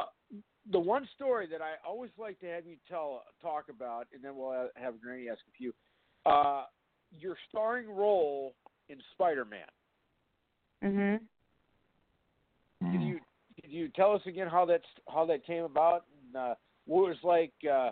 [0.70, 4.36] the one story that I always like to have you tell talk about, and then
[4.36, 5.74] we'll have Granny ask a few.
[6.26, 6.64] Uh,
[7.18, 8.54] your starring role
[8.88, 9.60] in Spider-Man.
[10.82, 11.20] Mhm.
[12.80, 13.20] Can you
[13.60, 16.54] can you tell us again how that's how that came about and uh,
[16.86, 17.90] what it was like uh,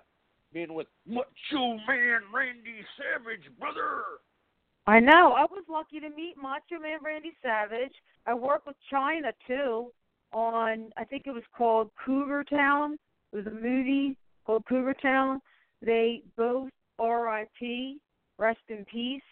[0.52, 4.02] being with Macho Man Randy Savage, brother?
[4.86, 5.32] I know.
[5.32, 7.94] I was lucky to meet Macho Man Randy Savage.
[8.26, 9.90] I worked with Chyna too
[10.32, 12.98] on I think it was called Cougar Town.
[13.32, 15.40] It was a movie called Cougar Town.
[15.82, 17.98] They both R.I.P.
[18.38, 19.22] Rest in peace.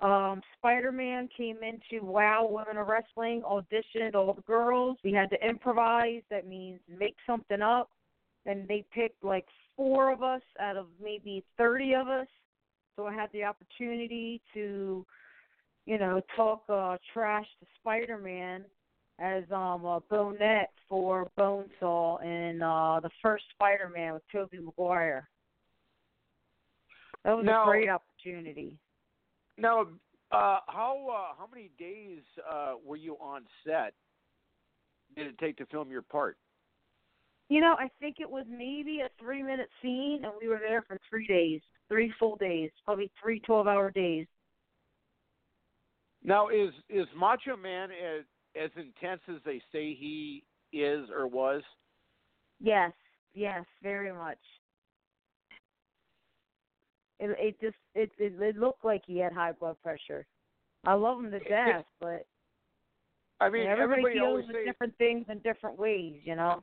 [0.00, 4.98] Um, Spider Man came into Wow Women of Wrestling, auditioned all the girls.
[5.04, 6.22] We had to improvise.
[6.28, 7.88] That means make something up.
[8.44, 12.26] And they picked like four of us out of maybe 30 of us
[12.96, 15.06] so I had the opportunity to,
[15.86, 18.64] you know, talk uh, trash to Spider Man
[19.18, 25.28] as um a Bonette for Bonesaw in uh the first Spider Man with Tobey Maguire.
[27.24, 28.78] That was Now- a great opportunity.
[29.58, 29.82] Now,
[30.32, 33.94] uh, how uh, how many days uh, were you on set?
[35.14, 36.38] Did it take to film your part?
[37.52, 40.80] You know, I think it was maybe a three minute scene and we were there
[40.88, 41.60] for three days.
[41.86, 42.70] Three full days.
[42.86, 44.26] Probably three twelve hour days.
[46.24, 48.24] Now, is is Macho Man as
[48.56, 51.60] as intense as they say he is or was?
[52.58, 52.92] Yes,
[53.34, 54.38] yes, very much.
[57.20, 60.24] It it just it it, it looked like he had high blood pressure.
[60.86, 62.24] I love him to death, but
[63.42, 66.62] I mean, everybody, everybody deals with say different things in different ways, you know.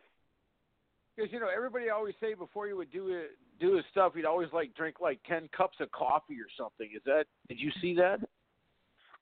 [1.20, 4.26] Because you know everybody always say before you would do it do his stuff, he'd
[4.26, 6.90] always like drink like ten cups of coffee or something.
[6.96, 7.26] Is that?
[7.50, 8.20] Did you see that?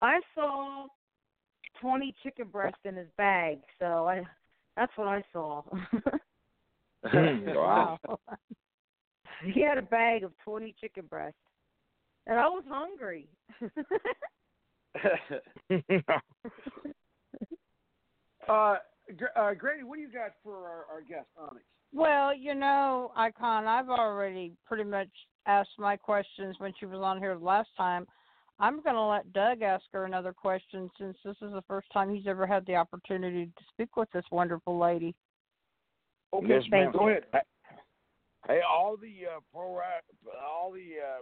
[0.02, 0.86] I saw
[1.82, 4.24] twenty chicken breasts in his bag, so I
[4.76, 5.64] that's what I saw.
[7.14, 8.00] Wow.
[9.54, 11.40] he had a bag of twenty chicken breasts,
[12.26, 13.28] and I was hungry.
[18.50, 18.76] uh,
[19.36, 21.64] uh, Grady, what do you got for our, our guest Onyx?
[21.94, 25.10] Well, you know, Icon, I've already pretty much
[25.46, 28.06] asked my questions when she was on here the last time.
[28.60, 32.14] I'm going to let Doug ask her another question since this is the first time
[32.14, 35.16] he's ever had the opportunity to speak with this wonderful lady.
[36.34, 36.92] Okay, Yes, ma'am.
[36.92, 37.24] go ahead.
[38.48, 39.80] Hey, all the uh, pro,
[40.46, 41.22] all the uh,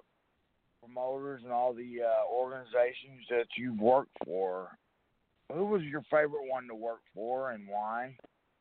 [0.81, 4.69] promoters and all the uh, organizations that you've worked for,
[5.53, 8.15] who was your favorite one to work for and why,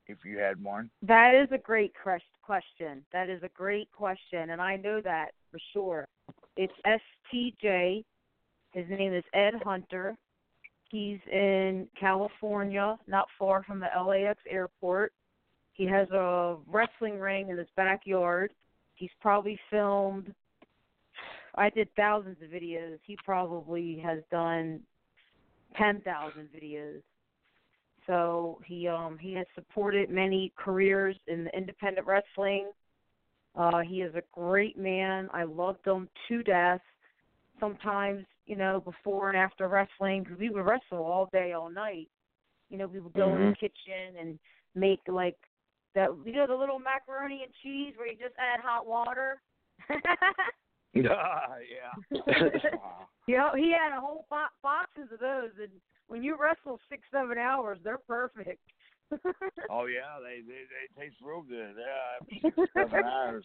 [0.06, 0.90] if you had one?
[1.02, 3.05] That is a great ques- question.
[3.12, 6.09] That is a great question, and I know that for sure.
[6.56, 8.05] It's STJ.
[8.72, 10.16] His name is Ed Hunter.
[10.90, 15.12] He's in California, not far from the LAX airport.
[15.72, 18.52] He has a wrestling ring in his backyard.
[18.94, 20.32] He's probably filmed.
[21.56, 22.98] I did thousands of videos.
[23.05, 24.81] He probably has done
[25.76, 27.02] ten thousand videos.
[28.06, 32.70] So he um he has supported many careers in the independent wrestling.
[33.56, 35.28] Uh he is a great man.
[35.32, 36.81] I loved him to death.
[37.60, 42.09] Sometimes, you know, before and after wrestling, because we would wrestle all day, all night.
[42.68, 44.39] You know, we would go in the kitchen and
[44.74, 45.36] make like
[45.94, 46.09] that.
[46.24, 49.40] You know, the little macaroni and cheese where you just add hot water.
[52.12, 52.20] yeah.
[53.26, 55.70] you know, he had a whole bo- boxes of those, and
[56.09, 58.60] when you wrestle six, seven hours, they're perfect.
[59.70, 61.74] Oh yeah, they they, they taste real good.
[61.78, 63.44] Yeah, six, seven hours.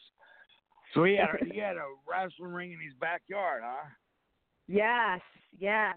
[0.93, 3.87] So he had a, he had a wrestling ring in his backyard, huh?
[4.67, 5.21] Yes,
[5.59, 5.95] yes.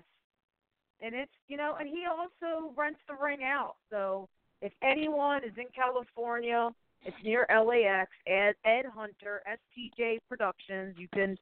[1.01, 3.77] And it's you know, and he also rents the ring out.
[3.91, 4.29] So
[4.61, 6.71] if anyone is in California,
[7.05, 8.11] it's near LAX.
[8.27, 10.97] Ed Ed Hunter, STJ Productions.
[10.99, 11.39] You can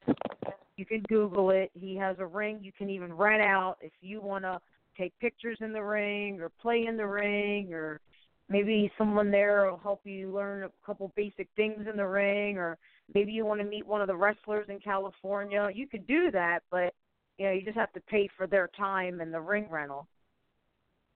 [0.76, 1.70] you can Google it.
[1.74, 4.60] He has a ring you can even rent out if you want to
[4.96, 8.00] take pictures in the ring or play in the ring or
[8.48, 12.78] maybe someone there will help you learn a couple basic things in the ring or
[13.14, 15.68] maybe you want to meet one of the wrestlers in California.
[15.72, 16.94] You could do that, but
[17.38, 20.06] you know, you just have to pay for their time and the ring rental.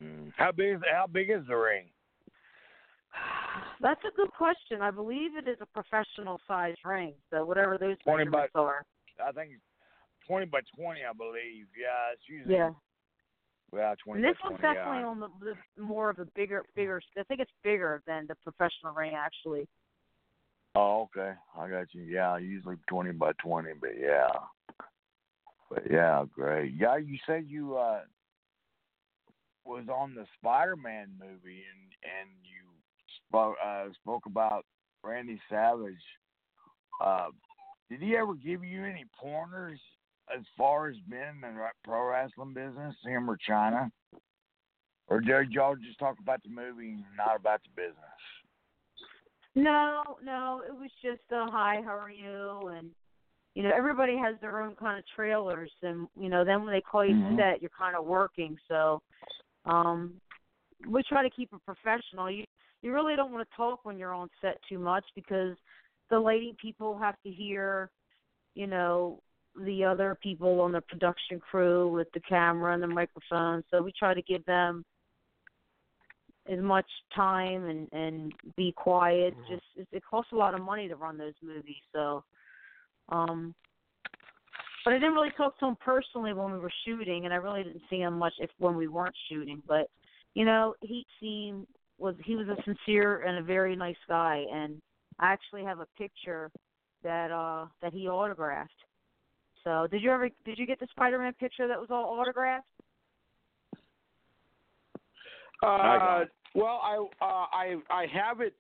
[0.03, 0.33] Mm.
[0.37, 1.87] How big is how big is the ring?
[3.81, 4.81] That's a good question.
[4.81, 8.85] I believe it is a professional size ring, so whatever those 20 measurements are.
[9.25, 9.53] I think
[10.27, 11.67] twenty by twenty, I believe.
[11.79, 12.71] Yeah, it's usually Yeah.
[14.05, 15.07] Twenty And this one's definitely yeah.
[15.07, 17.01] on the, the more of a bigger, bigger.
[17.19, 19.67] I think it's bigger than the professional ring, actually.
[20.77, 21.33] Oh, okay.
[21.59, 22.03] I got you.
[22.03, 24.29] Yeah, usually twenty by twenty, but yeah.
[25.71, 26.75] But yeah, great.
[26.77, 28.01] Yeah, you said you uh
[29.65, 32.65] was on the Spider Man movie and and you
[33.29, 34.65] spoke uh spoke about
[35.03, 35.95] Randy Savage.
[37.01, 37.29] Uh
[37.91, 39.81] did he ever give you any pointers
[40.35, 43.91] as far as being in the pro wrestling business, him or Chyna?
[45.09, 47.97] Or did y'all just talk about the movie and not about the business?
[49.55, 52.69] No, no, it was just a hi, how are you?
[52.69, 52.91] And
[53.55, 56.81] you know, everybody has their own kind of trailers, and you know, then when they
[56.81, 57.37] call you Mhm.
[57.37, 58.59] set, you're kind of working.
[58.67, 59.01] So,
[59.65, 60.21] um,
[60.89, 62.31] we try to keep it professional.
[62.31, 62.45] You
[62.83, 65.57] you really don't want to talk when you're on set too much because
[66.11, 67.91] the lighting people have to hear,
[68.55, 69.23] you know,
[69.63, 73.63] the other people on the production crew with the camera and the microphone.
[73.71, 74.85] So we try to give them
[76.51, 79.35] as much time and and be quiet.
[79.49, 82.25] Just it, it costs a lot of money to run those movies, so
[83.09, 83.55] um
[84.85, 87.63] but I didn't really talk to him personally when we were shooting, and I really
[87.63, 89.63] didn't see him much if when we weren't shooting.
[89.67, 89.89] But
[90.35, 91.67] you know, he seemed
[91.99, 94.81] was he was a sincere and a very nice guy, and
[95.19, 96.51] I actually have a picture
[97.03, 98.73] that uh that he autographed.
[99.65, 102.67] So did you ever did you get the Spider-Man picture that was all autographed?
[105.63, 106.25] Uh,
[106.55, 108.55] well, I uh, I I have it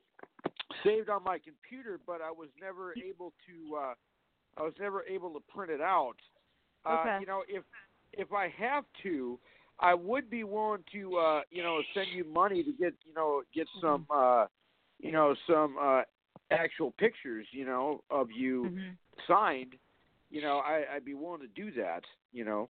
[0.82, 3.76] saved on my computer, but I was never able to.
[3.76, 3.94] Uh,
[4.56, 6.14] I was never able to print it out.
[6.86, 7.18] Uh, Okay.
[7.20, 7.64] You know, if
[8.12, 9.39] if I have to,
[9.81, 13.43] I would be willing to, uh, you know, send you money to get, you know,
[13.55, 14.47] get some, uh,
[15.01, 16.02] you know, some uh,
[16.51, 18.90] actual pictures, you know, of you Mm-hmm.
[19.28, 19.74] signed.
[20.35, 22.02] You know, I, I'd be willing to do that.
[22.32, 22.69] You know.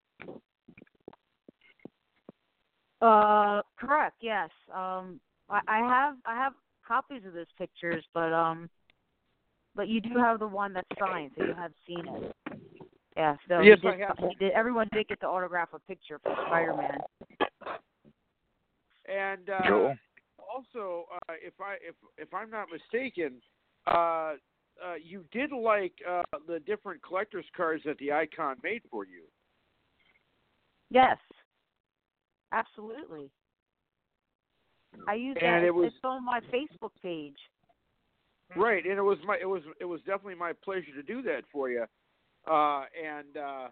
[3.00, 4.16] Uh, correct.
[4.20, 4.50] Yes.
[4.70, 5.18] Um,
[5.48, 6.52] I, I have I have
[6.86, 8.68] copies of those pictures, but um,
[9.74, 12.34] but you do have the one that's signed, so you have seen it.
[13.16, 13.36] Yeah.
[13.48, 14.16] So Yes, he I did, have.
[14.18, 16.98] he did, everyone did get to autograph a picture for Spider-Man.
[19.08, 19.96] And uh, Cool.
[20.38, 23.40] also, uh, if I if if I'm not mistaken,
[23.86, 24.34] uh,
[24.82, 29.22] uh, you did like uh, the different collector's cards that the icon made for you.
[30.90, 31.18] Yes.
[32.52, 33.30] Absolutely.
[35.08, 35.66] I use And that.
[35.66, 37.36] it was- it's on my Facebook page.
[38.56, 41.42] Right, and it was my it was it was definitely my pleasure to do that
[41.50, 41.86] for you.
[42.46, 43.68] Uh, and uh,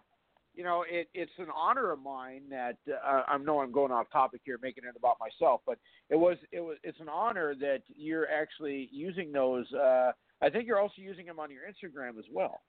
[0.53, 4.07] you know, it, it's an honor of mine that uh, I know I'm going off
[4.11, 5.77] topic here, making it about myself, but
[6.09, 9.71] it was it was it's an honor that you're actually using those.
[9.71, 10.11] Uh,
[10.41, 12.61] I think you're also using them on your Instagram as well.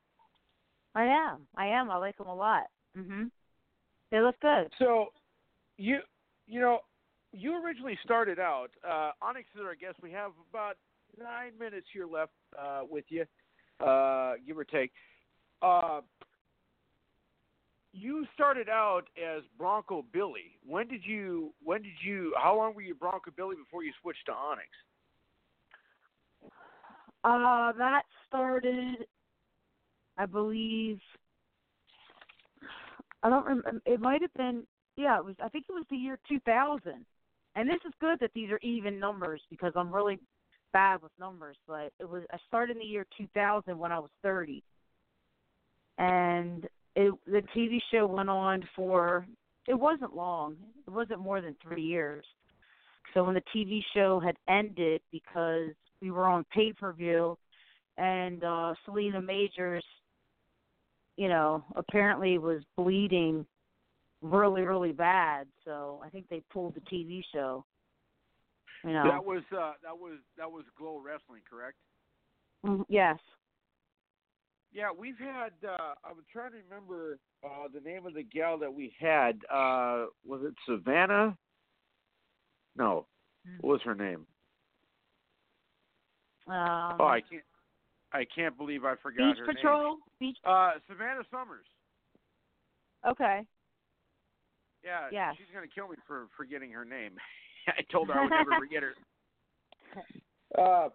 [0.94, 1.46] I am.
[1.56, 1.90] I am.
[1.90, 2.70] I like them a lot.
[2.96, 3.30] Mhm.
[4.10, 4.72] They look good.
[4.78, 5.12] So,
[5.76, 6.02] you
[6.46, 6.80] you know,
[7.32, 8.70] you originally started out.
[8.86, 10.00] Uh, Onyx is our guest.
[10.02, 10.76] We have about
[11.18, 13.26] nine minutes here left uh, with you,
[13.80, 14.92] uh, give or take.
[15.62, 16.02] Uh,
[17.92, 20.58] you started out as Bronco Billy.
[20.66, 21.52] When did you?
[21.62, 22.34] When did you?
[22.36, 24.68] How long were you Bronco Billy before you switched to Onyx?
[27.24, 29.06] Uh, that started,
[30.18, 31.00] I believe.
[33.22, 33.80] I don't remember.
[33.86, 34.64] It might have been.
[34.96, 35.34] Yeah, it was.
[35.42, 37.06] I think it was the year 2000.
[37.56, 40.18] And this is good that these are even numbers because I'm really
[40.74, 41.56] bad with numbers.
[41.66, 42.24] But it was.
[42.30, 44.62] I started in the year 2000 when I was 30.
[45.96, 49.26] And it the TV show went on for.
[49.66, 50.56] It wasn't long.
[50.86, 52.26] It wasn't more than three years.
[53.14, 55.70] So when the TV show had ended because
[56.04, 57.38] we were on pay per view,
[57.96, 59.84] and uh, Selina Majors,
[61.16, 63.46] you know, apparently was bleeding
[64.20, 65.46] really, really bad.
[65.64, 67.64] So I think they pulled the TV show.
[68.84, 69.04] You know.
[69.04, 71.78] That was uh, that was that was Glow Wrestling, correct?
[72.66, 73.18] Mhm, yes.
[74.74, 75.52] Yeah, we've had.
[75.66, 79.40] Uh, I'm trying to remember uh, the name of the gal that we had.
[79.50, 81.38] Uh, was it Savannah?
[82.76, 83.06] No.
[83.60, 84.26] What was her name?
[86.46, 87.42] Um, oh, I can't.
[88.12, 89.96] I can't believe I forgot Beach her Patrol.
[90.20, 90.36] Beach.
[90.44, 90.54] name.
[90.54, 91.66] Uh, Savannah Summers.
[93.08, 93.44] Okay.
[94.84, 95.34] Yeah, Yes.
[95.36, 97.12] she's gonna kill me for forgetting her name.
[97.68, 98.94] I told her I would never forget her.
[100.56, 100.88] Uh,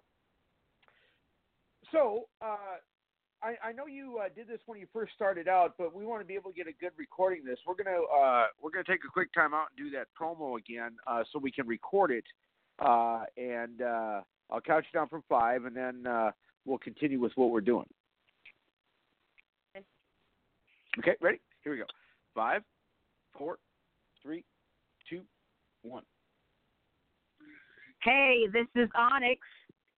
[1.91, 2.77] so, uh,
[3.41, 6.21] I, I know you uh, did this when you first started out, but we want
[6.21, 7.59] to be able to get a good recording of this.
[7.65, 10.95] We're gonna uh, we're gonna take a quick time out and do that promo again,
[11.07, 12.25] uh, so we can record it,
[12.79, 16.31] uh, and uh, I'll count you down from five, and then uh,
[16.65, 17.85] we'll continue with what we're doing.
[20.97, 21.39] Okay, ready?
[21.63, 21.85] Here we go.
[22.33, 22.63] Five,
[23.37, 23.57] four,
[24.21, 24.43] three,
[25.09, 25.21] two,
[25.83, 26.03] one.
[28.01, 29.41] Hey, this is Onyx,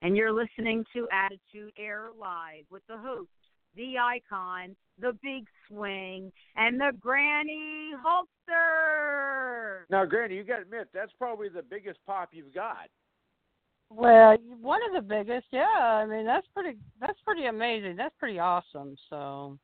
[0.02, 3.30] and you're listening to Attitude Era Live with the host,
[3.76, 9.82] the icon, the big swing, and the Granny Hulkster.
[9.90, 12.90] Now, Granny, you got to admit that's probably the biggest pop you've got.
[13.93, 15.65] Well, one of the biggest, yeah.
[15.65, 16.77] I mean, that's pretty.
[16.99, 17.97] That's pretty amazing.
[17.97, 18.95] That's pretty awesome.
[19.09, 19.59] So,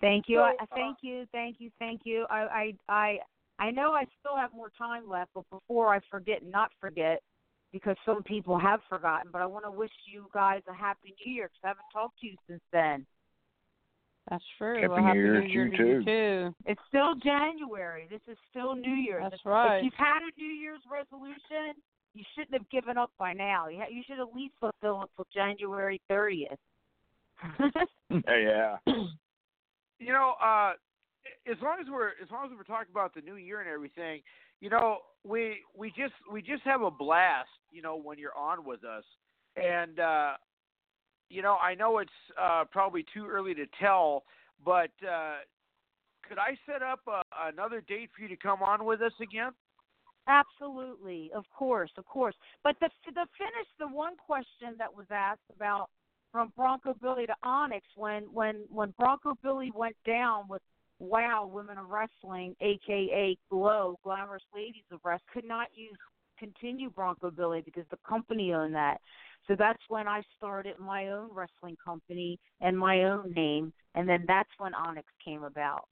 [0.00, 0.36] Thank you.
[0.38, 1.26] So, uh, thank you.
[1.32, 1.70] Thank you.
[1.78, 2.26] Thank you.
[2.30, 3.18] I, I, I,
[3.58, 7.20] I know I still have more time left, but before I forget, and not forget,
[7.72, 9.30] because some people have forgotten.
[9.32, 12.18] But I want to wish you guys a happy New Year because I haven't talked
[12.20, 13.06] to you since then.
[14.30, 14.76] That's true.
[14.76, 16.04] Happy well, New happy Year New to Year you to you too.
[16.04, 16.54] too.
[16.66, 18.06] It's still January.
[18.08, 19.24] This is still New Year's.
[19.24, 19.78] That's if, right.
[19.78, 21.74] If you've had a New Year's resolution,
[22.14, 23.68] you shouldn't have given up by now.
[23.68, 26.56] You, ha- you should at least fulfill it until January 30th.
[28.10, 28.76] yeah.
[28.86, 30.72] You know, uh,
[31.50, 34.20] as long as we're as long as we're talking about the new year and everything,
[34.60, 38.64] you know, we we just we just have a blast, you know, when you're on
[38.64, 39.04] with us,
[39.56, 40.32] and uh,
[41.30, 44.24] you know, I know it's uh, probably too early to tell,
[44.64, 45.36] but uh,
[46.28, 49.52] could I set up a, another date for you to come on with us again?
[50.26, 52.34] Absolutely, of course, of course.
[52.62, 55.88] But the the finish, the one question that was asked about
[56.30, 60.62] from Bronco Billy to Onyx when when when Bronco Billy went down with
[60.98, 65.96] Wow Women of Wrestling, aka Glow Glamorous Ladies of Wrestling, could not use
[66.38, 69.00] continue Bronco Billy because the company owned that.
[69.46, 74.24] So that's when I started my own wrestling company and my own name, and then
[74.28, 75.88] that's when Onyx came about.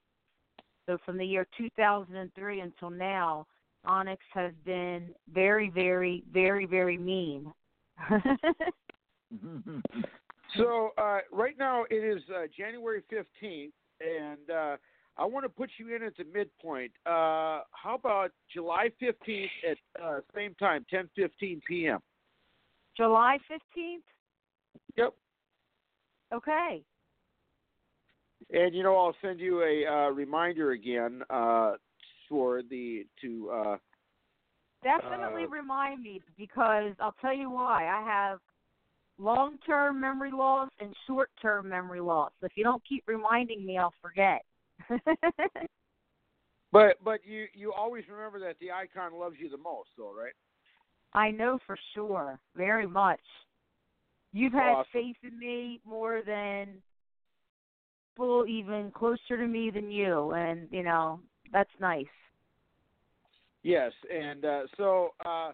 [0.86, 3.46] So from the year 2003 until now,
[3.84, 7.52] Onyx has been very, very, very, very mean.
[10.56, 14.76] So uh, right now it is uh, January fifteenth, and uh,
[15.18, 16.92] I want to put you in at the midpoint.
[17.04, 21.98] Uh, how about July fifteenth at uh, same time, ten fifteen p.m.
[22.98, 24.02] July 15th?
[24.96, 25.14] Yep.
[26.34, 26.82] Okay.
[28.50, 31.74] And you know I'll send you a uh, reminder again uh,
[32.28, 33.50] for the to.
[33.50, 33.76] Uh,
[34.82, 37.88] Definitely Uh, remind me because I'll tell you why.
[37.88, 38.38] I have
[39.18, 42.30] long term memory loss and short term memory loss.
[42.42, 44.44] If you don't keep reminding me, I'll forget.
[46.72, 50.34] but but you you always remember that the icon loves you the most, though, right?
[51.12, 53.20] I know for sure, very much.
[54.32, 54.90] You've had Awesome.
[54.92, 56.82] faith in me more than
[58.14, 61.20] people even closer to me than you, and you know
[61.52, 62.06] that's nice.
[63.62, 65.52] Yes, and uh, so uh,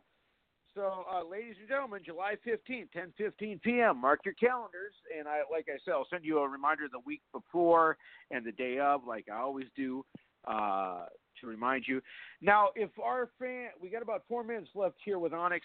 [0.75, 4.01] so uh, ladies and gentlemen, July fifteenth, ten fifteen p.m.
[4.01, 7.23] Mark your calendars, and I like I said, I'll send you a reminder the week
[7.33, 7.97] before
[8.31, 10.05] and the day of, like I always do,
[10.47, 11.07] uh,
[11.41, 12.01] to remind you.
[12.41, 15.65] Now, if our fan, we got about four minutes left here with Onyx.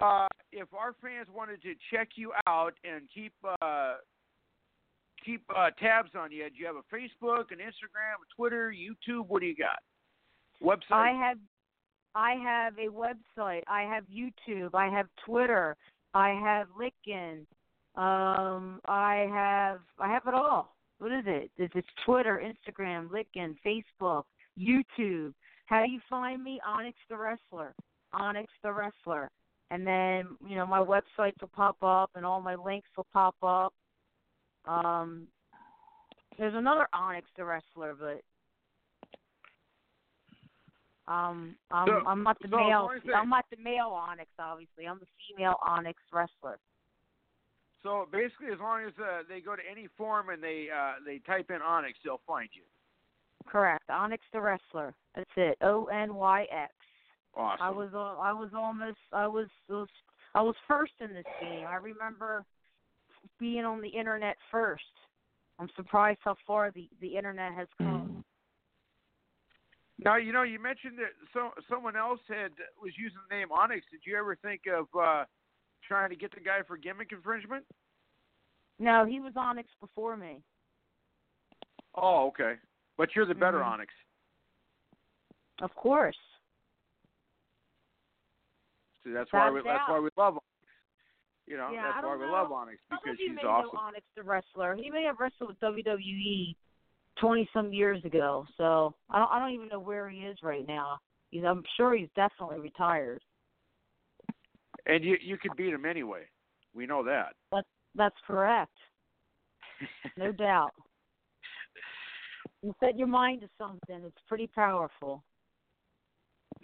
[0.00, 3.32] Uh, if our fans wanted to check you out and keep
[3.62, 3.94] uh,
[5.24, 9.26] keep uh, tabs on you, do you have a Facebook, an Instagram, a Twitter, YouTube?
[9.28, 9.78] What do you got?
[10.62, 10.80] Website?
[10.90, 11.38] I have
[12.14, 13.62] I have a website.
[13.68, 14.70] I have YouTube.
[14.74, 15.76] I have Twitter.
[16.12, 17.46] I have LinkedIn.
[17.96, 20.74] Um, I have I have it all.
[20.98, 21.50] What is it?
[21.56, 24.24] It's, it's Twitter, Instagram, LinkedIn, Facebook,
[24.58, 25.32] YouTube.
[25.66, 26.60] How do you find me?
[26.66, 27.74] Onyx the Wrestler.
[28.12, 29.30] Onyx the Wrestler.
[29.70, 33.34] And then, you know, my websites will pop up and all my links will pop
[33.42, 33.72] up.
[34.66, 35.26] Um
[36.38, 38.20] there's another Onyx the Wrestler, but
[41.06, 42.82] um, I'm So- I'm not the so male.
[42.86, 44.86] long as they- I'm not the male Onyx, obviously.
[44.88, 46.58] I'm the female Onyx wrestler.
[47.82, 51.18] So basically, as long as uh, they go to any forum and they uh, they
[51.18, 52.62] type in Onyx, they'll find you.
[53.46, 53.88] Correct.
[53.90, 54.94] Onyx the wrestler.
[55.14, 55.58] That's it.
[55.62, 56.72] O N Y X.
[57.36, 57.58] Awesome.
[57.60, 59.88] I was al- I was almost I was, was
[60.34, 61.66] I was first in this game.
[61.66, 62.44] I remember
[63.38, 64.82] being on the internet first.
[65.58, 68.24] I'm surprised how far the the internet has come.
[69.98, 72.50] Now you know you mentioned that so someone else had
[72.82, 73.84] was using the name Onyx.
[73.90, 75.24] Did you ever think of uh,
[75.86, 77.64] trying to get the guy for gimmick infringement?
[78.78, 80.42] No, he was Onyx before me.
[81.94, 82.54] Oh, okay.
[82.96, 83.66] But you're the better Mhm.
[83.66, 83.94] Onyx.
[85.60, 86.16] Of course.
[89.02, 90.46] See, that's why we, Without that's why we love Onyx.
[91.46, 92.32] You know, Yeah, that's why we know.
[92.32, 93.70] love Onyx because of you he's may awesome.
[93.74, 94.74] know Onyx the wrestler.
[94.76, 96.56] He may have wrestled with WWE
[97.16, 98.46] twenty some years ago.
[98.56, 100.98] So I don't I don't even know where he is right now.
[101.30, 103.22] He's I'm sure he's definitely retired.
[104.86, 106.26] And you you could beat him anyway.
[106.72, 107.34] We know that.
[107.52, 108.76] That's that's correct.
[110.16, 110.72] No doubt.
[112.64, 115.22] You set your mind to something, it's pretty powerful.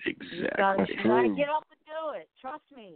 [0.06, 0.14] You
[0.56, 0.97] gotta, Exactly.
[0.97, 2.27] you gotta get up and do it.
[2.40, 2.94] Trust me.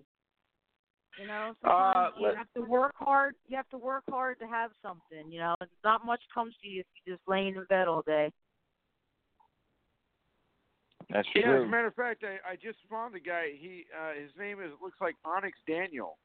[1.20, 3.34] You know, sometimes Uh, you let- have to work hard.
[3.46, 5.30] You have to work hard to have something.
[5.30, 5.54] You know,
[5.84, 8.32] not much comes to you if you're just laying in bed all day.
[11.10, 13.50] That's Yeah, as a matter of fact, I, I just found a guy.
[13.52, 16.18] He uh, his name is looks like Onyx Daniel,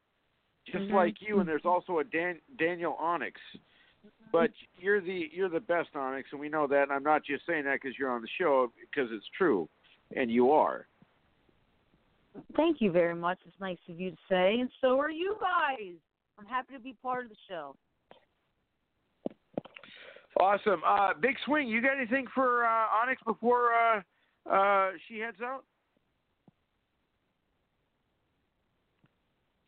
[0.66, 0.94] just Mhm.
[0.94, 1.42] like you.
[1.42, 3.40] And there's also a Dan, Daniel Onyx.
[4.32, 6.84] But you're the you're the best Onyx, and we know that.
[6.84, 9.68] And I'm not just saying that because you're on the show, because it's true,
[10.16, 10.88] and you are.
[12.56, 13.40] Thank you very much.
[13.46, 15.96] It's nice of you to say, and so are you guys.
[16.38, 17.76] I'm happy to be part of the show.
[20.40, 20.82] Awesome.
[20.88, 24.02] Uh, Big Swing, you got anything for uh, Onyx before uh,
[24.50, 25.66] uh, she heads out?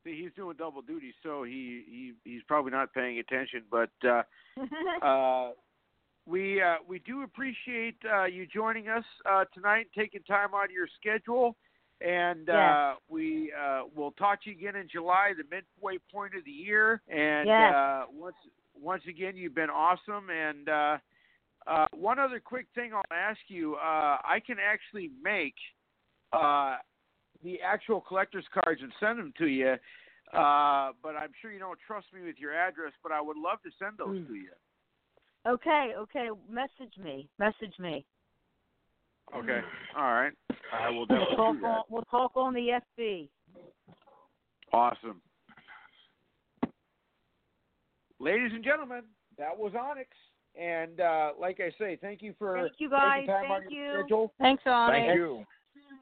[0.03, 3.63] See, he's doing double duty, so he, he he's probably not paying attention.
[3.69, 4.23] But uh,
[5.05, 5.51] uh,
[6.25, 10.71] we uh, we do appreciate uh, you joining us uh, tonight, taking time out of
[10.71, 11.55] your schedule,
[12.01, 16.43] and uh, we uh, we'll talk to you again in July, the midway point of
[16.45, 17.01] the year.
[17.07, 17.73] And Yes.
[17.73, 18.35] uh, once
[18.73, 20.29] once again, you've been awesome.
[20.29, 20.97] And uh,
[21.67, 25.55] uh, one other quick thing I'll ask you: uh, I can actually make
[26.33, 26.77] uh,
[27.43, 29.75] the actual collector's cards and send them to you.
[30.33, 32.93] Uh, but I'm sure you don't trust me with your address.
[33.03, 34.51] But I would love to send those to you.
[35.47, 36.27] Okay, okay.
[36.49, 37.27] Message me.
[37.39, 38.05] Message me.
[39.35, 39.59] Okay.
[39.95, 40.33] All right.
[40.73, 41.67] I will We'll talk do that.
[41.67, 43.27] on, we'll talk on the FB.
[44.73, 45.21] Awesome.
[48.19, 49.01] Ladies and gentlemen,
[49.37, 50.09] that was Onyx.
[50.59, 53.21] And uh, like I say, thank you for Thank you guys.
[53.21, 53.99] taking time out of Thank your you.
[54.01, 54.33] schedule.
[54.37, 54.97] Thanks, Onyx.
[55.07, 55.45] Thank you.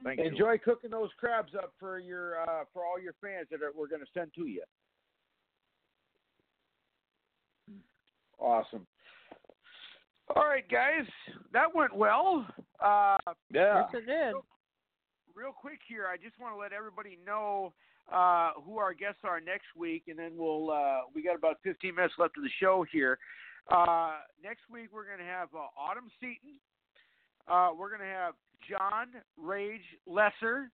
[0.04, 0.26] Thank you.
[0.26, 3.88] Enjoy cooking those crabs up for your uh, for all your fans that are, we're
[3.88, 4.64] going to send to you.
[8.40, 8.88] Awesome.
[10.36, 11.06] All right, guys,
[11.54, 12.46] that went well.
[12.80, 13.18] Uh,
[13.52, 13.84] Yeah.
[13.92, 14.34] Yes, it did.
[15.36, 17.74] real quick here, I just want to let everybody know
[18.12, 21.96] uh, who our guests are next week, and then we'll uh, we got about 15
[21.96, 23.18] minutes left of the show here.
[23.70, 24.14] Uh,
[24.44, 26.58] next week we're going to have uh, Autumn Seaton.
[27.48, 28.34] Uh, we're going to have
[28.68, 29.08] John
[29.38, 30.72] Rage Lesser,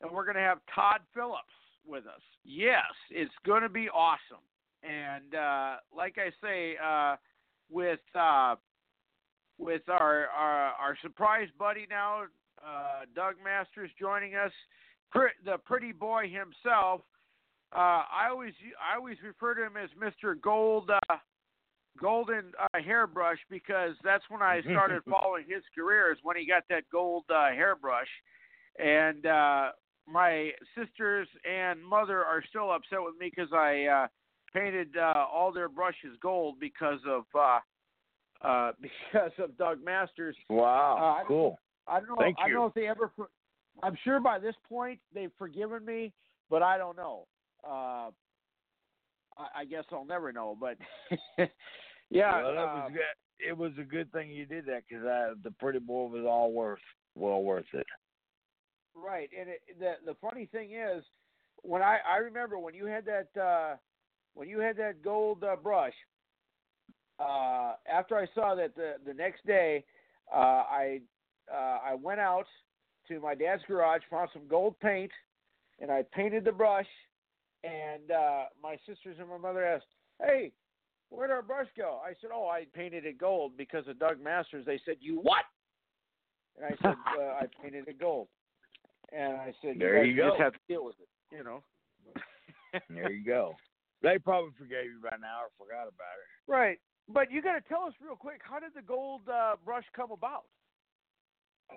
[0.00, 1.42] and we're going to have Todd Phillips
[1.86, 2.20] with us.
[2.44, 4.42] Yes, it's going to be awesome.
[4.82, 7.16] And uh, like I say, uh,
[7.70, 8.56] with uh,
[9.58, 12.22] with our, our our surprise buddy now,
[12.64, 14.52] uh, Doug Masters joining us,
[15.44, 17.02] the pretty boy himself.
[17.74, 20.40] Uh, I always I always refer to him as Mr.
[20.40, 21.16] Gold uh,
[22.00, 26.12] Golden uh, Hairbrush because that's when I started following his career.
[26.12, 28.08] Is when he got that gold uh, hairbrush,
[28.78, 29.68] and uh,
[30.06, 34.06] my sisters and mother are still upset with me because I uh,
[34.54, 37.58] painted uh, all their brushes gold because of uh,
[38.46, 40.36] uh, because of Doug Masters.
[40.48, 41.20] Wow.
[41.20, 41.58] Uh, cool.
[41.86, 42.16] I don't know.
[42.18, 42.54] Thank I don't you.
[42.56, 43.10] know if they ever.
[43.16, 43.30] for-
[43.82, 46.12] I'm sure by this point they've forgiven me,
[46.50, 47.26] but I don't know.
[47.64, 48.10] Uh,
[49.38, 50.56] I, I guess I'll never know.
[50.58, 50.78] But
[52.10, 53.48] yeah, Well, that uh, was good.
[53.48, 55.04] It was a good thing you did that because
[55.42, 56.80] the pretty boy was all worth
[57.14, 57.86] well worth it.
[58.94, 59.28] right.
[59.38, 61.04] And it, the the funny thing is,
[61.62, 63.76] when I I remember when you had that uh,
[64.34, 65.94] when you had that gold uh, brush.
[67.20, 69.84] Uh, after I saw that the the next day,
[70.32, 71.00] uh, I
[71.52, 72.46] uh, I went out
[73.08, 75.10] to my dad's garage, found some gold paint,
[75.80, 76.86] and I painted the brush.
[77.64, 79.86] And uh, my sisters and my mother asked,
[80.22, 80.52] "Hey,
[81.10, 84.64] where'd our brush go?" I said, "Oh, I painted it gold because of Doug Masters."
[84.66, 85.44] They said, "You what?"
[86.56, 88.28] And I said, uh, "I painted it gold."
[89.12, 90.28] And I said, There guys you go.
[90.30, 91.62] just have to deal with it, you know."
[92.90, 93.56] There you go.
[94.02, 96.28] They probably forgave you by now or forgot about it.
[96.46, 96.78] Right.
[97.08, 100.10] But you got to tell us real quick, how did the gold uh, brush come
[100.12, 100.44] about?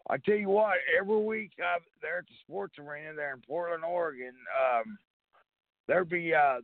[0.10, 3.86] I tell you what, every week uh, there at the sports arena there in Portland,
[3.86, 4.98] Oregon, um,
[5.88, 6.60] there'd be uh,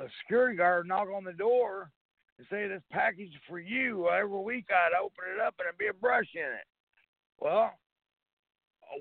[0.00, 1.90] the security guard knock on the door
[2.38, 5.88] and say, "This package for you." Every week I'd open it up and there'd be
[5.88, 6.66] a brush in it.
[7.38, 7.78] Well,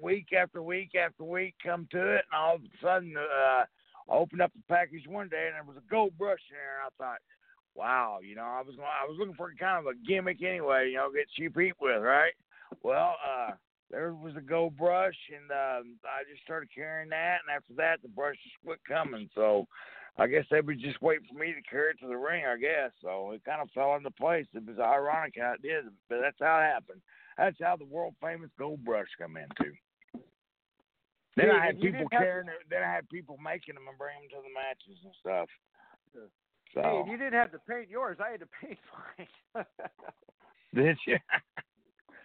[0.04, 3.66] week after week after week come to it, and all of a sudden uh, I
[4.10, 6.92] opened up the package one day and there was a gold brush in there, and
[6.92, 7.20] I thought.
[7.76, 10.98] Wow, you know, I was I was looking for kind of a gimmick anyway, you
[10.98, 12.34] know, get cheap heat with, right?
[12.84, 13.52] Well, uh,
[13.90, 17.38] there was a gold brush, and um, I just started carrying that.
[17.46, 19.30] And after that, the brushes quit coming.
[19.34, 19.68] So
[20.18, 22.44] I guess they were just waiting for me to carry it to the ring.
[22.46, 23.32] I guess so.
[23.32, 24.46] It kind of fell into place.
[24.54, 27.02] It was ironic how it did, but that's how it happened.
[27.38, 29.72] That's how the world famous gold brush come into.
[31.38, 32.68] Then Hey, I had people have- carrying it.
[32.70, 35.50] Then I had people making them and bringing them to the matches and stuff.
[36.74, 38.18] So Hey, you didn't have to paint yours.
[38.20, 38.78] I had to paint
[39.56, 39.66] mine.
[40.74, 41.18] did you?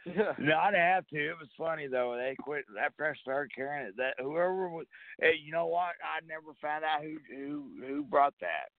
[0.07, 0.33] yeah.
[0.39, 1.17] No, I didn't have to.
[1.17, 2.17] It was funny though.
[2.17, 3.97] They quit after I started carrying it.
[3.97, 4.87] That whoever was,
[5.21, 5.95] hey, you know what?
[6.03, 8.71] I never found out who who who brought that.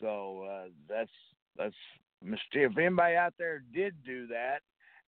[0.00, 1.10] So uh, that's
[1.56, 1.74] that's
[2.22, 2.72] mysterious.
[2.72, 4.60] If anybody out there did do that,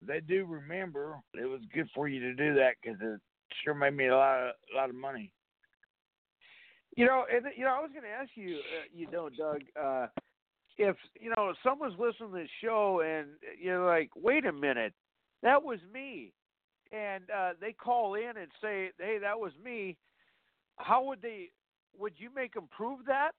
[0.06, 1.16] they do remember.
[1.34, 3.20] It was good for you to do that because it
[3.64, 5.32] sure made me a lot of a lot of money.
[6.96, 9.60] You know, and you know, I was going to ask you, uh, you know, Doug,
[9.80, 10.06] uh,
[10.76, 13.28] if you know someone's listening to this show and
[13.60, 14.92] you're like, wait a minute,
[15.42, 16.32] that was me,
[16.92, 19.96] and uh, they call in and say, hey, that was me.
[20.76, 21.48] How would they?
[21.98, 23.32] Would you make them prove that,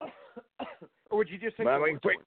[1.10, 2.18] or would you just take Well, I their mean, quick-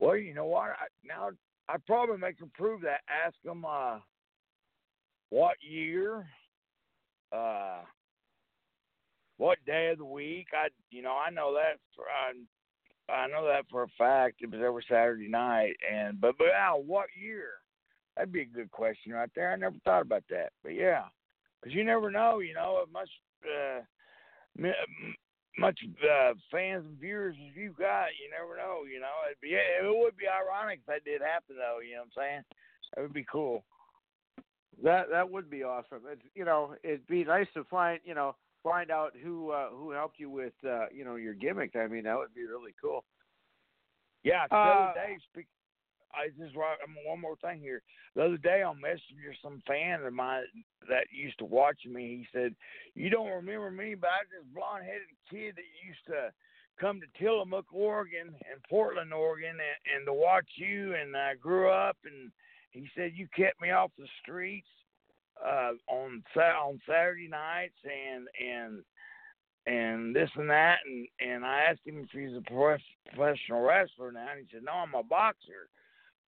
[0.00, 0.70] Well, you know what?
[0.70, 1.30] I, now
[1.68, 3.00] I'd probably make them prove that.
[3.08, 3.98] Ask them uh,
[5.30, 6.26] what year,
[7.32, 7.80] uh,
[9.36, 10.48] what day of the week.
[10.52, 12.32] I, you know, I know that for I,
[13.08, 14.36] I know that for a fact.
[14.40, 17.50] It was every Saturday night, and but but now what year?
[18.16, 19.52] That'd be a good question right there.
[19.52, 21.02] I never thought about that, but yeah,
[21.60, 22.38] because you never know.
[22.38, 23.10] You know, as much
[23.44, 23.80] uh,
[25.58, 28.84] much uh, fans and viewers as you got, you never know.
[28.90, 31.80] You know, it'd be it would be ironic if that did happen, though.
[31.80, 32.42] You know what I'm saying?
[32.94, 33.64] That would be cool.
[34.82, 36.00] That that would be awesome.
[36.10, 39.92] It's, you know, it'd be nice to find you know find out who uh, who
[39.92, 41.76] helped you with uh, you know your gimmick.
[41.76, 43.04] I mean, that would be really cool.
[44.24, 45.46] Yeah, the Uh, other day, speak,
[46.12, 46.56] I just.
[46.56, 47.82] I mean, one more thing here.
[48.16, 50.44] The other day on Messenger, some fan of mine
[50.88, 52.56] that used to watch me, he said,
[52.94, 56.32] "You don't remember me, but I was this blonde-headed kid that used to
[56.80, 60.94] come to Tillamook, Oregon, and Portland, Oregon, and, and to watch you.
[60.94, 62.32] And I grew up, and
[62.70, 64.66] he said you kept me off the streets
[65.44, 68.82] uh, on on Saturday nights, and and
[69.66, 72.80] and this and that, and and I asked him if he's a prof-
[73.14, 75.68] professional wrestler now, and he said, "No, I'm a boxer."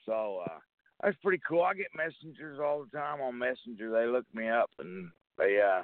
[0.06, 0.60] So uh,
[1.04, 1.64] that's pretty cool.
[1.64, 3.92] I get messengers all the time on Messenger.
[3.92, 5.84] They look me up, and they uh,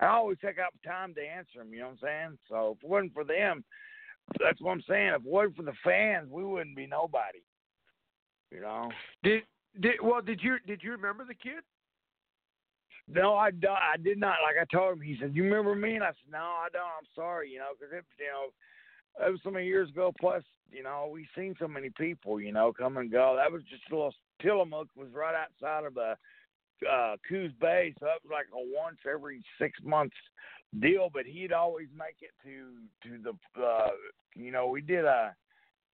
[0.00, 1.72] I always take out time to answer them.
[1.72, 2.38] You know what I'm saying?
[2.48, 3.64] So if it wasn't for them,
[4.40, 5.12] that's what I'm saying.
[5.14, 7.40] If it wasn't for the fans, we wouldn't be nobody.
[8.50, 8.90] You know.
[9.22, 9.42] Did
[9.80, 10.22] did well?
[10.22, 11.62] Did you did you remember the kid?
[13.12, 13.72] No, I, don't.
[13.72, 14.36] I did not.
[14.42, 16.82] Like I told him, he said, "You remember me?" And I said, "No, I don't.
[16.82, 20.12] I'm sorry." You know, because it, you know, it was so many years ago.
[20.18, 23.36] Plus, you know, we've seen so many people, you know, come and go.
[23.36, 24.14] That was just a little.
[24.40, 26.14] Tillamook was right outside of the
[26.90, 30.16] uh, Coos Bay, so that was like a once every six months
[30.80, 31.10] deal.
[31.12, 33.60] But he'd always make it to to the.
[33.60, 33.88] Uh,
[34.36, 35.34] you know, we did a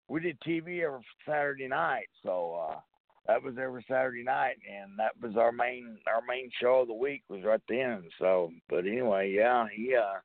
[0.09, 2.69] we did TV every Saturday night, so.
[2.71, 2.81] uh
[3.27, 6.95] that was every Saturday night, and that was our main our main show of the
[6.95, 8.05] week was right then.
[8.19, 10.19] So, but anyway, yeah, he uh,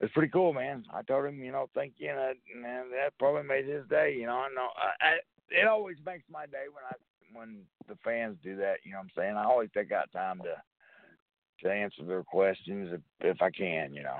[0.00, 0.84] it's pretty cool, man.
[0.92, 4.14] I told him, you know, thank you, and, man, that probably made his day.
[4.18, 5.12] You know, I know I, I,
[5.50, 6.94] it always makes my day when I
[7.32, 8.76] when the fans do that.
[8.84, 9.36] You know what I'm saying?
[9.36, 10.56] I always take out time to
[11.64, 13.00] to answer their questions if
[13.36, 13.94] if I can.
[13.94, 14.18] You know.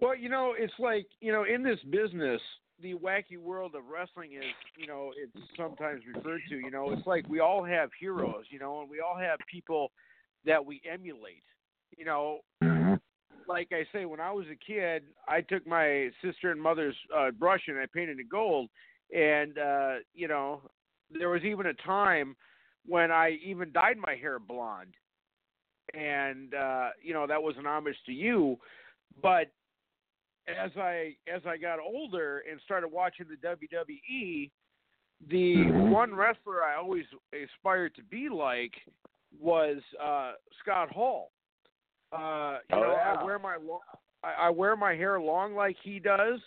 [0.00, 2.40] Well, you know, it's like you know, in this business,
[2.82, 4.44] the wacky world of wrestling is,
[4.76, 6.56] you know, it's sometimes referred to.
[6.56, 9.92] You know, it's like we all have heroes, you know, and we all have people
[10.44, 11.44] that we emulate.
[11.96, 12.40] You know,
[13.48, 17.30] like I say, when I was a kid, I took my sister and mother's uh,
[17.30, 18.68] brush and I painted it gold,
[19.14, 20.62] and uh, you know,
[21.18, 22.34] there was even a time
[22.86, 24.94] when I even dyed my hair blonde,
[25.94, 28.56] and uh, you know that was an homage to you,
[29.22, 29.50] but
[30.48, 34.50] as I as I got older and started watching the WWE,
[35.30, 38.72] the one wrestler I always aspired to be like
[39.40, 41.30] was uh, Scott Hall.
[42.12, 43.16] Uh, you Oh, know, yeah.
[43.18, 43.56] I wear my
[44.24, 46.40] I, I wear my hair long like he does.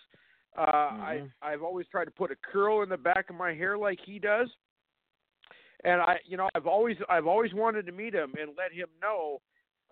[0.58, 3.78] Uh, I I've always tried to put a curl in the back of my hair
[3.78, 4.50] like he does.
[5.84, 8.88] And I, you know, I've always I've always wanted to meet him and let him
[9.02, 9.42] know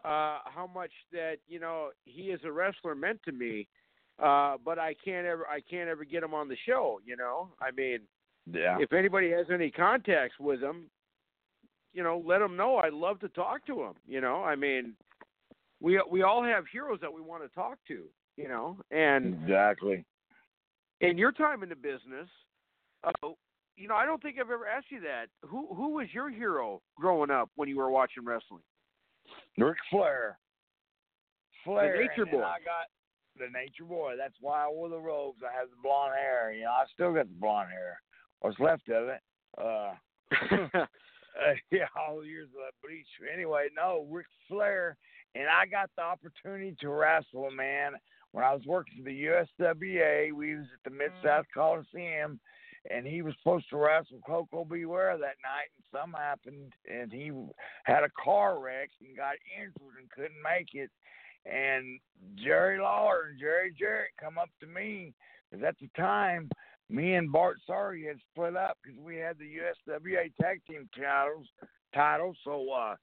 [0.04, 3.68] uh, how much that you know he as a wrestler meant to me
[4.22, 7.50] uh but i can't ever i can't ever get him on the show you know
[7.62, 8.00] i mean
[8.52, 8.78] Yeah.
[8.80, 10.90] if anybody has any contacts with him
[11.94, 14.94] you know let him know i'd love to talk to him you know i mean
[15.82, 18.04] we we all have heroes that we want to talk to
[18.38, 20.06] you know and exactly
[21.02, 22.28] in your time in the business
[23.04, 23.28] uh,
[23.76, 26.82] you know i don't think i've ever asked you that who who was your hero
[26.96, 28.62] growing up when you were watching wrestling
[29.58, 30.38] Ric Flair.
[31.64, 31.96] Flair.
[32.02, 32.46] Nature and then Boy.
[32.46, 32.88] I got
[33.38, 34.14] the Nature Boy.
[34.18, 35.42] That's why I wore the robes.
[35.44, 36.54] I have the blonde hair.
[36.54, 38.02] You know, I still got the blonde hair.
[38.40, 39.22] What's left of it.
[39.58, 39.94] Uh,
[41.34, 43.08] uh, yeah, all the years of that bleach.
[43.34, 44.98] Anyway, no, Ric Flair,
[45.36, 47.94] and I got the opportunity to wrestle man.
[48.32, 52.40] When I was working for the USWA, we was at the Mid South Coliseum,
[52.90, 54.86] and he was supposed to wrestle Koko B.
[54.86, 57.32] Ware that night, and something happened, and he
[57.84, 60.90] had a car wreck and got injured and couldn't make it.
[61.46, 62.00] And
[62.36, 65.14] Jerry Lawler and Jerry Jarrett come up to me
[65.50, 66.50] because at the time,
[66.90, 71.48] me and Bart Sawyer had split up because we had the USWA tag team titles.
[71.94, 72.96] Titles, so uh,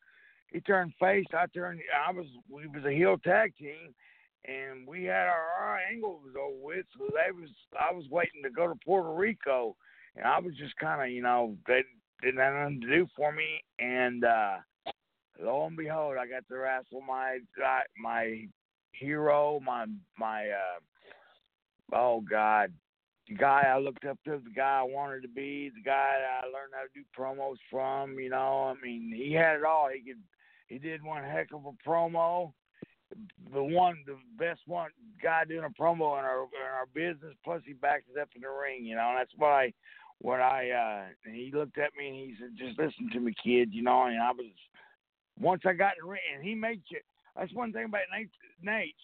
[0.52, 1.26] he turned face.
[1.32, 1.80] I turned.
[2.08, 2.26] I was.
[2.50, 3.94] We was a heel tag team,
[4.44, 6.86] and we had our, our angle was over with.
[6.98, 7.50] So they was.
[7.78, 9.76] I was waiting to go to Puerto Rico,
[10.16, 11.82] and I was just kind of, you know, they
[12.20, 14.56] didn't have nothing to do for me, and uh
[15.42, 17.38] lo and behold, I got to wrestle my
[18.00, 18.46] my
[18.92, 19.86] hero, my
[20.18, 20.80] my uh
[21.92, 22.72] oh god,
[23.28, 26.46] the guy I looked up to, the guy I wanted to be, the guy I
[26.46, 28.18] learned how to do promos from.
[28.18, 29.88] You know, I mean, he had it all.
[29.92, 30.20] He could,
[30.68, 32.52] he did one heck of a promo.
[33.52, 34.90] The one, the best one
[35.20, 37.34] guy doing a promo in our in our business.
[37.44, 38.84] Plus, he backed it up in the ring.
[38.84, 39.72] You know, and that's I,
[40.20, 40.70] what I.
[40.70, 44.04] uh He looked at me and he said, "Just listen to me, kid." You know,
[44.04, 44.46] and I was
[45.40, 47.00] once I got in and he made you.
[47.36, 48.30] That's one thing about Nate.
[48.62, 48.94] Nate,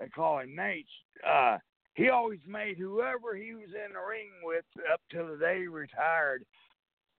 [0.00, 0.86] they call him Nate.
[1.26, 1.58] Uh,
[1.94, 5.66] he always made whoever he was in the ring with up till the day he
[5.66, 6.44] retired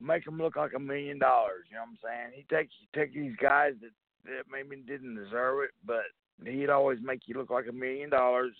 [0.03, 1.65] make him look like a million dollars.
[1.69, 2.31] You know what I'm saying?
[2.35, 3.91] He takes take these guys that
[4.25, 6.03] that maybe didn't deserve it, but
[6.45, 8.53] he'd always make you look like a million dollars.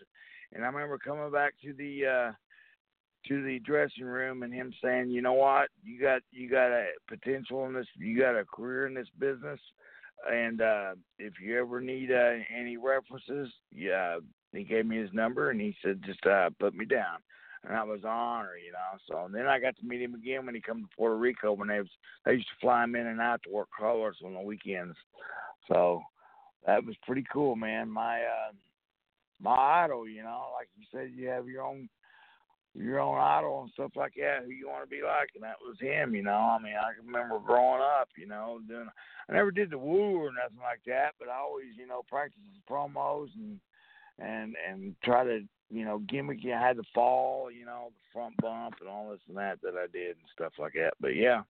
[0.53, 2.31] And I remember coming back to the uh
[3.27, 5.69] to the dressing room and him saying, "You know what?
[5.83, 7.87] You got you got a potential in this.
[7.95, 9.59] You got a career in this business,
[10.31, 14.19] and uh if you ever need uh, any references, yeah."
[14.51, 17.17] He gave me his number and he said, "Just uh put me down."
[17.63, 18.99] And I was an honor, you know.
[19.09, 21.53] So and then I got to meet him again when he come to Puerto Rico
[21.53, 21.89] when they was
[22.25, 24.95] they used to fly him in and out to work colors on the weekends.
[25.67, 26.01] So
[26.65, 27.89] that was pretty cool, man.
[27.89, 28.51] My uh
[29.41, 31.89] my idol, you know, like you said, you have your own
[32.75, 35.61] your own idol and stuff like that, who you want to be like, and that
[35.61, 36.31] was him, you know.
[36.31, 38.87] I mean, I can remember growing up, you know, doing.
[39.29, 42.41] I never did the woo or nothing like that, but I always, you know, practiced
[42.69, 43.59] promos and
[44.19, 46.39] and and try to, you know, gimmick.
[46.45, 49.75] I had the fall, you know, the front bump and all this and that that
[49.75, 50.93] I did and stuff like that.
[50.99, 51.43] But yeah,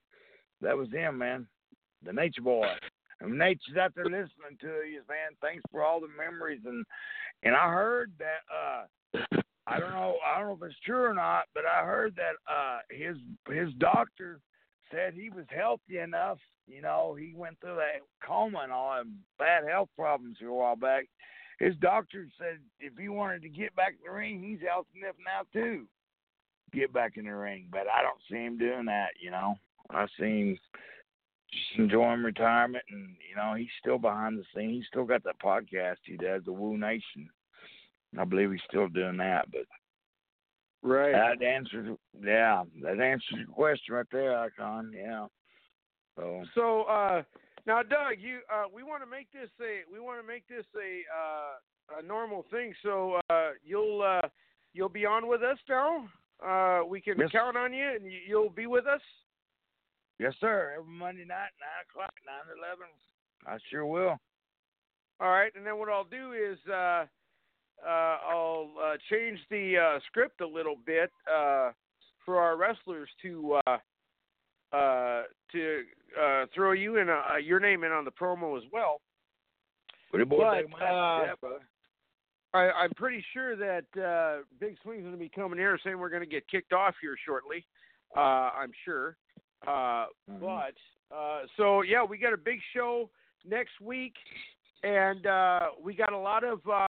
[0.62, 1.48] that was him, man,
[2.06, 2.68] the Nature Boy.
[3.22, 5.38] And Nature's out there listening to you, man.
[5.42, 6.86] Thanks for all the memories and
[7.44, 11.14] and I heard that uh I don't know I don't know if it's true or
[11.14, 13.18] not, but I heard that uh his
[13.50, 14.40] his doctor
[14.92, 16.38] said he was healthy enough,
[16.68, 20.76] you know, he went through that coma and all and bad health problems a while
[20.76, 21.06] back.
[21.60, 25.16] His doctor said if he wanted to get back in the ring, he's healthy enough
[25.24, 25.86] now too.
[26.74, 27.68] Get back in the ring.
[27.72, 29.56] But I don't see him doing that, you know.
[29.90, 30.60] I see him
[31.52, 34.72] just enjoying retirement and you know, he's still behind the scene.
[34.72, 37.30] He's still got that podcast he does, the Woo Nation.
[38.18, 39.66] I believe he's still doing that, but
[40.82, 41.14] Right.
[41.14, 45.28] that answers yeah, that answers your question right there, Icon, yeah.
[46.18, 47.24] So So uh
[47.66, 50.66] now Doug, you uh we want to make this a we want to make this
[50.76, 52.74] a uh a normal thing.
[52.84, 54.28] So uh you'll uh
[54.74, 56.08] you'll be on with us now.
[56.46, 57.30] Uh we can Yes.
[57.32, 59.02] count on you and you, you'll be with us.
[60.20, 60.76] Yes, sir.
[60.78, 62.88] Every Monday night, nine o'clock, nine to eleven.
[63.48, 64.18] I sure will.
[65.20, 67.06] All right, and then what I'll do is uh,
[67.86, 71.72] uh, I'll uh, change the uh, script a little bit uh,
[72.26, 73.78] for our wrestlers to uh,
[74.76, 75.82] uh, to
[76.22, 79.02] uh, throw you in uh, your name in on the promo as well.
[80.72, 81.34] But, yeah.
[82.54, 85.98] I, I'm pretty sure that uh, Big Swing's is going to be coming here saying
[85.98, 87.66] we're going to get kicked off here shortly.
[88.16, 89.18] Uh, I'm sure.
[89.68, 90.40] Uh, Mhm.
[90.40, 93.10] But uh, so yeah, we got a big show
[93.46, 94.14] next week,
[94.84, 96.86] and uh, we got a lot of uh,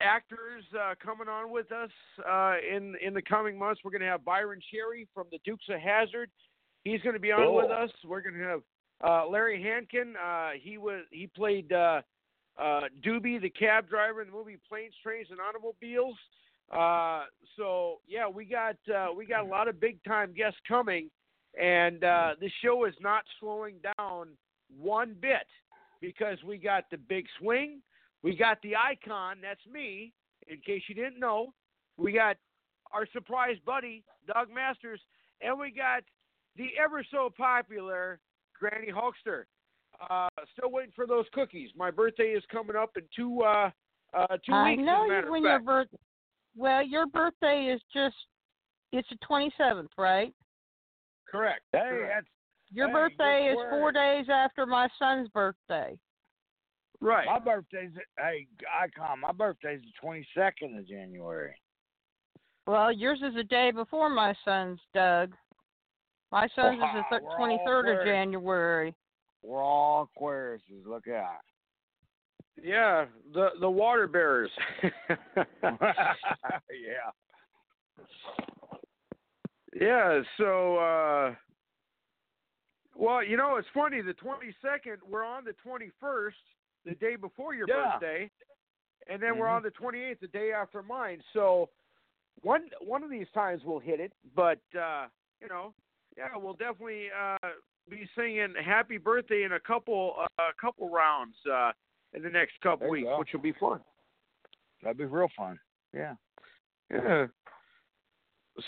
[0.00, 1.90] actors uh, coming on with us
[2.28, 3.80] uh, in in the coming months.
[3.84, 6.30] We're going to have Byron Cherry from the Dukes of Hazzard.
[6.84, 7.56] He's going to be on Cool.
[7.56, 7.90] with us.
[8.04, 8.62] We're going to have
[9.04, 10.14] uh, Larry Hankin.
[10.16, 12.00] Uh, he was he played uh,
[12.58, 16.16] uh, Doobie, the cab driver in the movie Planes, Trains, and Automobiles.
[16.72, 17.24] Uh,
[17.56, 21.10] so yeah, we got uh, we got a lot of big time guests coming,
[21.60, 24.28] and uh, the show is not slowing down
[24.78, 25.46] one bit
[26.00, 27.80] because we got the big swing,
[28.22, 30.12] we got the icon, that's me.
[30.48, 31.52] In case you didn't know,
[31.96, 32.36] we got
[32.92, 35.00] our surprise buddy Doug Masters,
[35.40, 36.02] and we got
[36.56, 38.18] the ever so popular
[38.58, 39.44] Granny Hulkster.
[40.08, 41.70] Uh, still waiting for those cookies.
[41.76, 43.70] My birthday is coming up in two uh,
[44.14, 44.82] uh, two I weeks.
[44.84, 45.66] know as a you matter when of your fact.
[45.66, 45.88] birth.
[46.56, 48.16] Well, your birthday is just
[48.92, 50.32] it's the twenty seventh, right?
[51.30, 51.60] Correct.
[51.72, 52.12] Hey, correct.
[52.14, 52.26] that's
[52.72, 55.96] Your Hey, birthday is four days after my son's birthday.
[57.00, 57.26] Right.
[57.26, 57.90] my birthday's.
[58.18, 58.46] Hey,
[58.82, 61.54] Icon, my birthday's the twenty second of January.
[62.66, 65.32] Well, yours is the day before my son's, Doug.
[66.30, 68.94] My son's is the we're all twenty third of January.
[69.42, 70.86] We're all Aquariuses.
[70.86, 71.40] Look out.
[72.62, 74.50] Yeah, the the water bearers.
[75.62, 75.80] yeah.
[79.74, 81.34] yeah, so uh
[83.00, 86.32] well, you know, it's funny, the 22nd, we're on the 21st,
[86.84, 87.92] the day before your Yeah.
[87.92, 88.30] birthday,
[89.06, 89.56] and then we're Mhm.
[89.56, 91.22] on the 28th, the day after mine.
[91.32, 91.68] So
[92.42, 95.08] one one of these times we'll hit it, but uh,
[95.40, 95.74] you know,
[96.16, 97.36] yeah, we'll definitely uh
[97.88, 101.72] be singing happy birthday in a couple uh, a couple rounds uh
[102.12, 103.18] in the next couple weeks, go.
[103.18, 103.82] which will be fun.
[104.82, 105.58] That'd be real fun.
[105.92, 106.16] Yeah.
[106.90, 107.26] Yeah.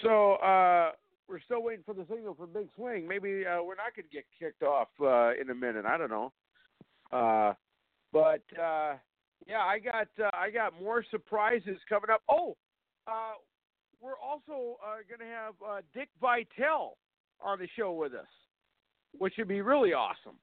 [0.03, 0.93] So uh,
[1.29, 3.07] we're still waiting for the signal for Big Swing.
[3.07, 5.85] Maybe uh, we're not going to get kicked off uh, in a minute.
[5.87, 6.33] I don't know.
[7.11, 7.55] Uh,
[8.13, 8.95] but uh,
[9.47, 12.23] yeah, I got uh, I got more surprises coming up.
[12.31, 12.57] Oh,
[13.07, 13.35] uh,
[14.01, 16.97] we're also uh, going to have uh, Dick Vitale
[17.41, 18.27] on the show with us,
[19.19, 20.37] which would be really awesome.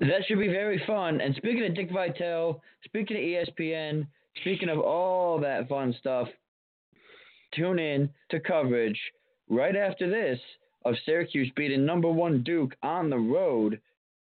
[0.00, 1.20] That should be very fun.
[1.20, 4.06] And speaking of Dick Vitale, speaking of ESPN,
[4.40, 6.28] speaking of all that fun stuff,
[7.54, 8.98] tune in to coverage
[9.48, 10.38] right after this
[10.84, 13.80] of Syracuse beating number one Duke on the road.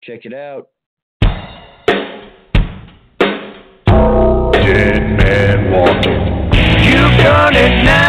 [0.03, 0.69] Check it out.
[5.73, 6.21] walking.
[6.85, 8.02] You've done it now.